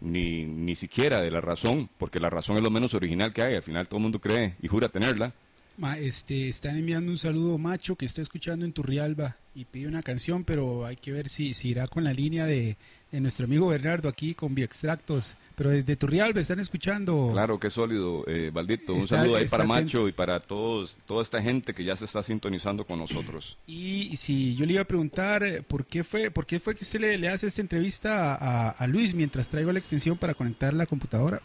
ni, 0.00 0.44
ni 0.44 0.74
siquiera 0.74 1.20
de 1.20 1.30
la 1.30 1.40
razón, 1.40 1.88
porque 1.98 2.18
la 2.18 2.30
razón 2.30 2.56
es 2.56 2.62
lo 2.62 2.70
menos 2.70 2.94
original 2.94 3.32
que 3.32 3.42
hay, 3.42 3.54
al 3.54 3.62
final 3.62 3.86
todo 3.86 3.98
el 3.98 4.02
mundo 4.02 4.20
cree 4.20 4.56
y 4.62 4.68
jura 4.68 4.88
tenerla. 4.88 5.32
Ma, 5.80 5.98
este, 5.98 6.50
están 6.50 6.76
enviando 6.76 7.10
un 7.10 7.16
saludo 7.16 7.56
macho 7.56 7.96
que 7.96 8.04
está 8.04 8.20
escuchando 8.20 8.66
en 8.66 8.72
Turrialba 8.74 9.38
y 9.54 9.64
pide 9.64 9.88
una 9.88 10.02
canción, 10.02 10.44
pero 10.44 10.84
hay 10.84 10.96
que 10.96 11.10
ver 11.10 11.30
si, 11.30 11.54
si 11.54 11.70
irá 11.70 11.88
con 11.88 12.04
la 12.04 12.12
línea 12.12 12.44
de, 12.44 12.76
de 13.10 13.20
nuestro 13.22 13.46
amigo 13.46 13.68
Bernardo 13.68 14.10
aquí 14.10 14.34
con 14.34 14.54
Bioextractos. 14.54 15.38
Pero 15.56 15.70
desde 15.70 15.96
Turrialba 15.96 16.38
están 16.38 16.60
escuchando. 16.60 17.30
Claro, 17.32 17.58
qué 17.58 17.70
sólido, 17.70 18.24
eh, 18.26 18.50
Valdito. 18.52 18.92
Un 18.92 19.08
saludo 19.08 19.36
ahí 19.36 19.48
para 19.48 19.64
atento. 19.64 19.82
Macho 19.82 20.08
y 20.08 20.12
para 20.12 20.38
todos, 20.38 20.98
toda 21.06 21.22
esta 21.22 21.40
gente 21.40 21.72
que 21.72 21.82
ya 21.82 21.96
se 21.96 22.04
está 22.04 22.22
sintonizando 22.22 22.84
con 22.84 22.98
nosotros. 22.98 23.56
Y 23.66 24.14
si 24.18 24.54
yo 24.56 24.66
le 24.66 24.74
iba 24.74 24.82
a 24.82 24.86
preguntar 24.86 25.42
eh, 25.44 25.62
por 25.62 25.86
qué 25.86 26.04
fue, 26.04 26.30
por 26.30 26.44
qué 26.44 26.60
fue 26.60 26.74
que 26.74 26.84
usted 26.84 27.00
le, 27.00 27.16
le 27.16 27.28
hace 27.30 27.46
esta 27.46 27.62
entrevista 27.62 28.34
a, 28.34 28.68
a 28.68 28.86
Luis 28.86 29.14
mientras 29.14 29.48
traigo 29.48 29.72
la 29.72 29.78
extensión 29.78 30.18
para 30.18 30.34
conectar 30.34 30.74
la 30.74 30.84
computadora. 30.84 31.40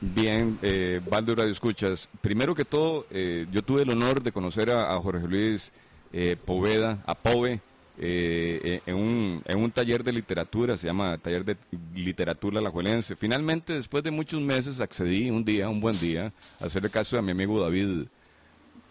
Bien, 0.00 0.58
eh, 0.62 1.00
Valdo 1.08 1.34
Radio 1.34 1.50
Escuchas. 1.50 2.08
Primero 2.20 2.54
que 2.54 2.64
todo, 2.64 3.06
eh, 3.10 3.46
yo 3.50 3.62
tuve 3.62 3.82
el 3.82 3.90
honor 3.90 4.22
de 4.22 4.30
conocer 4.30 4.72
a, 4.72 4.98
Jorge 5.00 5.26
Luis 5.26 5.72
eh, 6.12 6.36
Poveda, 6.36 7.02
a 7.06 7.14
Pove, 7.14 7.60
eh, 7.98 8.60
eh, 8.62 8.80
en, 8.84 8.94
un, 8.94 9.42
en 9.46 9.58
un 9.58 9.70
taller 9.70 10.04
de 10.04 10.12
literatura, 10.12 10.76
se 10.76 10.86
llama 10.86 11.16
Taller 11.16 11.44
de 11.44 11.56
Literatura 11.94 12.58
Alajuelense. 12.58 13.16
Finalmente, 13.16 13.72
después 13.72 14.04
de 14.04 14.10
muchos 14.10 14.40
meses, 14.40 14.80
accedí 14.80 15.30
un 15.30 15.44
día, 15.44 15.70
un 15.70 15.80
buen 15.80 15.98
día, 15.98 16.30
a 16.60 16.66
hacerle 16.66 16.90
caso 16.90 17.18
a 17.18 17.22
mi 17.22 17.30
amigo 17.30 17.62
David, 17.62 18.06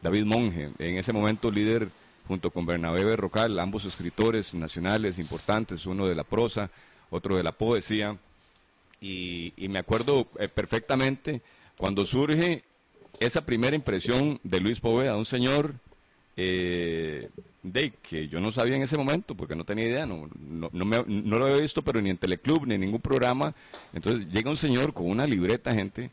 David 0.02 0.26
Monge, 0.26 0.72
en 0.80 0.98
ese 0.98 1.14
momento 1.14 1.52
líder 1.52 1.90
junto 2.28 2.50
con 2.50 2.66
Bernabé 2.66 3.04
Berrocal, 3.04 3.60
ambos 3.60 3.86
escritores 3.86 4.56
nacionales 4.56 5.20
importantes, 5.20 5.86
uno 5.86 6.08
de 6.08 6.16
la 6.16 6.24
prosa, 6.24 6.72
otro 7.12 7.38
de 7.38 7.44
la 7.44 7.52
poesía. 7.52 8.18
Y, 9.02 9.54
y 9.58 9.68
me 9.70 9.80
acuerdo 9.80 10.28
eh, 10.40 10.48
perfectamente 10.48 11.42
cuando 11.78 12.06
surge 12.06 12.64
esa 13.20 13.46
primera 13.46 13.76
impresión 13.76 14.40
de 14.44 14.60
Luis 14.60 14.80
Poveda, 14.80 15.16
un 15.18 15.26
señor 15.26 15.76
eh, 16.38 17.30
de 17.64 17.92
que 18.02 18.28
yo 18.28 18.40
no 18.40 18.52
sabía 18.52 18.76
en 18.76 18.82
ese 18.84 18.98
momento 18.98 19.36
porque 19.36 19.56
no 19.56 19.64
tenía 19.64 19.86
idea, 19.86 20.06
no, 20.06 20.30
no, 20.40 20.70
no, 20.72 20.86
me- 20.86 21.04
no 21.08 21.38
lo 21.40 21.46
había 21.48 21.62
visto, 21.62 21.82
pero 21.82 22.02
ni 22.02 22.10
en 22.10 22.18
Teleclub 22.18 22.66
ni 22.68 22.76
en 22.76 22.82
ningún 22.82 23.02
programa. 23.02 23.54
Entonces 23.94 24.28
llega 24.32 24.50
un 24.50 24.58
señor 24.58 24.94
con 24.94 25.10
una 25.10 25.26
libreta, 25.26 25.74
gente, 25.74 26.12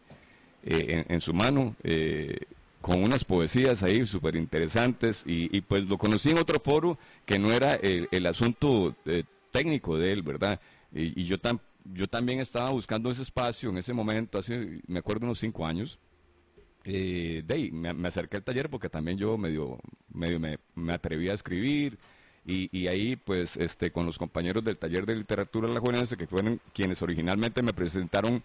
eh, 0.64 1.04
en, 1.08 1.20
su 1.20 1.34
mano, 1.34 1.74
eh, 1.82 2.38
con 2.80 3.02
unas 3.02 3.24
poesías 3.24 3.82
ahí 3.82 4.06
súper 4.06 4.36
interesantes 4.36 5.24
y, 5.26 5.56
y, 5.56 5.60
pues 5.60 5.84
lo 5.88 5.98
conocí 5.98 6.30
en 6.30 6.38
otro 6.38 6.60
foro 6.60 6.98
que 7.26 7.38
no 7.38 7.50
era 7.52 7.74
el, 7.74 8.08
el 8.12 8.26
asunto 8.26 8.94
eh, 9.06 9.24
técnico 9.50 9.98
de 9.98 10.12
él, 10.12 10.22
¿verdad? 10.22 10.60
Y, 10.94 11.20
y 11.20 11.26
yo, 11.26 11.38
yo 11.84 12.06
también 12.06 12.40
estaba 12.40 12.70
buscando 12.70 13.10
ese 13.10 13.22
espacio 13.22 13.70
en 13.70 13.78
ese 13.78 13.92
momento, 13.92 14.38
hace, 14.38 14.80
me 14.86 14.98
acuerdo, 14.98 15.26
unos 15.26 15.38
cinco 15.38 15.66
años. 15.66 15.98
Eh, 16.84 17.42
de 17.46 17.54
ahí, 17.54 17.70
me, 17.70 17.92
me 17.92 18.08
acerqué 18.08 18.38
al 18.38 18.42
taller 18.42 18.68
porque 18.68 18.88
también 18.88 19.16
yo 19.16 19.38
medio, 19.38 19.78
medio 20.12 20.40
me, 20.40 20.58
me 20.74 20.94
atreví 20.94 21.28
a 21.28 21.34
escribir 21.34 21.98
y, 22.44 22.68
y 22.76 22.88
ahí 22.88 23.14
pues 23.16 23.56
este 23.56 23.92
con 23.92 24.04
los 24.04 24.18
compañeros 24.18 24.64
del 24.64 24.78
taller 24.78 25.06
de 25.06 25.14
literatura 25.14 25.68
alajuelense 25.68 26.16
que 26.16 26.26
fueron 26.26 26.60
quienes 26.74 27.00
originalmente 27.00 27.62
me 27.62 27.72
presentaron 27.72 28.42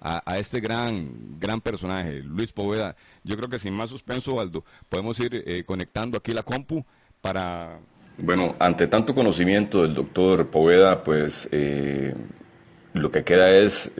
a, 0.00 0.22
a 0.24 0.38
este 0.38 0.60
gran 0.60 1.40
gran 1.40 1.60
personaje 1.60 2.22
Luis 2.22 2.52
Poveda 2.52 2.94
yo 3.24 3.36
creo 3.36 3.50
que 3.50 3.58
sin 3.58 3.74
más 3.74 3.90
suspenso 3.90 4.40
Aldo 4.40 4.64
podemos 4.88 5.18
ir 5.18 5.42
eh, 5.44 5.64
conectando 5.64 6.16
aquí 6.16 6.30
la 6.30 6.44
compu 6.44 6.84
para 7.20 7.80
Bueno, 8.18 8.54
ante 8.58 8.86
tanto 8.86 9.14
conocimiento 9.14 9.82
del 9.82 9.94
doctor 9.94 10.48
Poveda, 10.48 11.02
pues 11.02 11.48
eh, 11.52 12.14
lo 12.92 13.10
que 13.10 13.24
queda 13.24 13.50
es 13.50 13.90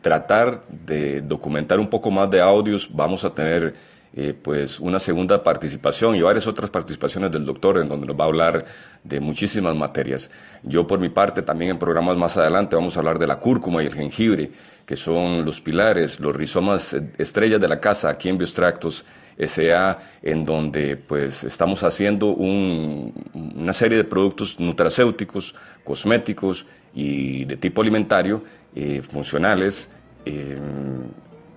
tratar 0.00 0.64
de 0.68 1.20
documentar 1.20 1.78
un 1.78 1.88
poco 1.88 2.10
más 2.10 2.30
de 2.30 2.40
audios. 2.40 2.88
Vamos 2.92 3.24
a 3.24 3.34
tener 3.34 3.74
eh, 4.14 4.34
pues 4.34 4.80
una 4.80 4.98
segunda 4.98 5.42
participación 5.42 6.16
y 6.16 6.22
varias 6.22 6.46
otras 6.48 6.68
participaciones 6.70 7.30
del 7.30 7.44
doctor 7.46 7.78
en 7.78 7.88
donde 7.88 8.06
nos 8.06 8.18
va 8.18 8.24
a 8.24 8.28
hablar 8.28 8.64
de 9.04 9.20
muchísimas 9.20 9.74
materias. 9.76 10.30
Yo 10.62 10.86
por 10.86 10.98
mi 10.98 11.08
parte 11.10 11.42
también 11.42 11.70
en 11.72 11.78
programas 11.78 12.16
más 12.16 12.36
adelante 12.36 12.74
vamos 12.76 12.96
a 12.96 13.00
hablar 13.00 13.18
de 13.18 13.26
la 13.26 13.38
cúrcuma 13.38 13.82
y 13.82 13.86
el 13.86 13.94
jengibre, 13.94 14.50
que 14.84 14.96
son 14.96 15.44
los 15.44 15.60
pilares, 15.60 16.18
los 16.20 16.34
rizomas 16.34 16.92
eh, 16.94 17.12
estrellas 17.18 17.60
de 17.60 17.68
la 17.68 17.78
casa 17.78 18.08
aquí 18.10 18.28
en 18.28 18.38
Biostractos 18.38 19.04
SA, 19.38 19.98
en 20.22 20.44
donde 20.44 20.96
pues 20.96 21.44
estamos 21.44 21.82
haciendo 21.82 22.26
un- 22.34 23.14
una 23.32 23.72
serie 23.72 23.96
de 23.96 24.04
productos 24.04 24.58
nutracéuticos, 24.60 25.54
cosméticos 25.84 26.66
y 26.92 27.44
de 27.44 27.56
tipo 27.56 27.80
alimentario, 27.80 28.42
eh, 28.74 29.00
funcionales, 29.02 29.88
eh, 30.26 30.58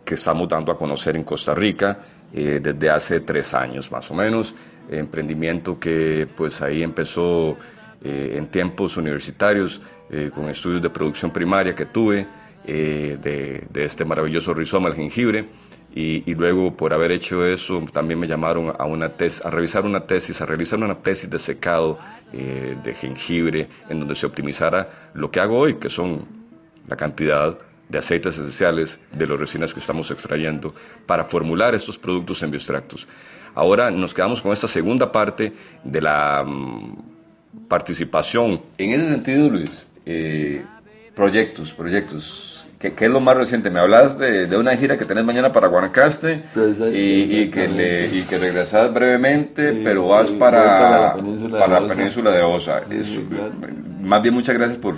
que 0.06 0.16
estamos 0.16 0.48
dando 0.48 0.72
a 0.72 0.78
conocer 0.78 1.16
en 1.16 1.24
Costa 1.24 1.54
Rica 1.56 1.98
eh, 2.34 2.60
desde 2.62 2.90
hace 2.90 3.20
tres 3.20 3.54
años 3.54 3.92
más 3.92 4.10
o 4.12 4.14
menos. 4.14 4.54
Emprendimiento 4.90 5.80
que 5.80 6.28
pues 6.36 6.62
ahí 6.62 6.84
empezó 6.84 7.58
eh, 8.04 8.36
en 8.38 8.48
tiempos 8.48 8.98
universitarios 8.98 9.82
eh, 10.10 10.30
con 10.34 10.50
estudios 10.50 10.82
de 10.82 10.90
producción 10.90 11.32
primaria 11.32 11.74
que 11.74 11.86
tuve 11.86 12.28
eh, 12.66 13.18
de, 13.22 13.64
de 13.70 13.86
este 13.86 14.04
maravilloso 14.06 14.54
rizoma, 14.54 14.90
el 14.90 14.96
jengibre. 14.96 15.46
Y, 15.96 16.24
y 16.26 16.34
luego 16.34 16.76
por 16.76 16.92
haber 16.92 17.12
hecho 17.12 17.46
eso 17.46 17.80
también 17.94 18.20
me 18.20 18.26
llamaron 18.26 18.74
a 18.76 18.84
una 18.86 19.10
tes- 19.10 19.46
a 19.46 19.52
revisar 19.52 19.86
una 19.86 20.08
tesis, 20.08 20.42
a 20.42 20.46
realizar 20.48 20.80
una 20.80 20.96
tesis 20.96 21.30
de 21.30 21.38
secado 21.38 22.00
eh, 22.34 22.76
de 22.84 22.96
jengibre 22.96 23.68
en 23.90 24.00
donde 24.00 24.16
se 24.16 24.26
optimizara 24.26 25.12
lo 25.14 25.30
que 25.30 25.40
hago 25.40 25.56
hoy, 25.60 25.76
que 25.76 25.90
son 25.90 26.26
la 26.88 26.96
cantidad 26.96 27.60
de 27.94 28.00
aceites 28.00 28.34
esenciales 28.34 29.00
de 29.14 29.26
las 29.28 29.40
resinas 29.40 29.74
que 29.74 29.80
estamos 29.80 30.12
extrayendo 30.12 30.74
para 31.06 31.24
formular 31.24 31.74
estos 31.76 31.98
productos 31.98 32.44
en 32.44 32.52
bioextractos. 32.52 33.08
Ahora 33.56 33.90
nos 33.92 34.14
quedamos 34.14 34.42
con 34.42 34.52
esta 34.52 34.68
segunda 34.68 35.12
parte 35.12 35.54
de 35.84 36.02
la 36.02 36.44
mm, 36.44 37.68
participación. 37.70 38.60
En 38.78 38.90
ese 38.92 39.10
sentido, 39.10 39.50
Luis, 39.50 39.88
eh, 40.06 40.64
proyectos, 41.16 41.72
proyectos. 41.74 42.50
¿Qué, 42.80 42.94
qué 42.94 43.06
es 43.06 43.12
lo 43.12 43.22
más 43.22 43.38
reciente? 43.38 43.70
Me 43.70 43.80
hablas 43.80 44.18
de, 44.20 44.48
de 44.48 44.58
una 44.58 44.76
gira 44.76 44.98
que 44.98 45.06
tenés 45.06 45.24
mañana 45.24 45.54
para 45.54 45.68
Guanacaste 45.68 46.44
Presa- 46.54 46.90
y, 46.94 47.44
y 47.44 47.50
que, 47.50 47.68
le, 47.70 48.06
exactamente. 48.06 48.18
y 48.18 48.22
que 48.24 48.38
regresas 48.40 48.94
brevemente, 48.94 49.72
Sí, 49.72 49.82
pero 49.86 50.08
vas 50.10 50.32
para, 50.32 50.64
para 50.64 51.00
la 51.00 51.16
península 51.16 51.60
de 51.62 51.68
la 51.70 51.80
Osa. 51.80 51.96
península 51.96 52.32
de 52.32 52.42
Osa. 52.42 52.82
Sí, 52.86 52.96
Eso, 53.00 53.22
claro. 53.30 53.52
Más 54.02 54.22
bien 54.22 54.34
muchas 54.34 54.56
gracias 54.56 54.80
por, 54.80 54.96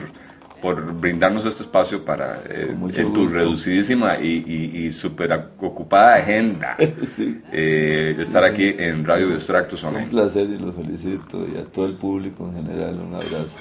por 0.61 0.93
brindarnos 0.99 1.45
este 1.45 1.63
espacio 1.63 2.03
para 2.03 2.41
eh, 2.49 2.75
en 2.97 3.13
tu 3.13 3.27
reducidísima 3.27 4.17
y, 4.19 4.43
y, 4.47 4.85
y 4.85 4.91
súper 4.91 5.31
ocupada 5.59 6.15
agenda 6.15 6.75
Sí. 7.03 7.41
eh, 7.51 8.15
estar 8.19 8.43
aquí 8.43 8.73
en 8.77 9.05
Radio 9.05 9.27
Distractos 9.29 9.83
Es 9.83 9.91
un 9.91 10.09
placer 10.09 10.49
y 10.49 10.57
lo 10.57 10.71
felicito 10.73 11.45
y 11.53 11.57
a 11.57 11.65
todo 11.65 11.85
el 11.85 11.93
público 11.93 12.49
en 12.55 12.63
general 12.65 12.95
un 12.99 13.13
abrazo. 13.15 13.57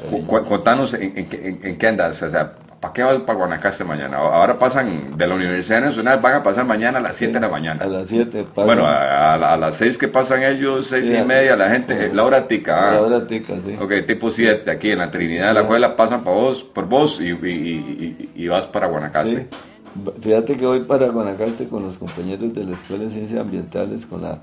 cariño. 0.00 0.26
Cu- 0.26 0.44
Contanos 0.44 0.94
en, 0.94 1.16
en 1.18 1.28
qué- 1.28 1.46
en- 1.48 1.60
en 1.62 1.76
qué 1.78 1.86
andas, 1.86 2.22
o 2.22 2.30
sea, 2.30 2.54
¿para 2.86 2.92
qué 2.92 3.02
vas 3.02 3.22
para 3.22 3.38
Guanacaste 3.38 3.84
mañana? 3.84 4.16
Ahora 4.16 4.58
pasan 4.58 5.16
de 5.16 5.26
la 5.26 5.34
Universidad 5.34 5.80
Nacional, 5.80 6.18
van 6.20 6.34
a 6.34 6.42
pasar 6.42 6.64
mañana 6.64 6.98
a 6.98 7.02
las 7.02 7.16
7 7.16 7.32
de 7.34 7.40
la 7.40 7.48
mañana. 7.48 7.84
A 7.84 7.88
las 7.88 8.08
7 8.08 8.44
pasa. 8.54 8.64
Bueno, 8.66 8.86
a, 8.86 9.34
a- 9.34 9.52
a 9.54 9.56
las 9.56 9.76
6 9.76 9.98
que 9.98 10.08
pasan 10.08 10.42
ellos, 10.42 10.86
6 10.88 11.08
Sí, 11.08 11.14
y 11.16 11.22
media, 11.24 11.56
la 11.56 11.68
gente, 11.70 12.12
la 12.12 12.24
hora 12.24 12.46
tica. 12.48 12.90
ah. 12.90 12.94
La 12.94 13.02
hora 13.02 13.26
tica, 13.26 13.54
sí. 13.64 13.74
Ok, 13.80 13.92
tipo 14.06 14.30
7, 14.30 14.70
aquí 14.70 14.90
en 14.92 14.98
la 14.98 15.10
Trinidad 15.10 15.48
de 15.48 15.54
la 15.54 15.60
Escuela 15.60 15.96
pasan 15.96 16.22
por 16.24 16.34
vos, 16.34 16.62
por 16.64 16.86
vos 16.88 17.20
y, 17.20 17.30
y- 17.30 18.30
y- 18.34 18.44
y 18.44 18.48
vas 18.48 18.66
para 18.66 18.86
Guanacaste. 18.88 19.46
Sí. 19.50 20.10
Fíjate 20.20 20.56
que 20.56 20.66
voy 20.66 20.80
para 20.80 21.08
Guanacaste 21.08 21.68
con 21.68 21.82
los 21.82 21.98
compañeros 21.98 22.52
de 22.54 22.64
la 22.64 22.72
Escuela 22.74 23.04
de 23.04 23.10
Ciencias 23.10 23.40
Ambientales, 23.40 24.04
con 24.06 24.22
la, 24.22 24.38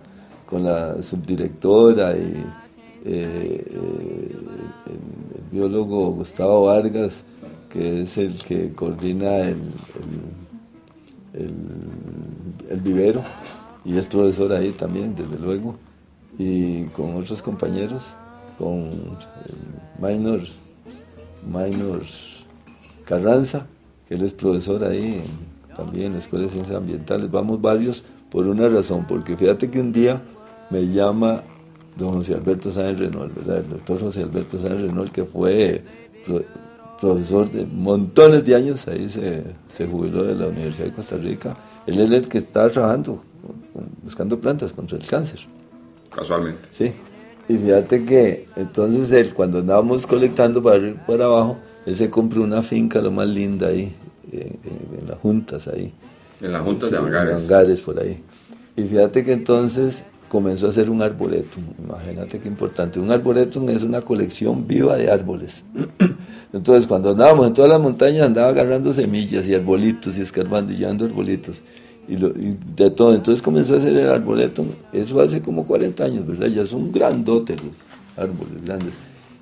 con 0.45 0.63
la 0.63 1.01
subdirectora 1.03 2.13
y 2.13 2.43
eh, 3.06 3.65
eh, 3.69 4.32
el, 4.88 4.93
el 4.93 5.51
biólogo 5.51 6.12
Gustavo 6.12 6.65
Vargas, 6.67 7.23
que 7.73 8.03
es 8.03 8.19
el 8.19 8.36
que 8.43 8.69
coordina 8.69 9.39
el, 9.39 9.57
el, 11.33 11.49
el- 12.69 12.79
vivero 12.81 13.23
y 13.83 13.97
es 13.97 14.05
profesor 14.05 14.53
ahí 14.53 14.69
también, 14.71 15.15
desde 15.15 15.39
luego, 15.39 15.75
y 16.38 16.83
con 16.95 17.15
otros 17.15 17.41
compañeros, 17.41 18.13
con 18.59 18.83
el 18.91 19.99
Minor, 19.99 20.41
Minor 21.45 22.03
Carranza, 23.05 23.67
que 24.07 24.13
él 24.13 24.21
es 24.23 24.33
profesor 24.33 24.86
ahí 24.86 25.21
también 25.75 26.07
en 26.07 26.13
la 26.13 26.19
Escuela 26.19 26.45
de 26.45 26.51
Ciencias 26.51 26.77
Ambientales. 26.77 27.31
Vamos 27.31 27.59
varios 27.59 28.03
por 28.29 28.47
una 28.47 28.69
razón, 28.69 29.07
porque 29.07 29.36
fíjate 29.36 29.71
que 29.71 29.81
un 29.81 29.91
día 29.91 30.21
me 30.69 30.88
llama 30.88 31.41
don 31.97 32.12
José 32.13 32.36
Alberto 32.36 32.71
Sáenz 32.71 32.99
Renault, 32.99 33.33
¿verdad? 33.36 33.57
El 33.57 33.69
doctor 33.69 33.99
José 33.99 34.21
Alberto 34.21 34.59
Sáenz 34.59 34.81
Renault, 34.81 35.12
que 35.12 35.25
fue 35.25 35.83
profesor 37.07 37.51
de 37.51 37.65
montones 37.65 38.45
de 38.45 38.55
años, 38.55 38.87
ahí 38.87 39.09
se, 39.09 39.43
se 39.67 39.85
jubiló 39.87 40.23
de 40.23 40.35
la 40.35 40.47
Universidad 40.47 40.85
de 40.87 40.93
Costa 40.93 41.17
Rica. 41.17 41.57
Él 41.85 41.99
es 41.99 42.09
el 42.11 42.27
que 42.29 42.37
está 42.37 42.69
trabajando, 42.69 43.21
buscando 44.03 44.39
plantas 44.39 44.71
contra 44.71 44.97
el 44.97 45.05
cáncer. 45.05 45.41
Casualmente. 46.15 46.61
Sí. 46.71 46.93
Y 47.49 47.57
fíjate 47.57 48.05
que 48.05 48.47
entonces 48.55 49.11
él, 49.11 49.33
cuando 49.33 49.59
andábamos 49.59 50.07
colectando 50.07 50.63
para 50.63 50.77
y 50.77 50.93
para 51.05 51.25
abajo, 51.25 51.57
él 51.85 51.93
se 51.93 52.09
compró 52.09 52.41
una 52.41 52.61
finca 52.61 53.01
lo 53.01 53.11
más 53.11 53.27
linda 53.27 53.67
ahí, 53.67 53.93
en, 54.31 54.39
en- 54.39 55.01
en 55.01 55.07
las 55.09 55.19
juntas 55.19 55.67
ahí. 55.67 55.91
En 56.39 56.53
las 56.53 56.61
juntas 56.61 56.87
Sí, 56.87 56.95
de 56.95 56.99
en 57.01 57.05
hangares. 57.07 57.41
hangares 57.41 57.81
por 57.81 57.99
ahí. 57.99 58.23
Y 58.77 58.83
fíjate 58.83 59.25
que 59.25 59.33
entonces 59.33 60.05
comenzó 60.29 60.67
a 60.67 60.69
hacer 60.69 60.89
un 60.89 61.01
arboretum. 61.01 61.63
Imagínate 61.83 62.39
qué 62.39 62.47
importante. 62.47 62.99
Un 63.01 63.11
arboretum 63.11 63.67
es 63.69 63.83
una 63.83 63.99
colección 64.01 64.65
viva 64.67 64.95
de 64.95 65.11
árboles. 65.11 65.63
Entonces, 66.53 66.87
cuando 66.87 67.09
andábamos 67.09 67.47
en 67.47 67.53
todas 67.53 67.69
las 67.69 67.81
montañas, 67.81 68.27
andaba 68.27 68.49
agarrando 68.49 68.93
semillas 68.93 69.47
y 69.47 69.55
arbolitos 69.55 70.17
y 70.17 70.21
escarbando 70.21 70.71
y 70.71 70.77
llevando 70.77 71.05
arbolitos. 71.05 71.61
Y, 72.07 72.15
de 72.15 72.91
todo. 72.91 73.13
Entonces 73.13 73.41
comenzó 73.41 73.73
a 73.73 73.77
hacer 73.77 73.95
el 73.95 74.09
arboretum. 74.09 74.67
Eso 74.91 75.19
hace 75.19 75.41
como 75.41 75.65
40 75.65 76.03
años, 76.03 76.27
¿verdad? 76.27 76.47
Ya 76.47 76.65
son 76.65 76.91
grandotes 76.91 77.57
los 77.61 77.73
árboles 78.17 78.63
grandes. 78.63 78.93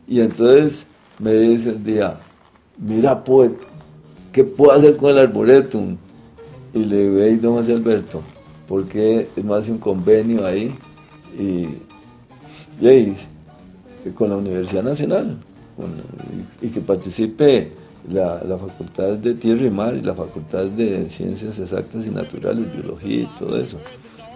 Y 0.07 0.21
entonces 0.21 0.87
me 1.19 1.33
dice 1.33 1.71
un 1.71 1.83
día, 1.83 2.17
mira, 2.77 3.23
pues, 3.23 3.51
¿qué 4.31 4.43
puedo 4.43 4.71
hacer 4.71 4.95
con 4.95 5.11
el 5.11 5.19
arboretum? 5.19 5.97
y 6.73 6.85
le 6.85 7.09
digo, 7.09 7.17
hey, 7.21 7.39
don 7.41 7.53
José 7.55 7.73
Alberto, 7.73 8.21
¿por 8.67 8.85
qué 8.85 9.27
no 9.43 9.53
hace 9.53 9.71
un 9.71 9.77
convenio 9.77 10.45
ahí? 10.45 10.73
Y, 11.37 11.67
y 12.79 14.09
con 14.15 14.29
la 14.29 14.37
Universidad 14.37 14.83
Nacional, 14.83 15.37
con- 15.81 16.01
y, 16.61 16.67
y 16.67 16.69
que 16.69 16.81
participe 16.81 17.71
la, 18.09 18.41
la 18.43 18.57
Facultad 18.57 19.09
de 19.13 19.33
Tierra 19.35 19.65
y 19.65 19.69
Mar 19.69 19.95
y 19.95 20.01
la 20.03 20.13
Facultad 20.13 20.65
de 20.65 21.09
Ciencias 21.09 21.59
Exactas 21.59 22.05
y 22.05 22.09
Naturales, 22.09 22.65
Biología 22.73 23.21
y 23.23 23.29
todo 23.37 23.57
eso. 23.57 23.77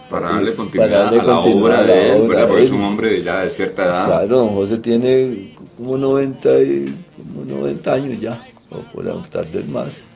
Para 0.10 0.29
darle 0.34 0.51
Y- 0.51 0.55
continuidad 0.55 0.89
para 0.91 1.03
darle 1.05 1.19
a 1.19 1.23
la 1.23 1.39
obra 1.39 1.84
de 1.84 2.10
él, 2.15 2.21
de 2.29 2.45
Porque 2.47 2.63
es 2.65 2.71
un 2.71 2.81
hombre 2.81 3.23
ya 3.23 3.39
de 3.41 3.49
cierta 3.49 3.86
edad. 3.86 4.05
Claro, 4.05 4.38
don 4.39 4.49
José 4.49 4.77
tiene 4.77 5.55
como 5.77 5.97
90, 5.97 6.62
y, 6.62 7.05
como 7.17 7.45
90 7.45 7.93
años 7.93 8.21
ya, 8.21 8.39
o 8.69 8.77
por 8.93 9.05
tal 9.29 9.45
vez 9.45 9.67
más. 9.67 10.08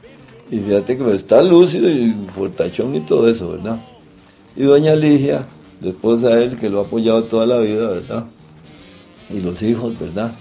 Y 0.51 0.59
fíjate 0.59 0.97
que 0.97 1.11
está 1.13 1.41
lúcido 1.41 1.89
y 1.89 2.11
fortachón 2.35 2.95
y 2.95 2.99
todo 3.01 3.27
eso, 3.29 3.51
¿verdad? 3.51 3.79
Y 4.55 4.63
doña 4.63 4.95
Ligia, 4.95 5.45
la 5.81 5.89
esposa 5.89 6.29
de 6.29 6.45
él, 6.45 6.57
que 6.57 6.69
lo 6.69 6.81
ha 6.81 6.83
apoyado 6.85 7.23
toda 7.23 7.45
la 7.47 7.57
vida, 7.57 7.87
¿verdad? 7.89 8.25
Y 9.31 9.39
los 9.41 9.61
hijos, 9.61 9.97
¿verdad? 9.99 10.33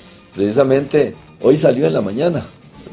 Precisamente 0.43 1.15
hoy 1.43 1.59
salió 1.59 1.87
en 1.89 1.93
la 1.95 2.01
mañana, 2.01 2.45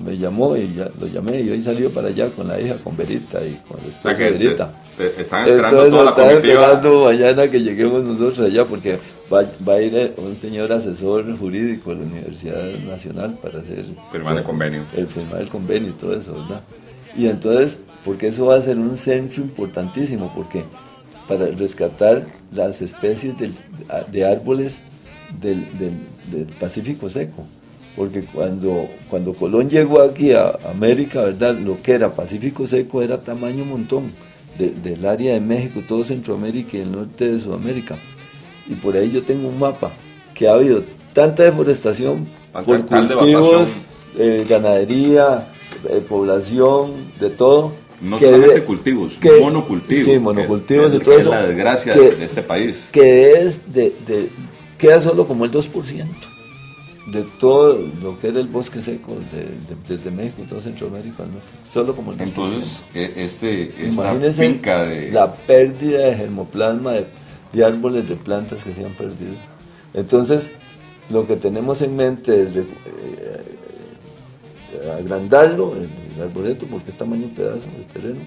me 0.04 0.18
llamó 0.18 0.58
y 0.58 0.74
ya 0.76 0.90
lo 1.00 1.06
llamé 1.06 1.42
y 1.42 1.50
hoy 1.52 1.62
salió 1.62 1.92
para 1.92 2.08
allá 2.08 2.28
con 2.32 2.48
la 2.48 2.60
hija, 2.60 2.78
con 2.84 2.98
Verita 2.98 3.40
y 3.46 3.54
con 3.68 3.78
la 3.84 3.90
esposa 3.90 4.16
de 4.18 4.32
Verita. 4.32 4.74
te- 4.98 5.22
están 5.22 5.48
esperando 5.48 5.86
Entonces 5.86 5.92
toda 5.92 6.04
la 6.06 6.10
están 6.10 6.30
esperando 6.32 7.04
mañana 7.06 7.48
que 7.52 7.62
lleguemos 7.62 8.04
nosotros 8.04 8.48
allá 8.48 8.66
porque 8.66 8.98
va, 9.32 9.44
va 9.68 9.74
a 9.76 9.82
ir 9.82 10.14
un 10.18 10.36
señor 10.36 10.72
asesor 10.74 11.38
jurídico 11.38 11.92
de 11.92 11.98
la 11.98 12.02
Universidad 12.02 12.64
Nacional 12.80 13.38
para 13.40 13.60
hacer 13.60 13.86
Firmar 14.12 14.38
el 14.38 14.44
convenio. 14.44 14.82
el 14.98 15.06
firmar 15.06 15.42
el 15.42 15.48
convenio 15.50 15.90
y 15.90 15.94
todo 15.94 16.18
eso, 16.18 16.34
¿verdad? 16.34 16.62
Y 17.16 17.28
entonces, 17.28 17.78
porque 18.04 18.30
eso 18.30 18.48
va 18.48 18.56
a 18.56 18.62
ser 18.64 18.80
un 18.80 18.98
centro 18.98 19.44
importantísimo, 19.44 20.34
porque 20.36 20.64
para 21.28 21.46
rescatar 21.46 22.26
las 22.52 22.82
especies 22.82 23.36
de 24.12 24.26
árboles 24.26 24.82
del, 25.42 25.66
del- 25.78 26.00
del 26.32 26.46
Pacífico 26.60 27.10
Seco. 27.10 27.46
Porque 27.96 28.24
cuando, 28.24 28.90
cuando 29.10 29.34
Colón 29.34 29.70
llegó 29.70 30.02
aquí 30.02 30.34
a 30.34 30.58
América, 30.70 31.22
¿verdad? 31.24 31.56
Lo 31.58 31.82
que 31.82 31.94
era 31.94 32.14
Pacífico 32.14 32.68
Seco 32.68 33.02
era 33.02 33.22
tamaño 33.22 33.64
montón 33.64 34.12
de- 34.58 34.72
del 34.72 35.06
área 35.06 35.34
de 35.34 35.40
México, 35.40 35.82
todo 35.88 36.04
Centroamérica 36.04 36.78
y 36.78 36.82
el 36.82 36.92
norte 36.92 37.32
de 37.32 37.40
Sudamérica. 37.40 37.96
Y 38.68 38.74
por 38.76 38.98
ahí 38.98 39.12
yo 39.12 39.24
tengo 39.24 39.48
un 39.48 39.60
mapa 39.60 39.92
que 40.34 40.48
ha 40.48 40.54
habido 40.56 40.84
tanta 41.14 41.44
deforestación 41.44 42.26
por 42.66 42.86
cultivos, 43.20 43.76
eh, 44.18 44.46
ganadería, 44.50 45.48
eh, 45.90 46.02
población, 46.08 46.92
de 47.20 47.30
todo. 47.30 47.72
No 48.02 48.18
que 48.18 48.26
solamente 48.26 48.56
de- 48.60 48.66
cultivos, 48.66 49.14
que- 49.22 49.40
monocultivos. 49.40 50.04
Sí, 50.04 50.20
monocultivos 50.20 50.92
que- 50.92 50.98
y 50.98 51.00
todo 51.00 51.16
que 51.16 51.22
eso. 51.22 51.34
Es 51.34 51.40
la 51.42 51.48
desgracia 51.48 51.94
que- 51.94 52.12
de 52.12 52.26
este 52.26 52.42
país. 52.42 52.90
que 52.92 53.32
es 53.34 53.74
de, 53.74 53.94
de- 54.06 54.30
queda 54.78 55.00
solo 55.00 55.26
como 55.28 55.46
el 55.46 55.52
2% 55.52 56.06
de 57.08 57.22
todo 57.40 57.78
lo 58.02 58.20
que 58.20 58.28
era 58.30 58.40
el 58.40 58.48
bosque 58.48 58.82
seco 58.82 59.16
de, 59.32 59.44
de- 59.44 59.98
desde 59.98 60.10
México, 60.12 60.42
todo 60.50 60.60
Centroamérica, 60.60 61.24
¿no? 61.24 61.38
solo 61.72 61.96
como 61.96 62.12
el 62.12 62.18
2%. 62.18 62.22
Entonces, 62.24 62.84
e- 62.96 63.14
este, 63.18 63.64
esta 63.70 63.84
Imagínense 64.12 64.48
finca 64.54 64.84
de... 64.86 65.12
la 65.12 65.32
pérdida 65.34 66.00
de 66.08 66.16
germoplasma 66.16 66.92
de, 66.94 67.06
de 67.54 67.64
árboles, 67.66 68.10
de 68.10 68.16
plantas 68.16 68.64
que 68.64 68.74
se 68.74 68.84
han 68.86 68.94
perdido. 68.94 69.34
Entonces, 69.94 70.50
lo 71.12 71.28
que 71.28 71.36
tenemos 71.36 71.82
en 71.84 71.96
mente 71.96 72.42
es 72.42 72.56
re- 72.56 72.66
eh, 72.88 73.56
agrandarlo, 75.00 75.76
el, 75.76 75.88
el 76.16 76.22
arboreto, 76.24 76.66
porque 76.66 76.90
es 76.92 76.98
tamaño 76.98 77.28
pedazo 77.36 77.68
de 77.78 77.84
terreno, 77.94 78.22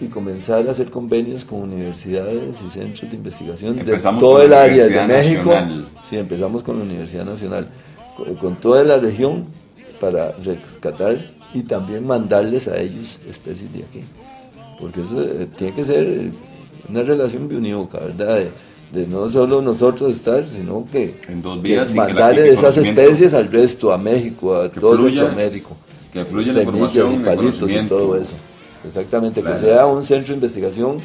y 0.00 0.06
comenzar 0.06 0.68
a 0.68 0.72
hacer 0.72 0.90
convenios 0.90 1.44
con 1.44 1.62
universidades 1.62 2.60
y 2.66 2.70
centros 2.70 3.10
de 3.10 3.16
investigación 3.16 3.78
Empezamos 3.78 4.20
de 4.20 4.26
todo 4.26 4.42
el 4.42 4.52
área 4.52 4.86
de 4.86 5.06
México. 5.06 5.50
Nacional. 5.50 5.88
Sí, 6.08 6.16
empezamos 6.18 6.62
con 6.62 6.78
la 6.78 6.84
Universidad 6.84 7.24
Nacional, 7.24 7.68
con, 8.16 8.34
con 8.36 8.56
toda 8.56 8.82
la 8.84 8.98
región 8.98 9.46
para 10.00 10.32
rescatar 10.32 11.16
y 11.54 11.62
también 11.62 12.06
mandarles 12.06 12.68
a 12.68 12.78
ellos 12.78 13.18
especies 13.28 13.72
de 13.72 13.80
aquí. 13.84 14.04
Porque 14.78 15.00
eso 15.00 15.22
eh, 15.22 15.46
tiene 15.56 15.72
que 15.74 15.84
ser 15.84 16.30
una 16.90 17.02
relación 17.02 17.48
biunívoca, 17.48 17.98
¿verdad? 18.00 18.36
De, 18.92 19.00
de 19.00 19.06
no 19.06 19.28
solo 19.30 19.62
nosotros 19.62 20.14
estar, 20.14 20.44
sino 20.48 20.86
que, 20.92 21.18
En 21.28 21.40
dos 21.40 21.56
que 21.56 21.68
vías 21.68 21.88
y 21.90 21.92
que 21.94 21.98
la- 21.98 22.04
mandar 22.06 22.34
y 22.34 22.36
que 22.42 22.50
esas 22.50 22.76
especies 22.76 23.32
al 23.32 23.50
resto, 23.50 23.92
a 23.92 23.98
México, 23.98 24.54
a 24.54 24.68
todo 24.70 24.98
Centroamérica. 25.06 25.70
que 26.12 26.24
fluya 26.26 26.52
la 26.52 26.62
información, 26.62 27.14
y 27.14 27.24
palitos 27.24 27.72
y 27.72 27.86
todo 27.86 28.16
eso. 28.16 28.34
Exactamente, 28.86 29.40
Claro. 29.42 29.56
que 29.58 29.64
sea 29.64 29.86
un 29.86 30.02
centro 30.04 30.28
de 30.28 30.34
investigación 30.36 30.98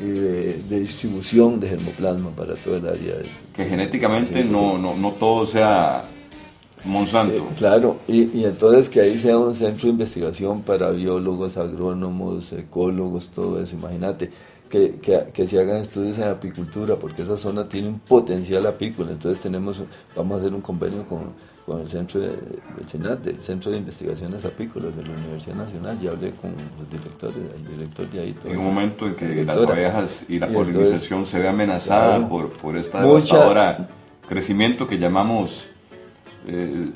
y 0.00 0.04
de, 0.08 0.62
de 0.68 0.80
distribución 0.80 1.60
de 1.60 1.68
germoplasma 1.68 2.30
para 2.30 2.54
todo 2.56 2.76
el 2.76 2.86
área. 2.86 3.16
de- 3.16 3.28
Que 3.54 3.64
genéticamente 3.66 4.44
no, 4.44 4.78
no, 4.78 4.94
no 4.96 5.12
todo 5.12 5.46
sea 5.46 6.04
Monsanto. 6.84 7.34
Eh, 7.36 7.42
claro, 7.56 7.96
y, 8.06 8.38
y 8.38 8.44
entonces 8.44 8.88
que 8.90 9.00
ahí 9.00 9.16
sea 9.16 9.38
un 9.38 9.54
centro 9.54 9.84
de 9.86 9.90
investigación 9.92 10.62
para 10.62 10.90
biólogos, 10.90 11.56
agrónomos, 11.56 12.52
ecólogos, 12.52 13.28
todo 13.30 13.62
eso, 13.62 13.74
imagínate, 13.76 14.30
que, 14.68 14.96
que, 15.00 15.26
que 15.32 15.46
se 15.46 15.58
hagan 15.60 15.78
estudios 15.78 16.18
en 16.18 16.24
apicultura, 16.24 16.96
porque 16.96 17.22
esa 17.22 17.36
zona 17.38 17.66
tiene 17.68 17.88
un 17.88 18.00
potencial 18.00 18.66
apícola, 18.66 19.12
entonces 19.12 19.40
tenemos, 19.42 19.82
vamos 20.14 20.34
a 20.34 20.38
hacer 20.40 20.52
un 20.52 20.60
convenio 20.60 21.04
con, 21.06 21.32
con 21.66 21.80
el 21.80 21.88
centro 21.88 22.20
de, 22.20 22.28
del 22.28 22.86
CENAT, 22.86 23.20
del 23.20 23.40
Centro 23.40 23.70
de 23.70 23.78
Investigaciones 23.78 24.44
Apícolas 24.44 24.94
de 24.96 25.02
la 25.02 25.14
Universidad 25.14 25.56
Nacional, 25.56 25.98
ya 25.98 26.10
hablé 26.10 26.30
con 26.32 26.52
los 26.78 26.90
directores, 26.90 27.36
el 27.56 27.66
director 27.66 28.10
de 28.10 28.20
ahí. 28.20 28.32
todo 28.34 28.52
en 28.52 28.58
un 28.58 28.64
momento 28.66 29.06
en 29.06 29.14
que 29.14 29.44
la 29.44 29.54
las 29.54 29.62
abejas 29.66 30.26
y 30.28 30.38
la 30.38 30.46
Y 30.46 30.50
entonces, 30.50 30.74
polinización 30.76 31.24
se 31.26 31.38
ve 31.38 31.48
amenazada 31.48 32.16
claro, 32.16 32.28
por, 32.28 32.50
por 32.52 32.76
esta 32.76 32.98
mucha- 33.00 33.36
devastadora 33.36 33.88
crecimiento 34.28 34.86
que 34.86 34.98
llamamos 34.98 35.64
eh, 36.46 36.90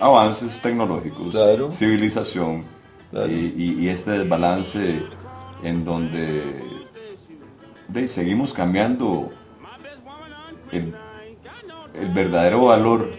avances 0.00 0.60
tecnológicos, 0.60 1.30
Claro. 1.30 1.70
civilización 1.70 2.64
Claro. 3.10 3.30
y, 3.30 3.54
y- 3.56 3.84
y 3.84 3.88
este 3.88 4.10
desbalance 4.12 5.02
en 5.62 5.84
donde 5.84 6.42
de, 7.88 8.08
seguimos 8.08 8.52
cambiando 8.52 9.30
el, 10.72 10.94
el 11.94 12.08
verdadero 12.10 12.64
valor 12.64 13.10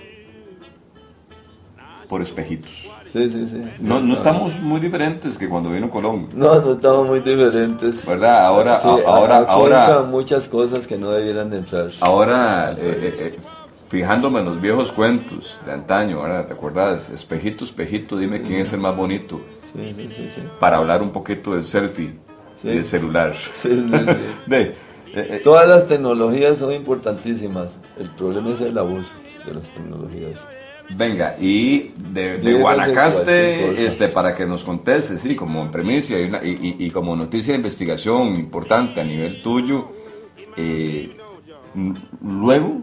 por 2.10 2.22
espejitos. 2.22 2.72
Sí, 3.06 3.30
sí, 3.30 3.46
sí. 3.48 3.64
No, 3.80 4.00
no 4.00 4.16
estamos 4.16 4.60
muy 4.60 4.80
diferentes 4.80 5.38
que 5.38 5.48
cuando 5.48 5.70
vino 5.70 5.90
Colón. 5.90 6.30
No, 6.34 6.60
no 6.62 6.74
estamos 6.74 7.08
muy 7.08 7.20
diferentes. 7.22 8.06
¿Verdad? 8.06 8.46
Ahora, 8.46 8.78
Sí, 8.80 8.88
a- 8.88 9.10
ahora, 9.10 9.38
ahora, 9.48 10.02
muchas 10.04 10.48
cosas 10.48 10.88
que 10.88 10.98
no 10.98 11.12
debieran 11.12 11.50
de 11.50 11.58
entrar. 11.58 11.90
ahora, 12.02 12.72
eh, 12.72 12.76
eh, 12.80 13.14
eh, 13.20 13.40
fijándome 13.88 14.40
en 14.40 14.46
los 14.46 14.60
viejos 14.62 14.92
cuentos 14.92 15.58
de 15.66 15.72
antaño, 15.74 16.22
¿verdad? 16.22 16.48
¿Te 16.48 16.54
acuerdas? 16.54 17.10
Espejito, 17.10 17.64
espejito, 17.64 18.18
dime 18.18 18.42
quién 18.42 18.62
es 18.62 18.74
el 18.74 18.80
más 18.80 18.96
bonito. 18.96 19.40
Sí, 19.72 19.94
sí, 19.96 20.08
sí, 20.12 20.30
sí. 20.30 20.42
Para 20.60 20.78
hablar 20.78 21.02
un 21.02 21.12
poquito 21.12 21.54
del 21.54 21.66
selfie 21.66 22.14
Sí. 22.56 22.68
y 22.70 22.76
del 22.76 22.86
celular. 22.86 23.34
Sí, 23.54 23.70
sí, 23.70 23.90
sí. 23.90 24.06
De, 24.48 24.76
eh, 25.14 25.28
eh, 25.30 25.42
Todas 25.44 25.68
las 25.68 25.88
tecnologías 25.88 26.58
son 26.58 26.74
importantísimas. 26.74 27.80
El 28.00 28.10
problema 28.10 28.52
es 28.52 28.62
el 28.62 28.78
abuso 28.78 29.16
de 29.46 29.54
las 29.54 29.70
tecnologías. 29.72 30.40
venga, 30.96 31.36
y 31.40 31.92
de, 31.98 32.38
de 32.40 32.54
Guanacaste, 32.56 33.86
este, 33.86 34.08
para 34.10 34.36
que 34.36 34.46
nos 34.46 34.64
conteste, 34.64 35.18
sí, 35.18 35.36
como 35.36 35.62
en 35.62 35.72
premisa 35.72 36.20
y, 36.20 36.26
una- 36.26 36.44
y- 36.44 36.76
y- 36.78 36.90
como 36.92 37.16
noticia 37.16 37.54
de 37.54 37.58
investigación 37.58 38.36
importante 38.36 39.00
a 39.02 39.04
nivel 39.04 39.42
tuyo, 39.42 39.86
eh, 40.58 41.16
luego 42.22 42.82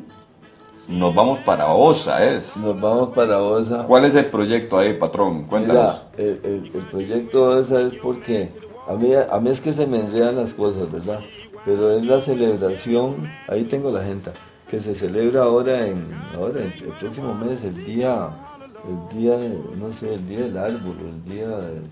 nos 0.89 1.14
vamos 1.14 1.39
para 1.41 1.68
OSA, 1.68 2.24
¿es? 2.33 2.57
Nos 2.57 2.81
vamos 2.81 3.11
para 3.14 3.41
OSA. 3.41 3.85
¿Cuál 3.85 4.07
es 4.07 4.14
el 4.16 4.26
proyecto 4.26 4.76
ahí, 4.78 4.95
patrón? 4.95 5.45
Cuéntanos. 5.45 6.01
Mira, 6.18 6.31
el, 6.31 6.41
el- 6.45 6.70
el 6.74 6.83
proyecto 6.91 7.45
OSA 7.45 7.83
es 7.83 7.95
porque 8.03 8.49
a 8.89 8.95
mí, 8.95 9.12
a 9.14 9.39
mí 9.39 9.51
es 9.51 9.61
que 9.61 9.72
se 9.72 9.87
me 9.87 10.01
enredan 10.01 10.37
las 10.37 10.53
cosas, 10.55 10.91
¿verdad? 10.91 11.20
Pero 11.64 11.92
es 11.92 12.04
la 12.04 12.20
celebración, 12.20 13.30
ahí 13.48 13.64
tengo 13.64 13.90
la 13.90 14.00
agenda, 14.00 14.32
que 14.68 14.80
se 14.80 14.94
celebra 14.94 15.42
ahora 15.42 15.86
en 15.86 16.12
ahora 16.34 16.62
el, 16.62 16.72
el 16.72 16.92
próximo 16.98 17.34
mes, 17.34 17.64
el 17.64 17.84
día, 17.84 18.30
el 18.88 19.18
día, 19.18 19.36
no 19.78 19.92
sé, 19.92 20.14
el 20.14 20.26
día 20.26 20.40
del 20.40 20.56
árbol, 20.56 20.96
el 21.00 21.24
día 21.30 21.48
del, 21.48 21.90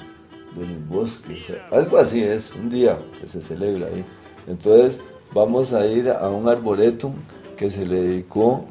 bosque, 0.88 1.38
algo 1.70 1.98
así 1.98 2.22
es, 2.22 2.50
un 2.52 2.70
día 2.70 2.98
que 3.20 3.28
se 3.28 3.40
celebra 3.40 3.86
ahí. 3.88 4.04
Entonces 4.46 5.00
vamos 5.32 5.72
a 5.72 5.86
ir 5.86 6.08
a 6.10 6.28
un 6.30 6.48
arboretum 6.48 7.12
que 7.56 7.70
se 7.70 7.84
le 7.84 8.00
dedicó, 8.00 8.64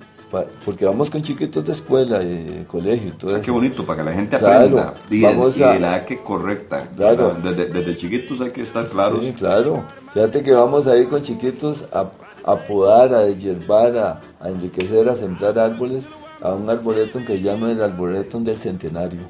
porque 0.66 0.86
vamos 0.86 1.10
con 1.10 1.22
chiquitos 1.22 1.64
de 1.66 1.72
escuela 1.72 2.20
de 2.20 2.66
colegio 2.68 3.10
y 3.10 3.12
todo 3.12 3.32
Ah, 3.32 3.34
eso. 3.36 3.44
qué 3.46 3.52
bonito, 3.52 3.86
para 3.86 4.00
que 4.04 4.10
la 4.10 4.16
gente 4.16 4.38
Claro, 4.38 4.80
aprenda. 4.80 4.94
Y, 5.10 5.22
vamos 5.22 5.58
y 5.58 5.64
a- 5.64 5.80
la 5.80 6.04
que 6.06 6.18
correcta. 6.22 6.84
Claro. 6.96 7.36
Desde, 7.42 7.66
desde 7.68 7.96
chiquitos 7.96 8.42
hay 8.42 8.52
que 8.52 8.62
estar 8.62 8.86
claros. 8.88 9.20
Sí, 9.24 9.32
claro. 9.34 9.84
Fíjate 10.14 10.44
que 10.44 10.52
vamos 10.52 10.86
a 10.88 10.98
ir 10.98 11.08
con 11.08 11.22
chiquitos 11.22 11.86
a, 11.94 12.06
a 12.44 12.56
podar, 12.58 13.14
a 13.14 13.20
deshiervar, 13.22 13.98
a, 13.98 14.22
a 14.42 14.50
enriquecer, 14.50 15.08
a 15.08 15.16
sembrar 15.16 15.58
árboles, 15.60 16.08
a 16.42 16.54
un 16.54 16.70
arboretum 16.70 17.24
que 17.26 17.42
llaman 17.42 17.72
el 17.72 17.82
arboretum 17.82 18.44
del 18.44 18.60
centenario. 18.60 19.22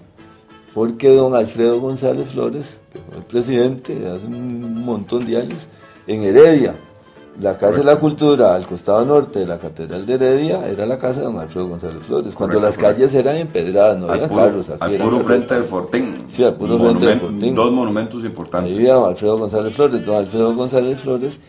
porque 0.73 1.09
don 1.09 1.33
Alfredo 1.33 1.79
González 1.79 2.33
Flores, 2.33 2.79
que 2.93 2.99
fue 2.99 3.17
el 3.17 3.23
presidente 3.23 3.95
de 3.95 4.11
hace 4.15 4.27
un 4.27 4.83
montón 4.85 5.25
de 5.25 5.37
años, 5.37 5.67
en 6.05 6.23
Heredia, 6.23 6.75
la 7.39 7.57
Casa 7.57 7.79
de 7.79 7.83
la 7.83 7.97
Cultura 7.97 8.55
al 8.55 8.65
costado 8.65 9.05
norte 9.05 9.39
de 9.39 9.45
la 9.45 9.59
Catedral 9.59 10.05
de 10.05 10.13
Heredia 10.15 10.67
era 10.67 10.85
la 10.85 10.97
casa 10.97 11.19
de 11.19 11.27
don 11.27 11.39
Alfredo 11.39 11.67
González 11.67 12.03
Flores, 12.03 12.33
cuando 12.33 12.55
Correcto, 12.55 12.67
las 12.67 12.77
correcto. 12.77 12.95
calles 13.01 13.13
eran 13.15 13.35
empedradas, 13.37 13.99
no 13.99 14.05
al 14.05 14.11
había 14.13 14.27
puro, 14.27 14.41
carros, 14.43 14.69
aquí 14.69 14.95
al 14.95 15.01
puro 15.01 15.19
frente 15.19 15.55
de. 15.55 15.61
Fortín. 15.63 16.17
Sí, 16.29 16.43
al 16.43 16.55
puro 16.55 16.79
frente 16.79 17.05
de 17.05 17.19
Fortín. 17.19 17.55
Dos 17.55 17.71
monumentos 17.71 18.25
importantes. 18.25 18.71
Ahí 18.71 18.77
vivía 18.77 18.93
don 18.95 19.09
Alfredo 19.09 19.37
González 19.37 19.75
Flores. 19.75 20.05
Don 20.05 20.15
Alfredo 20.15 20.53
González 20.55 20.99
Flores 20.99 21.41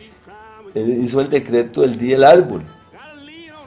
eh, 0.75 0.99
hizo 1.03 1.21
el 1.21 1.31
decreto 1.31 1.81
del 1.81 1.99
Día 1.99 2.17
del 2.17 2.25
Árbol. 2.25 2.63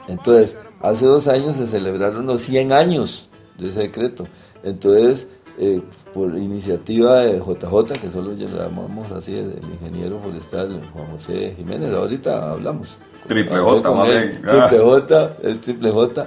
Entonces, 0.06 0.56
hace 0.80 1.06
dos 1.06 1.26
años 1.26 1.56
se 1.56 1.66
celebraron 1.66 2.26
los 2.26 2.40
100 2.42 2.72
años 2.72 3.28
de 3.58 3.68
ese 3.68 3.80
decreto. 3.80 4.26
Entonces, 4.62 5.26
eh, 5.58 5.82
por 6.14 6.36
iniciativa 6.36 7.20
de 7.20 7.38
JJ, 7.38 8.00
que 8.00 8.10
solo 8.10 8.34
llamamos 8.34 9.10
así, 9.12 9.34
el 9.34 9.62
ingeniero 9.72 10.20
forestal 10.20 10.82
Juan 10.92 11.06
José 11.12 11.54
Jiménez, 11.56 11.92
ahorita 11.92 12.52
hablamos. 12.52 12.98
Triple 13.26 13.58
J, 13.58 13.82
con 13.88 14.06
él. 14.08 14.32
Triple 14.32 14.78
J, 14.78 15.36
el 15.42 15.60
Triple 15.60 15.90
J, 15.90 16.26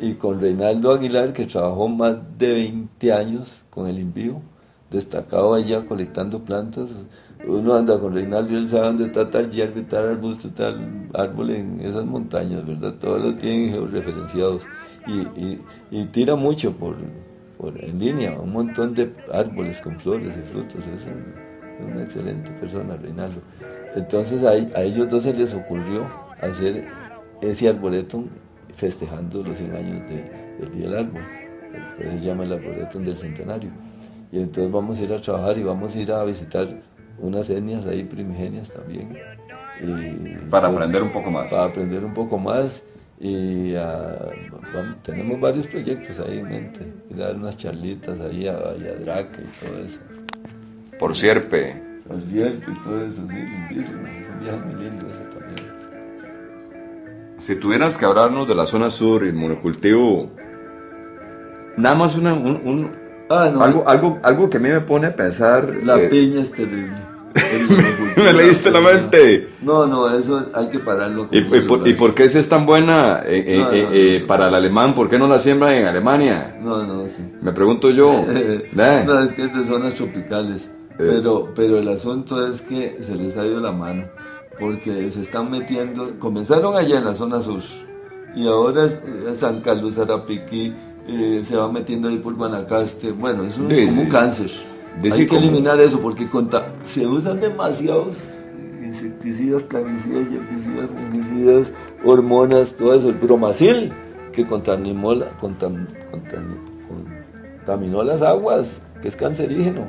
y 0.00 0.14
con 0.14 0.40
Reinaldo 0.40 0.92
Aguilar, 0.92 1.32
que 1.32 1.46
trabajó 1.46 1.88
más 1.88 2.16
de 2.38 2.52
20 2.52 3.12
años 3.12 3.62
con 3.70 3.88
el 3.88 3.98
envío, 3.98 4.40
destacado 4.90 5.54
allá 5.54 5.84
colectando 5.84 6.44
plantas. 6.44 6.88
Uno 7.46 7.74
anda 7.74 7.98
con 8.00 8.14
Reinaldo 8.14 8.52
y 8.54 8.56
él 8.56 8.68
sabe 8.68 8.86
dónde 8.86 9.04
está 9.06 9.30
tal 9.30 9.50
hierba, 9.50 9.80
tal 9.88 10.08
arbusto, 10.08 10.48
tal 10.50 11.08
árbol 11.14 11.50
en 11.50 11.80
esas 11.80 12.04
montañas, 12.04 12.66
¿verdad? 12.66 12.94
Todos 13.00 13.22
lo 13.22 13.34
tienen 13.34 13.70
georreferenciados. 13.70 14.66
Y, 15.06 15.12
y, 15.40 15.60
y 15.90 16.04
tira 16.06 16.34
mucho 16.34 16.72
por, 16.72 16.96
por 17.58 17.82
en 17.82 17.98
línea, 17.98 18.32
un 18.38 18.52
montón 18.52 18.94
de 18.94 19.12
árboles 19.32 19.80
con 19.80 19.98
flores 19.98 20.36
y 20.36 20.42
frutos. 20.52 20.84
Es, 20.86 21.06
un- 21.06 21.46
una 21.92 22.02
excelente 22.02 22.50
persona, 22.52 22.96
Reinaldo. 22.96 23.40
Entonces 23.94 24.42
ahí- 24.44 24.72
a 24.74 24.82
ellos 24.82 25.08
dos 25.10 25.22
se 25.24 25.34
les 25.34 25.52
ocurrió 25.54 26.06
hacer 26.40 26.84
ese 27.42 27.68
arboretum 27.68 28.28
festejando 28.74 29.42
los 29.42 29.58
100 29.58 29.74
años 29.74 30.08
de- 30.08 30.30
del 30.58 30.72
Día 30.72 30.88
del 30.90 30.98
Árbol. 31.06 31.22
Eso 31.98 32.18
se 32.18 32.26
llama 32.26 32.44
el 32.44 32.52
arboretum 32.54 33.02
del 33.04 33.16
centenario. 33.16 33.70
Y 34.32 34.38
entonces 34.40 34.70
vamos 34.72 34.98
a 35.00 35.04
ir 35.04 35.12
a 35.12 35.20
trabajar 35.20 35.58
y 35.58 35.62
vamos 35.62 35.94
a 35.94 36.00
ir 36.00 36.12
a 36.12 36.24
visitar 36.24 36.66
unas 37.18 37.48
etnias 37.50 37.86
ahí 37.86 38.04
primigenias 38.04 38.70
también. 38.72 39.16
Y- 39.82 40.48
Para 40.50 40.68
aprender 40.68 41.02
un 41.02 41.12
poco 41.12 41.30
más. 41.30 41.50
Para 41.50 41.64
aprender 41.66 42.04
un 42.04 42.14
poco 42.14 42.38
más. 42.38 42.82
Y 43.18 43.72
vam- 43.72 44.96
tenemos 45.02 45.40
varios 45.40 45.66
proyectos 45.66 46.18
ahí 46.20 46.38
en 46.38 46.48
mente. 46.48 46.80
Ir 47.10 47.22
a 47.22 47.26
dar 47.28 47.36
unas 47.36 47.56
charlitas 47.56 48.20
ahí 48.20 48.46
a 48.46 48.56
Valladraca 48.58 49.38
y 49.40 49.66
todo 49.66 49.78
eso. 49.84 50.00
Por 50.98 51.16
Sierpe. 51.16 51.82
Al 52.10 52.22
cierto 52.22 52.70
y 52.70 52.74
todo 52.84 53.04
eso, 53.04 53.22
sí, 53.28 53.34
lindísimo. 53.34 54.06
Es 54.06 54.28
un 54.28 54.40
viaje 54.40 54.58
muy 54.58 54.84
lindo 54.84 55.06
ese 55.10 55.22
también. 55.24 55.56
Si 57.38 57.56
tuvieras 57.56 57.96
que 57.96 58.04
hablarnos 58.04 58.46
de 58.46 58.54
la 58.54 58.66
zona 58.66 58.90
sur 58.90 59.24
y 59.24 59.28
el 59.28 59.34
monocultivo, 59.34 60.30
nada 61.76 61.94
más 61.96 62.16
una, 62.16 62.34
un, 62.34 62.60
un- 62.64 62.90
Ah, 63.28 63.50
no, 63.52 63.60
algo, 63.60 63.88
algo, 63.88 64.18
algo 64.22 64.48
que 64.48 64.58
a 64.58 64.60
mí 64.60 64.68
me 64.68 64.80
pone 64.82 65.08
a 65.08 65.16
pensar. 65.16 65.74
La 65.82 65.98
eh, 66.00 66.06
piña 66.08 66.42
es 66.42 66.52
terrible. 66.52 66.94
Me 68.16 68.32
leíste 68.32 68.70
la 68.70 68.80
mente. 68.80 69.48
No, 69.62 69.86
no, 69.86 70.08
eso 70.16 70.46
hay 70.54 70.68
que 70.68 70.78
pararlo. 70.78 71.28
¿Y, 71.30 71.42
por, 71.42 71.60
digo, 71.60 71.86
y 71.86 71.94
por 71.94 72.14
qué 72.14 72.28
si 72.28 72.38
es 72.38 72.48
tan 72.48 72.66
buena 72.66 73.20
eh, 73.24 73.44
eh, 73.46 73.58
No, 73.58 73.70
eh, 73.72 74.18
no, 74.20 74.26
para 74.26 74.48
el 74.48 74.54
alemán? 74.54 74.94
¿Por 74.94 75.08
qué 75.08 75.18
no 75.18 75.26
la 75.28 75.40
siembran 75.40 75.74
en 75.74 75.86
Alemania? 75.86 76.56
No, 76.62 76.84
no, 76.86 77.08
sí. 77.08 77.22
Me 77.40 77.52
pregunto 77.52 77.90
yo. 77.90 78.10
no, 78.72 79.20
es 79.20 79.32
que 79.34 79.42
es 79.44 79.54
de 79.54 79.64
zonas 79.64 79.94
tropicales. 79.94 80.70
Pero, 80.98 81.52
pero 81.54 81.78
el 81.78 81.88
asunto 81.88 82.46
es 82.46 82.62
que 82.62 82.96
se 83.00 83.16
les 83.16 83.36
ha 83.36 83.44
ido 83.46 83.60
la 83.60 83.72
mano. 83.72 84.04
Porque 84.58 85.10
se 85.10 85.20
están 85.20 85.50
metiendo. 85.50 86.18
Comenzaron 86.18 86.74
allá 86.74 86.98
en 86.98 87.04
la 87.04 87.14
zona 87.14 87.42
sur. 87.42 87.60
Y 88.34 88.46
ahora 88.46 88.86
San 89.34 89.60
Carlos, 89.60 89.98
Arapiquí. 89.98 90.72
se 91.42 91.56
va 91.56 91.70
metiendo 91.70 92.08
ahí 92.08 92.16
por 92.16 92.34
Guanacaste. 92.34 93.12
Bueno, 93.12 93.44
es 93.44 93.58
un, 93.58 93.68
Sí, 93.68 93.86
como 93.86 94.00
un 94.02 94.06
sí. 94.06 94.12
cáncer. 94.12 94.50
Hay 95.02 95.12
sí, 95.12 95.18
que 95.20 95.26
como- 95.28 95.40
eliminar 95.40 95.80
eso 95.80 96.00
porque 96.00 96.26
se 96.82 97.06
usan 97.06 97.40
demasiados 97.40 98.16
insecticidas, 98.82 99.62
plaguicidas, 99.64 100.26
herbicidas, 100.32 100.90
fungicidas, 100.96 101.72
hormonas, 102.04 102.72
todo 102.74 102.94
eso. 102.94 103.08
El 103.08 103.16
bromacil 103.16 103.92
que 104.32 104.46
contaminó, 104.46 105.14
la- 105.14 105.36
contam- 105.38 105.88
contam- 106.10 106.56
contaminó 107.58 108.02
las 108.02 108.22
aguas, 108.22 108.80
que 109.02 109.08
es 109.08 109.16
cancerígeno. 109.16 109.88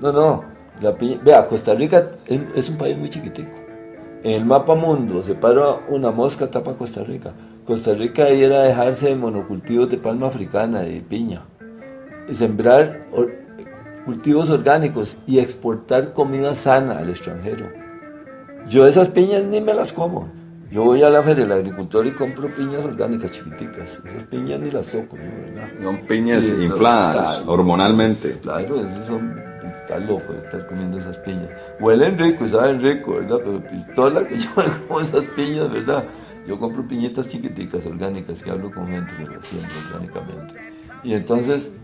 No, 0.00 0.12
no. 0.12 0.44
La 0.80 0.96
piña- 0.96 1.18
vea, 1.24 1.46
Costa 1.46 1.74
Rica 1.74 2.06
es, 2.54 2.68
un 2.68 2.76
país 2.78 2.96
muy 2.96 3.08
chiquitico. 3.08 3.50
En 4.22 4.32
el 4.32 4.44
mapa 4.44 4.74
mundo 4.74 5.22
se 5.22 5.34
para 5.34 5.74
una 5.88 6.10
mosca, 6.10 6.48
tapa 6.50 6.74
Costa 6.74 7.02
Rica. 7.04 7.32
Costa 7.66 7.92
Rica 7.94 8.24
debiera 8.24 8.62
dejarse 8.62 9.08
de 9.08 9.14
monocultivos 9.16 9.90
de 9.90 9.98
palma 9.98 10.28
africana, 10.28 10.80
de 10.80 11.00
piña. 11.00 11.42
Sembrar 12.32 13.06
cultivos 14.08 14.48
orgánicos 14.48 15.18
y 15.26 15.38
exportar 15.38 16.14
comida 16.14 16.54
sana 16.54 16.96
al 16.96 17.10
extranjero. 17.10 17.66
Yo 18.70 18.86
esas 18.86 19.10
piñas 19.10 19.44
ni 19.44 19.60
me 19.60 19.74
las 19.74 19.92
como. 19.92 20.30
Yo 20.72 20.82
voy 20.82 21.02
a 21.02 21.10
la 21.10 21.22
feria 21.22 21.44
del 21.44 21.52
agricultor 21.52 22.06
y 22.06 22.12
compro 22.12 22.48
piñas 22.56 22.86
orgánicas 22.86 23.32
chiquiticas. 23.32 24.00
Esas 24.06 24.22
piñas 24.30 24.60
ni 24.60 24.70
las 24.70 24.86
toco, 24.86 25.14
yo, 25.18 25.52
¿verdad? 25.52 25.68
Son 25.82 26.06
piñas 26.06 26.42
no, 26.42 26.62
infladas 26.62 27.42
hormonalmente. 27.44 28.38
Claro, 28.40 28.80
esos 28.80 29.04
son. 29.04 29.38
Está 29.82 29.98
loco 29.98 30.32
de 30.32 30.38
estar 30.38 30.66
comiendo 30.68 30.98
esas 30.98 31.18
piñas. 31.18 31.50
Huelen 31.78 32.16
rico 32.16 32.46
y 32.46 32.48
saben 32.48 32.80
rico, 32.80 33.12
¿verdad? 33.12 33.36
Pero 33.44 33.62
pistola 33.66 34.26
que 34.26 34.38
yo 34.38 34.48
me 34.56 34.86
como 34.86 35.00
esas 35.00 35.24
piñas, 35.36 35.70
¿verdad? 35.70 36.04
Yo 36.46 36.58
compro 36.58 36.88
piñitas 36.88 37.28
chiquiticas 37.28 37.84
orgánicas 37.84 38.42
que 38.42 38.50
hablo 38.50 38.70
con 38.70 38.88
gente 38.88 39.12
que 39.18 39.26
las 39.26 39.46
siembra 39.46 39.68
orgánicamente. 39.86 40.54
Y 41.04 41.12
entonces, 41.12 41.74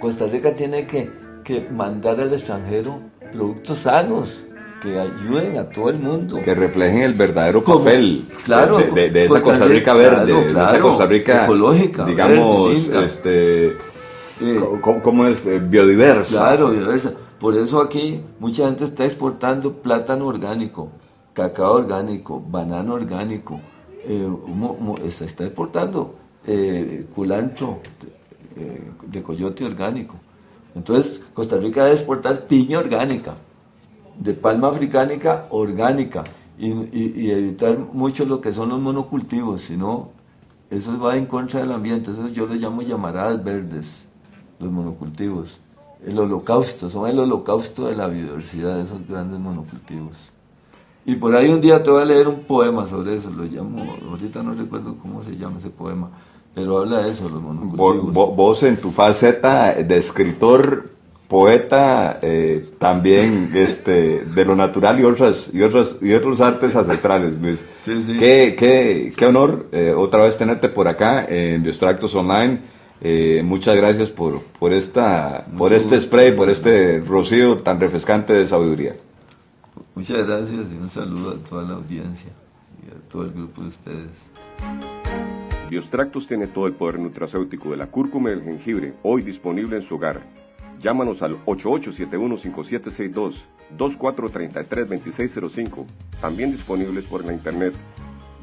Costa 0.00 0.26
Rica 0.26 0.56
tiene 0.56 0.86
que, 0.86 1.23
que 1.44 1.60
mandar 1.70 2.18
al 2.20 2.32
extranjero 2.32 3.00
productos 3.32 3.78
sanos 3.80 4.44
que 4.80 4.98
ayuden 4.98 5.58
a 5.58 5.68
todo 5.68 5.88
el 5.90 5.98
mundo. 5.98 6.40
Que 6.44 6.54
reflejen 6.54 7.02
el 7.02 7.14
verdadero 7.14 7.62
Como- 7.62 7.78
papel 7.80 8.26
claro, 8.44 8.78
de, 8.78 8.90
de- 8.90 9.10
de 9.10 9.24
esa 9.24 9.40
Costa 9.42 9.64
Rica 9.66 9.94
verde, 9.94 10.46
claro, 10.48 10.68
de 10.68 10.74
esa 10.74 10.80
Costa 10.80 11.06
Rica 11.06 11.44
ecológica, 11.44 12.04
digamos, 12.06 12.88
verde, 12.88 13.04
este, 13.06 13.66
Eh, 14.40 14.60
¿cómo 15.02 15.26
es? 15.26 15.46
Eh, 15.46 15.58
biodiversa. 15.60 16.28
Claro, 16.36 16.70
viceversa. 16.70 17.12
Por 17.38 17.56
eso 17.56 17.80
aquí 17.80 18.20
mucha 18.40 18.66
gente 18.66 18.84
está 18.84 19.04
exportando 19.04 19.72
plátano 19.74 20.26
orgánico, 20.26 20.88
cacao 21.34 21.74
orgánico, 21.74 22.40
banano 22.40 22.94
orgánico, 22.94 23.60
eh, 24.06 24.26
mo- 24.46 24.76
mo- 24.80 24.96
se 25.08 25.24
está 25.26 25.44
exportando 25.44 26.14
eh, 26.46 27.06
culantro 27.14 27.78
de 29.06 29.22
coyote 29.22 29.64
orgánico. 29.64 30.16
Entonces, 30.74 31.20
Costa 31.34 31.56
Rica 31.56 31.84
debe 31.84 31.94
exportar 31.94 32.46
piña 32.46 32.78
orgánica, 32.78 33.34
de 34.18 34.34
palma 34.34 34.68
africánica 34.68 35.46
orgánica, 35.50 36.24
y, 36.58 37.30
evitar 37.30 37.78
mucho 37.92 38.24
lo 38.24 38.40
que 38.40 38.52
son 38.52 38.68
los 38.68 38.80
monocultivos, 38.80 39.62
sino 39.62 40.10
eso 40.70 40.98
va 40.98 41.16
en 41.16 41.26
contra 41.26 41.60
del 41.60 41.72
ambiente, 41.72 42.10
eso 42.10 42.28
yo 42.28 42.46
les 42.46 42.60
llamo 42.60 42.82
llamaradas 42.82 43.42
verdes, 43.42 44.06
los 44.60 44.70
monocultivos. 44.70 45.60
El 46.06 46.18
holocausto, 46.18 46.90
son 46.90 47.08
el 47.08 47.18
holocausto 47.18 47.86
de 47.86 47.96
la 47.96 48.08
biodiversidad, 48.08 48.80
esos 48.80 49.06
grandes 49.08 49.40
monocultivos. 49.40 50.30
Y 51.06 51.16
por 51.16 51.34
ahí 51.34 51.48
un 51.48 51.60
día 51.60 51.82
te 51.82 51.90
voy 51.90 52.02
a 52.02 52.06
leer 52.06 52.28
un 52.28 52.44
poema 52.44 52.86
sobre 52.86 53.16
eso, 53.16 53.30
lo 53.30 53.44
llamo, 53.44 53.84
ahorita 54.10 54.42
no 54.42 54.54
recuerdo 54.54 54.96
cómo 54.96 55.22
se 55.22 55.36
llama 55.36 55.58
ese 55.58 55.70
poema, 55.70 56.10
pero 56.54 56.78
habla 56.78 57.02
de 57.02 57.10
eso, 57.12 57.28
los 57.28 57.40
Vo- 57.42 57.42
monocultivos. 57.42 58.14
vo- 58.14 58.34
Vos 58.36 58.62
en 58.62 58.76
tu 58.76 58.90
faceta 58.92 59.74
de 59.74 59.96
escritor, 59.98 60.84
poeta, 61.28 62.18
eh, 62.22 62.68
también 62.78 63.50
este, 63.54 64.24
de 64.24 64.44
lo 64.44 64.54
natural 64.54 65.00
y 65.00 65.04
otras 65.04 65.50
y 65.52 65.62
otros 65.62 65.96
y 66.00 66.12
otros 66.12 66.40
artes 66.40 66.76
ancestrales, 66.76 67.40
Luis. 67.40 67.64
Sí, 67.80 68.02
sí. 68.02 68.16
Qué, 68.18 68.54
qué, 68.58 69.12
qué 69.16 69.26
honor 69.26 69.66
eh, 69.72 69.92
otra 69.96 70.24
vez 70.24 70.38
tenerte 70.38 70.68
por 70.68 70.86
acá 70.86 71.24
en 71.28 71.62
Biostractos 71.62 72.14
Online. 72.14 72.60
Eh, 73.00 73.42
muchas 73.44 73.76
gracias 73.76 74.10
por, 74.10 74.40
por 74.58 74.72
esta 74.72 75.44
por 75.58 75.72
este 75.72 75.96
gusto. 75.96 76.06
spray, 76.08 76.36
por 76.36 76.48
este 76.48 77.00
rocío 77.00 77.58
tan 77.58 77.80
refrescante 77.80 78.32
de 78.32 78.46
sabiduría. 78.46 78.94
Muchas 79.94 80.26
gracias 80.26 80.60
y 80.72 80.76
un 80.76 80.88
saludo 80.88 81.30
a 81.32 81.48
toda 81.48 81.62
la 81.64 81.74
audiencia 81.74 82.30
y 82.86 82.90
a 82.90 83.10
todo 83.10 83.24
el 83.24 83.32
grupo 83.32 83.62
de 83.62 83.68
ustedes. 83.68 84.10
Biostractos 85.74 86.26
tiene 86.28 86.46
todo 86.46 86.68
el 86.68 86.74
poder 86.74 87.00
nutracéutico 87.00 87.72
de 87.72 87.76
la 87.76 87.88
cúrcuma 87.88 88.30
y 88.30 88.34
el 88.34 88.44
jengibre, 88.44 88.94
hoy 89.02 89.22
disponible 89.22 89.74
en 89.74 89.82
su 89.82 89.96
hogar. 89.96 90.22
Llámanos 90.80 91.20
al 91.20 91.44
8871-5762, 91.46 93.34
2433-2605, 93.76 95.84
también 96.20 96.52
disponibles 96.52 97.04
por 97.06 97.24
la 97.24 97.32
internet 97.32 97.74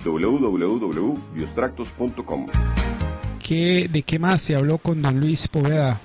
www.biostractos.com. 0.04 2.48
¿Qué, 3.42 3.88
¿De 3.90 4.02
qué 4.04 4.20
más 4.20 4.42
se 4.42 4.58
habló 4.58 4.78
con 4.78 5.02
don 5.02 5.22
Luis 5.22 5.48
Poveda? 5.48 6.02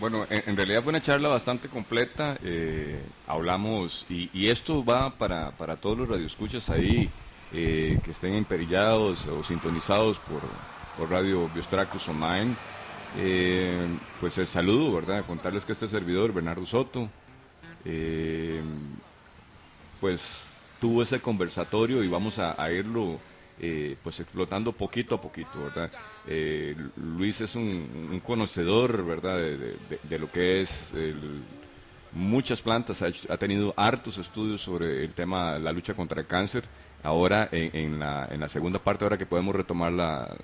Bueno, 0.00 0.24
en, 0.30 0.42
en 0.46 0.56
realidad 0.56 0.82
fue 0.82 0.92
una 0.92 1.02
charla 1.02 1.28
bastante 1.28 1.68
completa. 1.68 2.38
eh, 2.42 3.02
hablamos, 3.26 4.06
y, 4.08 4.30
y 4.32 4.48
esto 4.48 4.82
va 4.82 5.10
para, 5.10 5.50
para 5.58 5.76
todos 5.76 5.98
los 5.98 6.08
radioescuchas 6.08 6.70
ahí 6.70 7.10
eh, 7.52 7.98
que 8.04 8.10
estén 8.10 8.34
emperillados 8.34 9.26
o 9.26 9.42
sintonizados 9.44 10.18
por, 10.18 10.40
por 10.96 11.10
Radio 11.10 11.48
Biostractus 11.54 12.08
Online. 12.08 12.54
Eh, 13.18 13.86
pues 14.20 14.36
el 14.38 14.46
saludo, 14.46 14.92
¿verdad? 14.94 15.24
Contarles 15.26 15.64
que 15.64 15.72
este 15.72 15.88
servidor, 15.88 16.32
Bernardo 16.32 16.66
Soto, 16.66 17.08
eh, 17.84 18.60
pues 20.00 20.62
tuvo 20.80 21.02
ese 21.02 21.20
conversatorio 21.20 22.04
y 22.04 22.08
vamos 22.08 22.38
a, 22.38 22.60
a 22.62 22.70
irlo 22.70 23.18
eh, 23.60 23.96
pues 24.02 24.20
explotando 24.20 24.72
poquito 24.72 25.16
a 25.16 25.20
poquito, 25.20 25.50
¿verdad? 25.64 25.90
Eh, 26.26 26.76
Luis 26.96 27.40
es 27.40 27.54
un, 27.56 28.08
un 28.12 28.20
conocedor, 28.20 29.04
¿verdad? 29.04 29.36
De, 29.38 29.56
de- 29.56 29.76
de- 30.02 30.18
lo 30.18 30.30
que 30.30 30.60
es 30.60 30.92
el- 30.94 31.42
muchas 32.12 32.62
plantas, 32.62 33.02
ha, 33.02 33.06
ha 33.32 33.36
tenido 33.36 33.74
hartos 33.76 34.18
estudios 34.18 34.60
sobre 34.62 35.04
el 35.04 35.12
tema, 35.14 35.58
la 35.58 35.72
lucha 35.72 35.94
contra 35.94 36.20
el 36.20 36.26
cáncer. 36.26 36.64
Ahora, 37.02 37.48
en, 37.52 37.70
en 37.76 37.98
la, 37.98 38.28
en 38.30 38.40
la 38.40 38.48
segunda 38.48 38.78
parte, 38.78 39.04
ahora 39.04 39.18
que 39.18 39.26
podemos 39.26 39.54
retomar 39.54 39.92
la, 39.92 40.34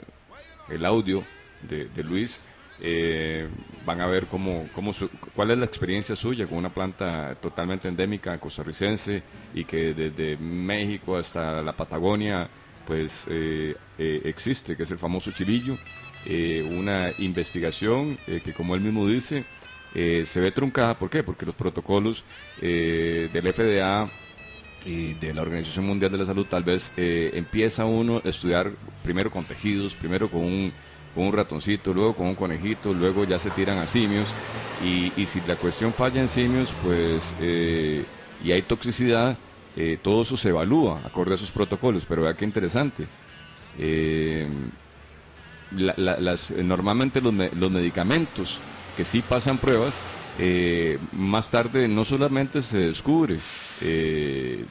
el 0.68 0.84
audio 0.84 1.24
de, 1.68 1.88
Luis, 2.04 2.40
eh, 2.80 3.48
van 3.84 4.00
a 4.00 4.06
ver 4.06 4.26
cómo, 4.26 4.68
cómo 4.74 4.92
su- 4.92 5.08
cuál 5.34 5.50
es 5.50 5.58
la 5.58 5.64
experiencia 5.64 6.14
suya 6.16 6.46
con 6.46 6.58
una 6.58 6.72
planta 6.72 7.34
totalmente 7.40 7.88
endémica 7.88 8.38
costarricense 8.38 9.22
y 9.54 9.64
que 9.64 9.94
desde 9.94 10.36
México 10.36 11.16
hasta 11.16 11.62
la 11.62 11.72
Patagonia 11.72 12.48
pues 12.86 13.24
eh, 13.28 13.74
eh, 13.98 14.20
existe, 14.24 14.76
que 14.76 14.82
es 14.82 14.90
el 14.90 14.98
famoso 14.98 15.30
chivillo, 15.30 15.78
eh, 16.26 16.66
una 16.78 17.12
investigación 17.18 18.18
que 18.26 18.52
como 18.52 18.74
él 18.74 18.80
mismo 18.82 19.06
dice, 19.08 19.44
se 19.94 20.40
ve 20.40 20.50
truncada, 20.50 20.98
¿por 20.98 21.08
qué? 21.08 21.22
Porque 21.22 21.46
los 21.46 21.54
protocolos 21.54 22.24
del 22.60 23.30
FDA 23.54 24.10
y 24.84 25.14
de 25.14 25.32
la 25.34 25.42
Organización 25.42 25.86
Mundial 25.86 26.12
de 26.12 26.18
la 26.18 26.26
Salud 26.26 26.46
tal 26.46 26.62
vez 26.62 26.92
eh, 26.96 27.30
empieza 27.34 27.84
uno 27.84 28.20
a 28.24 28.28
estudiar 28.28 28.70
primero 29.02 29.30
con 29.30 29.44
tejidos, 29.44 29.94
primero 29.94 30.28
con 30.30 30.42
un, 30.42 30.72
un 31.16 31.32
ratoncito, 31.32 31.94
luego 31.94 32.14
con 32.14 32.26
un 32.26 32.34
conejito, 32.34 32.92
luego 32.92 33.24
ya 33.24 33.38
se 33.38 33.50
tiran 33.50 33.78
a 33.78 33.86
simios 33.86 34.28
y, 34.84 35.10
si 35.26 35.40
la 35.46 35.56
cuestión 35.56 35.92
falla 35.92 36.20
en 36.20 36.28
simios 36.28 36.74
pues 36.82 37.34
eh, 37.40 38.04
y 38.44 38.52
hay 38.52 38.62
toxicidad, 38.62 39.38
eh, 39.76 39.98
todo 40.02 40.22
eso 40.22 40.36
se 40.36 40.50
evalúa 40.50 41.00
acorde 41.04 41.32
a 41.32 41.34
esos 41.36 41.50
protocolos, 41.50 42.04
pero 42.06 42.22
vea 42.22 42.34
qué 42.34 42.44
interesante. 42.44 43.06
Normalmente 46.62 47.20
los, 47.20 47.32
me- 47.32 47.50
los 47.58 47.70
medicamentos 47.70 48.58
que 48.96 49.04
sí 49.04 49.22
pasan 49.26 49.58
pruebas, 49.58 49.94
eh, 50.38 50.98
más 51.12 51.48
tarde 51.48 51.86
no 51.86 52.04
solamente 52.04 52.60
se 52.60 52.78
descubre, 52.78 53.38
eh, 53.82 54.64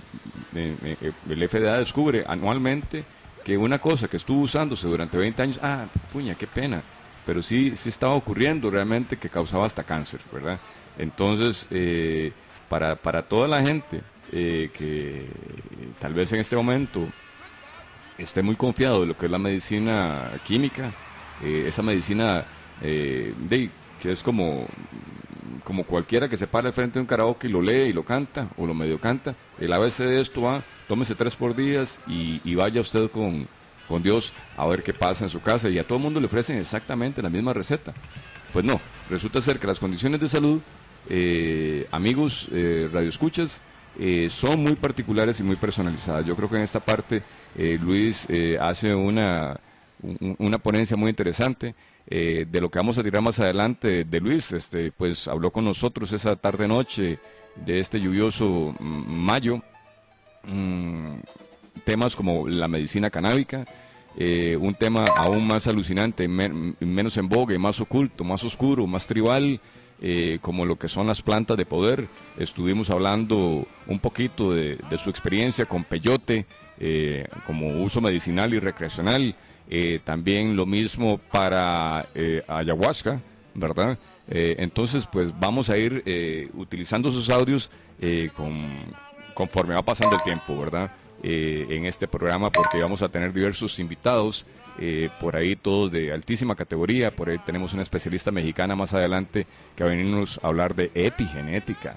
el 0.53 1.49
FDA 1.49 1.77
descubre 1.77 2.25
anualmente 2.27 3.05
que 3.45 3.57
una 3.57 3.79
cosa 3.79 4.09
que 4.09 4.17
estuvo 4.17 4.41
usándose 4.41 4.87
durante 4.87 5.17
20 5.17 5.41
años, 5.41 5.59
ah, 5.63 5.85
puña, 6.11 6.35
qué 6.35 6.47
pena, 6.47 6.81
pero 7.25 7.41
sí, 7.41 7.73
sí 7.77 7.89
estaba 7.89 8.13
ocurriendo 8.13 8.69
realmente 8.69 9.17
que 9.17 9.29
causaba 9.29 9.65
hasta 9.65 9.83
cáncer, 9.83 10.19
¿verdad? 10.33 10.59
Entonces, 10.97 11.65
eh, 11.71 12.33
para, 12.67 12.95
para 12.95 13.23
toda 13.23 13.47
la 13.47 13.61
gente 13.61 14.01
que 14.31 15.27
tal 15.99 16.15
vez 16.15 16.33
en 16.33 16.39
este 16.39 16.55
momento 16.55 17.07
esté 18.17 18.41
muy 18.41 18.55
confiado 18.55 19.01
de 19.01 19.05
lo 19.05 19.15
que 19.15 19.27
es 19.27 19.31
la 19.31 19.37
medicina 19.37 20.31
química, 20.43 20.91
esa 21.43 21.83
medicina 21.83 22.43
de, 22.81 23.69
que 24.01 24.11
es 24.11 24.23
como, 24.23 24.67
como 25.63 25.83
cualquiera 25.85 26.27
que 26.29 26.37
se 26.37 26.47
para 26.47 26.67
al 26.67 26.73
frente 26.73 26.95
de 26.95 27.01
un 27.01 27.05
karaoke 27.07 27.47
y 27.47 27.51
lo 27.51 27.61
lee 27.61 27.89
y 27.89 27.93
lo 27.93 28.03
canta, 28.03 28.47
o 28.57 28.65
lo 28.65 28.73
medio 28.73 28.99
canta, 28.99 29.35
el 29.59 29.71
ABC 29.73 29.99
de 29.99 30.21
esto 30.21 30.41
va, 30.41 30.61
tómese 30.87 31.15
tres 31.15 31.35
por 31.35 31.55
días 31.55 31.99
y, 32.07 32.55
vaya 32.55 32.81
usted 32.81 33.09
con, 33.11 33.47
con 33.87 34.01
Dios 34.03 34.33
a 34.57 34.65
ver 34.67 34.83
qué 34.83 34.93
pasa 34.93 35.25
en 35.25 35.29
su 35.29 35.41
casa 35.41 35.69
y 35.69 35.77
a 35.79 35.83
todo 35.85 35.97
el 35.97 36.03
mundo 36.03 36.19
le 36.19 36.25
ofrecen 36.27 36.57
exactamente 36.57 37.21
la 37.21 37.29
misma 37.29 37.53
receta. 37.53 37.93
Pues 38.51 38.63
no, 38.65 38.79
resulta 39.09 39.41
ser 39.41 39.59
que 39.59 39.67
las 39.67 39.79
condiciones 39.79 40.19
de 40.21 40.27
salud, 40.27 40.61
eh, 41.09 41.87
amigos 41.91 42.47
eh, 42.51 42.89
radioescuchas, 42.91 43.61
eh, 43.99 44.27
son 44.29 44.61
muy 44.63 44.75
particulares 44.75 45.39
y 45.39 45.43
muy 45.43 45.55
personalizadas. 45.55 46.25
Yo 46.25 46.35
creo 46.35 46.49
que 46.49 46.55
en 46.57 46.63
esta 46.63 46.79
parte 46.79 47.21
eh, 47.57 47.77
Luis 47.81 48.27
hace 48.59 48.93
una, 48.95 49.59
un- 50.01 50.35
una 50.39 50.57
ponencia 50.59 50.97
muy 50.97 51.09
interesante 51.09 51.75
eh, 52.07 52.45
de 52.49 52.61
lo 52.61 52.69
que 52.69 52.79
vamos 52.79 52.97
a 52.97 53.03
tirar 53.03 53.21
más 53.21 53.39
adelante 53.39 54.03
de 54.03 54.19
Luis. 54.19 54.51
Este, 54.51 54.91
pues 54.91 55.27
habló 55.27 55.51
con 55.51 55.65
nosotros 55.65 56.11
esa 56.11 56.35
tarde 56.35 56.67
noche 56.67 57.19
de 57.55 57.79
este 57.79 57.99
lluvioso 57.99 58.75
mm, 58.79 59.11
mayo. 59.11 59.61
Mm, 60.45 61.15
temas 61.85 62.15
como 62.15 62.47
la 62.47 62.67
medicina 62.67 63.09
canábica, 63.09 63.65
eh, 64.17 64.57
un 64.59 64.75
tema 64.75 65.05
aún 65.05 65.47
más 65.47 65.67
alucinante, 65.67 66.27
men- 66.27 66.75
menos 66.79 67.17
en 67.17 67.29
vogue, 67.29 67.57
más 67.57 67.79
oculto, 67.79 68.23
más 68.23 68.43
oscuro, 68.43 68.85
más 68.85 69.07
tribal, 69.07 69.59
eh, 70.01 70.37
como 70.41 70.65
lo 70.65 70.77
que 70.77 70.89
son 70.89 71.07
las 71.07 71.21
plantas 71.21 71.57
de 71.57 71.65
poder. 71.65 72.07
Estuvimos 72.37 72.89
hablando 72.89 73.65
un 73.87 73.99
poquito 73.99 74.53
de, 74.53 74.77
su 74.97 75.09
experiencia 75.09 75.65
con 75.65 75.83
peyote, 75.83 76.45
como 77.45 77.81
uso 77.81 78.01
medicinal 78.01 78.53
y 78.53 78.59
recreacional. 78.59 79.35
Eh, 79.69 79.99
también 80.03 80.55
lo 80.55 80.65
mismo 80.65 81.17
para 81.17 82.07
eh, 82.13 82.43
ayahuasca, 82.47 83.19
¿verdad? 83.53 83.97
Eh, 84.27 84.55
entonces, 84.59 85.07
pues 85.11 85.37
vamos 85.37 85.69
a 85.69 85.77
ir 85.77 86.01
eh, 86.05 86.49
utilizando 86.53 87.09
esos 87.09 87.29
audios 87.29 87.69
eh, 87.99 88.29
con, 88.35 88.55
conforme 89.33 89.75
va 89.75 89.81
pasando 89.81 90.15
el 90.15 90.23
tiempo, 90.23 90.57
¿verdad? 90.57 90.91
En 91.25 91.85
este 91.85 92.05
programa, 92.05 92.51
porque 92.51 92.81
vamos 92.81 93.01
a 93.01 93.07
tener 93.07 93.31
diversos 93.31 93.79
invitados, 93.79 94.45
por 95.21 95.37
ahí 95.37 95.55
todos 95.55 95.89
de 95.89 96.11
altísima 96.11 96.53
categoría, 96.53 97.15
por 97.15 97.29
ahí 97.29 97.37
tenemos 97.45 97.71
una 97.71 97.81
especialista 97.81 98.29
mexicana 98.29 98.75
más 98.75 98.93
adelante 98.93 99.47
que 99.73 99.85
va 99.85 99.89
a 99.89 99.93
venirnos 99.93 100.37
a 100.43 100.47
hablar 100.47 100.75
de 100.75 100.91
epigenética. 100.93 101.95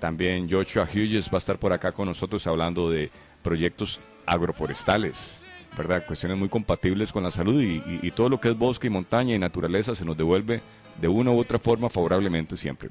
También 0.00 0.50
Joshua 0.50 0.82
Hughes 0.92 1.28
va 1.28 1.36
a 1.36 1.38
estar 1.38 1.58
por 1.60 1.72
acá 1.72 1.92
con 1.92 2.08
nosotros 2.08 2.44
hablando 2.48 2.90
de 2.90 3.08
proyectos 3.44 4.00
agroforestales, 4.26 5.40
¿verdad? 5.78 6.04
Cuestiones 6.04 6.36
muy 6.36 6.48
compatibles 6.48 7.12
con 7.12 7.22
la 7.22 7.30
salud 7.30 7.62
y, 7.62 8.10
todo 8.10 8.28
lo 8.28 8.40
que 8.40 8.48
es 8.48 8.58
bosque 8.58 8.88
y 8.88 8.90
montaña 8.90 9.34
y 9.34 9.38
naturaleza 9.38 9.94
se 9.94 10.04
nos 10.04 10.16
devuelve 10.16 10.60
de 11.00 11.08
una 11.08 11.30
u 11.30 11.38
otra 11.38 11.58
forma 11.58 11.88
favorablemente 11.88 12.56
siempre. 12.56 12.90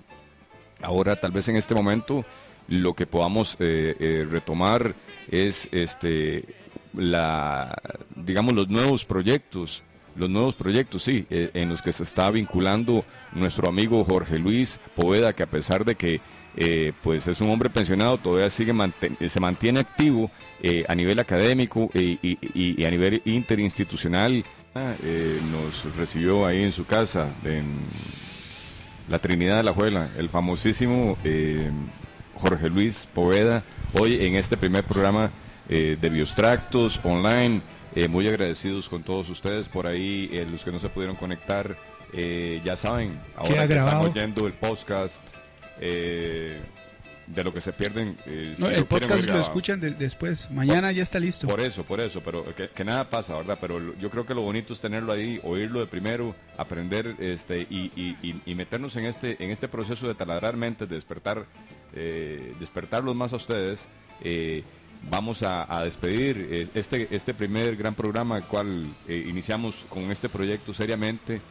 Ahora, 0.82 1.20
tal 1.20 1.32
vez 1.32 1.48
en 1.50 1.58
este 1.58 1.76
momento, 1.76 2.26
lo 2.68 2.94
que 2.94 3.06
podamos 3.06 3.58
eh, 3.60 3.96
eh, 4.00 4.28
retomar 4.30 4.96
es 5.30 5.70
este 5.72 6.46
la 6.94 7.76
digamos 8.16 8.54
los 8.56 8.70
nuevos 8.70 9.06
proyectos 9.06 9.84
los 10.16 10.30
nuevos 10.30 10.56
proyectos 10.56 11.04
sí 11.04 11.26
eh, 11.30 11.52
en 11.54 11.70
los 11.70 11.82
que 11.82 11.94
se 11.94 12.04
está 12.04 12.32
vinculando 12.32 13.06
nuestro 13.34 13.68
amigo 13.70 14.04
Jorge 14.04 14.40
Luis 14.40 14.80
Poveda 14.96 15.34
que 15.34 15.44
a 15.44 15.48
pesar 15.48 15.86
de 15.86 15.96
que 15.96 16.22
eh, 16.58 16.92
pues 17.04 17.28
es 17.28 17.40
un 17.40 17.50
hombre 17.52 17.70
pensionado 17.70 18.18
todavía 18.18 18.50
sigue 18.50 18.74
manten- 18.74 19.16
se 19.30 19.40
mantiene 19.40 19.80
activo 19.80 20.32
eh, 20.62 20.84
a 20.90 20.96
nivel 20.96 21.20
académico 21.20 21.90
y, 21.94 22.18
y- 22.22 22.84
a 22.86 22.90
nivel 22.90 23.22
interinstitucional 23.26 24.44
eh, 25.04 25.40
nos 25.52 25.96
recibió 25.96 26.46
ahí 26.46 26.64
en 26.64 26.72
su 26.72 26.86
casa 26.86 27.30
en 27.46 27.66
la 29.10 29.20
Trinidad 29.20 29.58
de 29.58 29.64
la 29.64 29.74
Juela, 29.74 30.10
el 30.18 30.30
famosísimo 30.30 31.18
eh, 31.24 31.70
Jorge 32.36 32.70
Luis 32.70 33.08
Poveda, 33.14 33.64
hoy 33.94 34.26
en 34.26 34.36
este 34.36 34.58
primer 34.58 34.84
programa 34.84 35.32
eh, 35.70 35.98
de 36.00 36.10
Biostractos 36.10 37.00
online. 37.04 37.62
Eh, 37.96 38.08
muy 38.08 38.28
agradecidos 38.28 38.90
con 38.90 39.02
todos 39.02 39.28
ustedes 39.30 39.70
por 39.70 39.88
ahí, 39.88 40.30
eh, 40.32 40.46
los 40.52 40.64
que 40.64 40.72
no 40.72 40.78
se 40.78 40.90
pudieron 40.90 41.16
conectar. 41.16 41.76
eh, 42.14 42.62
ya 42.64 42.76
saben, 42.76 43.20
ahora 43.36 43.50
que 43.68 43.74
están 43.86 44.02
oyendo 44.12 44.46
el 44.48 44.54
podcast 44.54 45.22
eh, 45.80 46.60
de 47.28 47.44
lo 47.44 47.54
que 47.54 47.60
se 47.60 47.74
pierden. 47.74 48.18
eh, 48.26 48.54
No, 48.58 48.70
el 48.70 48.86
podcast 48.86 49.26
lo 49.26 49.40
escuchan 49.42 49.82
de- 49.82 49.92
después. 49.92 50.50
Mañana 50.50 50.92
ya 50.94 51.04
está 51.04 51.20
listo. 51.20 51.46
Por 51.48 51.60
eso, 51.60 51.84
por 51.84 52.00
eso, 52.00 52.22
pero 52.24 52.56
que, 52.56 52.70
que 52.70 52.86
nada 52.86 53.10
pasa, 53.10 53.36
¿verdad? 53.36 53.58
Pero 53.60 53.94
yo 54.00 54.10
creo 54.10 54.26
que 54.26 54.34
lo 54.34 54.42
bonito 54.44 54.72
es 54.74 54.80
tenerlo 54.80 55.12
ahí, 55.12 55.38
oírlo 55.44 55.82
de 55.82 55.88
primero, 55.88 56.34
aprender 56.58 57.16
este 57.20 57.62
y, 57.70 57.92
y- 57.98 58.16
y- 58.22 58.42
y 58.46 58.56
meternos 58.56 58.96
en 58.96 59.06
este 59.06 59.44
en 59.44 59.52
este 59.52 59.68
proceso 59.68 60.08
de 60.08 60.16
taladrar 60.16 60.56
mentes, 60.56 60.88
de 60.88 60.96
despertar, 60.96 61.46
eh, 61.94 62.54
despertarlos 62.62 63.14
más 63.14 63.34
a 63.34 63.36
ustedes. 63.36 63.88
Eh, 64.24 64.64
vamos 65.12 65.44
a, 65.44 65.68
a 65.78 65.84
despedir 65.84 66.70
este 66.74 67.10
este 67.12 67.34
primer 67.34 67.76
gran 67.76 67.94
programa, 67.94 68.38
el 68.38 68.46
cual 68.46 68.88
iniciamos 69.10 69.86
con 69.90 70.10
este 70.12 70.30
proyecto 70.30 70.74
seriamente, 70.74 71.42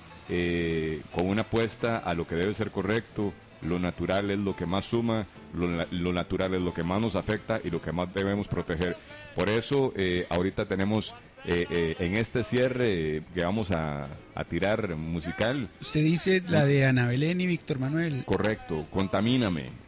con 1.12 1.27
una 1.27 1.43
apuesta 1.43 1.99
a 1.99 2.14
lo 2.14 2.27
que 2.27 2.35
debe 2.35 2.55
ser 2.55 2.70
correcto, 2.70 3.33
lo 3.67 3.79
natural 3.79 4.31
es 4.31 4.39
lo 4.39 4.55
que 4.57 4.67
más 4.67 4.85
suma, 4.85 5.27
lo, 5.55 5.85
lo 5.91 6.12
natural 6.12 6.55
es 6.55 6.61
lo 6.61 6.73
que 6.73 6.83
más 6.83 7.01
nos 7.01 7.17
afecta 7.17 7.61
y 7.62 7.71
lo 7.71 7.81
que 7.83 7.93
más 7.93 8.12
debemos 8.14 8.49
proteger. 8.49 8.97
Por 9.35 9.49
eso, 9.49 9.93
eh, 9.97 10.27
ahorita 10.31 10.67
tenemos 10.67 11.14
eh, 11.45 11.67
eh, 11.71 11.97
en 11.99 12.17
este 12.17 12.43
cierre 12.43 13.23
que 13.35 13.45
vamos 13.45 13.71
a, 13.71 14.09
a 14.35 14.45
tirar 14.45 14.97
musical. 14.97 15.69
Usted 15.81 16.03
dice 16.03 16.43
la 16.49 16.64
de 16.64 16.87
Ana 16.87 17.07
Belén 17.07 17.41
y 17.41 17.47
Víctor 17.47 17.79
Manuel. 17.79 18.25
Correcto, 18.25 18.87
Contamíname. 18.91 19.87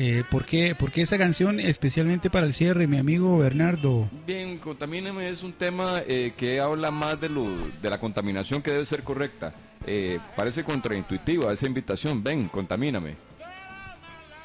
Eh, 0.00 0.22
¿por, 0.30 0.44
qué, 0.44 0.76
¿Por 0.76 0.92
qué 0.92 1.02
esa 1.02 1.18
canción 1.18 1.58
especialmente 1.58 2.30
para 2.30 2.46
el 2.46 2.52
cierre, 2.52 2.86
mi 2.86 2.98
amigo 2.98 3.36
Bernardo? 3.36 4.08
Bien, 4.24 4.56
Contamíname 4.58 5.28
es 5.28 5.42
un 5.42 5.52
tema 5.52 6.02
eh, 6.06 6.34
que 6.36 6.60
habla 6.60 6.92
más 6.92 7.20
de, 7.20 7.28
lo, 7.28 7.44
de 7.82 7.90
la 7.90 7.98
contaminación 7.98 8.62
que 8.62 8.70
debe 8.70 8.86
ser 8.86 9.02
correcta. 9.02 9.52
Eh, 9.90 10.18
parece 10.36 10.62
contraintuitiva 10.64 11.50
esa 11.52 11.66
invitación, 11.66 12.22
ven, 12.22 12.48
contamíname. 12.48 13.16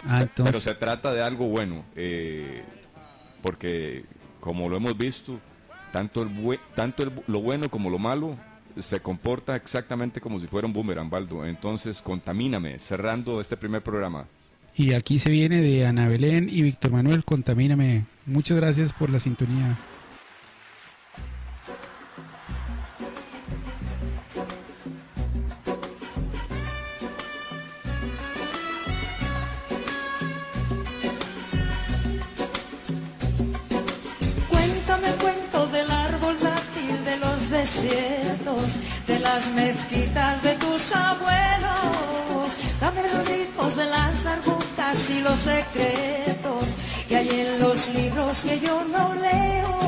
Ah, 0.08 0.26
Pero 0.36 0.54
se 0.60 0.74
trata 0.74 1.14
de 1.14 1.22
algo 1.22 1.48
bueno, 1.48 1.84
eh, 1.96 2.64
porque 3.42 4.06
como 4.40 4.68
lo 4.70 4.78
hemos 4.78 4.98
visto, 4.98 5.40
tanto, 5.92 6.22
el 6.24 6.30
bue- 6.30 6.60
tanto 6.76 7.04
el 7.04 7.14
bu- 7.16 7.24
lo 7.28 7.42
bueno 7.42 7.70
como 7.70 7.90
lo 7.90 8.00
malo 8.00 8.38
se 8.80 9.00
comporta 9.00 9.56
exactamente 9.56 10.20
como 10.20 10.40
si 10.40 10.48
fuera 10.48 10.66
un 10.68 10.74
boomerang, 10.74 11.10
Baldo. 11.10 11.46
Entonces, 11.46 12.02
contamíname, 12.02 12.80
cerrando 12.80 13.40
este 13.40 13.56
primer 13.58 13.82
programa. 13.84 14.26
y 14.76 14.94
aquí 14.96 15.20
se 15.20 15.30
viene 15.30 15.62
de 15.62 15.86
Ana 15.86 16.08
Belén 16.08 16.50
y 16.50 16.64
Víctor 16.64 16.92
Manuel, 16.92 17.24
contamíname. 17.24 18.06
Muchas 18.26 18.58
gracias 18.58 18.92
por 18.92 19.10
la 19.12 19.20
sintonía. 19.20 19.78
De 37.84 39.20
las 39.20 39.52
mezquitas 39.52 40.42
de 40.42 40.54
tus 40.56 40.96
abuelos. 40.96 42.58
Dame 42.80 43.02
los 43.04 43.28
ritmos 43.28 43.76
de 43.76 43.86
las 43.86 44.24
darbucas 44.24 45.10
y 45.10 45.20
los 45.20 45.40
secretos 45.40 46.64
que 47.10 47.18
hay 47.18 47.30
en 47.30 47.60
los 47.60 47.94
libros 47.94 48.42
que 48.44 48.60
yo 48.62 48.82
no 48.86 49.14
leo. 49.16 49.80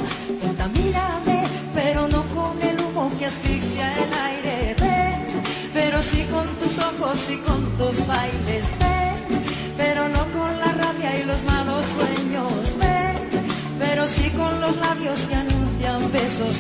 Contamíname, 0.41 1.43
pero 1.73 2.07
no 2.09 2.23
con 2.35 2.61
el 2.61 2.81
humo 2.81 3.09
que 3.17 3.27
asfixia 3.27 3.89
el 3.93 4.13
aire. 4.13 4.75
Ven, 4.77 5.25
pero 5.73 6.03
sí 6.03 6.25
con 6.29 6.47
tus 6.57 6.77
ojos 6.79 7.29
y 7.29 7.37
con 7.37 7.77
tus 7.77 8.05
bailes. 8.07 8.75
Ven, 8.77 9.41
pero 9.77 10.09
no 10.09 10.25
con 10.37 10.59
la 10.59 10.71
rabia 10.83 11.17
y 11.17 11.23
los 11.23 11.43
malos 11.43 11.85
sueños. 11.85 12.77
Ven, 12.77 13.45
pero 13.79 14.05
sí 14.05 14.29
con 14.31 14.59
los 14.59 14.75
labios 14.77 15.19
que 15.27 15.35
anuncian 15.35 16.11
besos. 16.11 16.57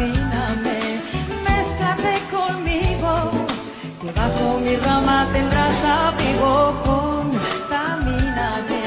Contamíname, 0.00 0.80
mézclate 1.44 2.14
conmigo, 2.30 3.12
que 4.00 4.10
bajo 4.12 4.58
mi 4.60 4.74
rama 4.76 5.28
tendrás 5.30 5.84
abrigo. 5.84 6.72
Contamíname, 6.88 8.82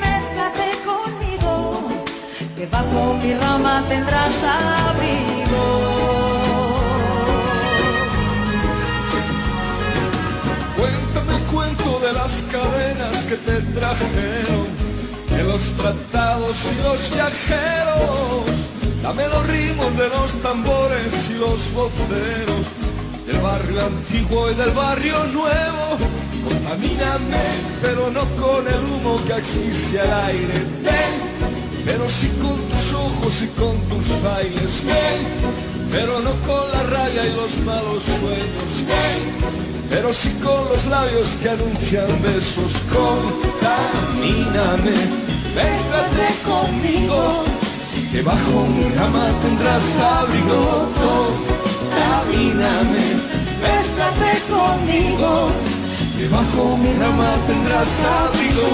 mézclate 0.00 0.68
conmigo, 0.86 1.52
que 2.56 2.66
bajo 2.66 3.14
mi 3.20 3.34
rama 3.34 3.82
tendrás 3.88 4.44
abrigo. 4.44 5.64
Cuéntame 10.76 11.36
el 11.36 11.42
cuento 11.52 11.98
de 11.98 12.12
las 12.12 12.44
cadenas 12.52 13.24
que 13.24 13.36
te 13.38 13.60
trajeron, 13.76 14.68
de 15.30 15.42
los 15.42 15.72
tratados 15.72 16.72
y 16.72 16.76
los 16.84 17.12
viajeros. 17.12 18.73
Dame 19.04 19.28
los 19.28 19.46
ritmos 19.46 19.96
de 19.98 20.08
los 20.08 20.32
tambores 20.40 21.28
y 21.28 21.34
los 21.34 21.70
voceros, 21.74 22.72
del 23.26 23.38
barrio 23.42 23.84
antiguo 23.84 24.50
y 24.50 24.54
del 24.54 24.70
barrio 24.70 25.22
nuevo. 25.24 25.98
Contamíname, 26.42 27.42
pero 27.82 28.10
no 28.10 28.24
con 28.40 28.66
el 28.66 28.82
humo 28.82 29.20
que 29.26 29.34
asfixia 29.34 30.04
el 30.04 30.10
aire. 30.10 30.54
Ven, 30.82 31.20
pero 31.84 32.08
sí 32.08 32.28
con 32.40 32.56
tus 32.56 32.94
ojos 32.94 33.42
y 33.42 33.48
con 33.60 33.78
tus 33.90 34.22
bailes. 34.22 34.86
Ven, 34.86 35.20
pero 35.92 36.20
no 36.20 36.30
con 36.46 36.72
la 36.72 36.82
rabia 36.84 37.26
y 37.26 37.34
los 37.36 37.58
malos 37.58 38.04
sueños. 38.04 38.86
Ven, 38.88 39.34
pero 39.90 40.14
sí 40.14 40.30
con 40.42 40.66
los 40.70 40.86
labios 40.86 41.36
que 41.42 41.50
anuncian 41.50 42.08
besos. 42.22 42.72
Contamíname, 42.90 44.94
mézclate 45.54 46.34
conmigo, 46.42 47.44
que 48.14 48.22
bajo 48.22 48.66
mi 48.76 48.84
rama 48.94 49.26
tendrás 49.42 49.98
abrigo. 49.98 50.88
Contamíname, 51.90 53.06
mézclate 53.62 54.32
conmigo, 54.54 55.30
que 56.16 56.28
bajo 56.28 56.76
mi 56.76 56.92
rama 57.02 57.30
tendrás 57.48 57.92
abrigo. 58.20 58.70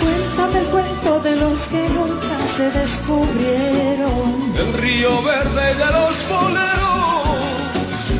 Cuéntame 0.00 0.58
el 0.58 0.66
cuento 0.74 1.20
de 1.20 1.36
los 1.36 1.68
que 1.68 1.88
nunca 1.90 2.36
se 2.46 2.68
descubrieron. 2.80 4.28
El 4.58 4.72
río 4.82 5.22
verde 5.22 5.66
de 5.82 5.88
los 5.98 6.14
boleros. 6.30 7.30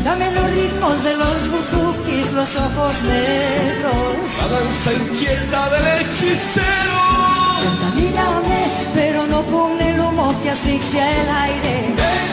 Dame 0.04 0.30
los 0.30 0.48
ritmos 0.52 1.02
de 1.02 1.16
los 1.16 1.48
buzukis, 1.50 2.32
los 2.32 2.56
ojos 2.56 3.02
negros. 3.02 4.22
La 4.38 4.46
danza 4.56 4.92
inquieta 5.02 5.68
del 5.70 5.86
hechicero. 5.98 7.39
Contamíname, 7.64 8.60
pero 8.94 9.26
no 9.26 9.42
con 9.42 9.80
el 9.80 9.98
humo 10.00 10.34
que 10.42 10.50
asfixia 10.50 11.22
el 11.22 11.28
aire. 11.28 11.94
Ven, 11.96 12.30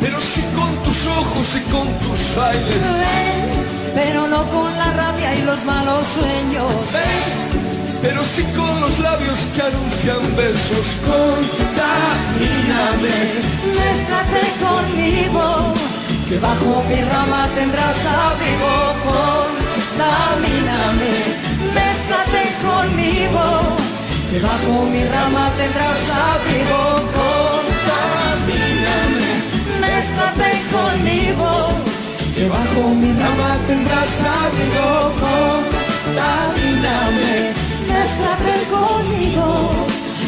pero 0.00 0.20
sí 0.20 0.42
con 0.54 0.70
tus 0.84 1.06
ojos 1.06 1.56
y 1.56 1.60
con 1.72 1.86
tus 2.04 2.34
bailes. 2.36 2.84
Ven, 2.98 3.64
pero 3.94 4.26
no 4.28 4.42
con 4.50 4.76
la 4.76 4.92
rabia 4.92 5.34
y 5.34 5.42
los 5.42 5.64
malos 5.64 6.06
sueños. 6.06 6.92
Ven, 6.92 7.62
pero 8.02 8.22
sí 8.24 8.42
con 8.56 8.80
los 8.80 8.98
labios 9.00 9.46
que 9.54 9.62
anuncian 9.62 10.36
besos. 10.36 10.98
Contamíname, 11.06 13.14
Mézclate 13.78 14.44
conmigo, 14.64 15.44
que 16.28 16.36
bajo 16.38 16.82
mi 16.88 17.00
rama 17.12 17.48
tendrás 17.54 18.06
abrigo. 18.06 18.72
Contamíname, 19.08 21.12
mézclate 21.76 22.42
conmigo, 22.66 23.44
que 24.34 24.40
bajo 24.40 24.84
mi 24.86 25.04
rama 25.04 25.48
tendrás 25.56 26.10
abrigo. 26.10 26.80
Contamíname, 27.18 28.52
mézclate 29.80 30.50
conmigo, 30.74 31.50
que 32.34 32.44
bajo 32.48 32.82
mi 33.00 33.10
rama 33.12 33.50
tendrás 33.68 34.14
abrigo. 34.42 34.90
Contamíname, 36.04 37.34
mézclate 37.92 38.56
conmigo, 38.74 39.46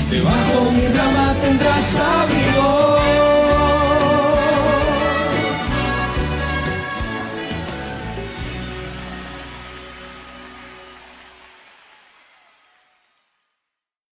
que 0.08 0.18
bajo 0.20 0.58
mi 0.70 0.86
rama 0.96 1.26
tendrás 1.42 1.88
abrigo. 1.98 3.55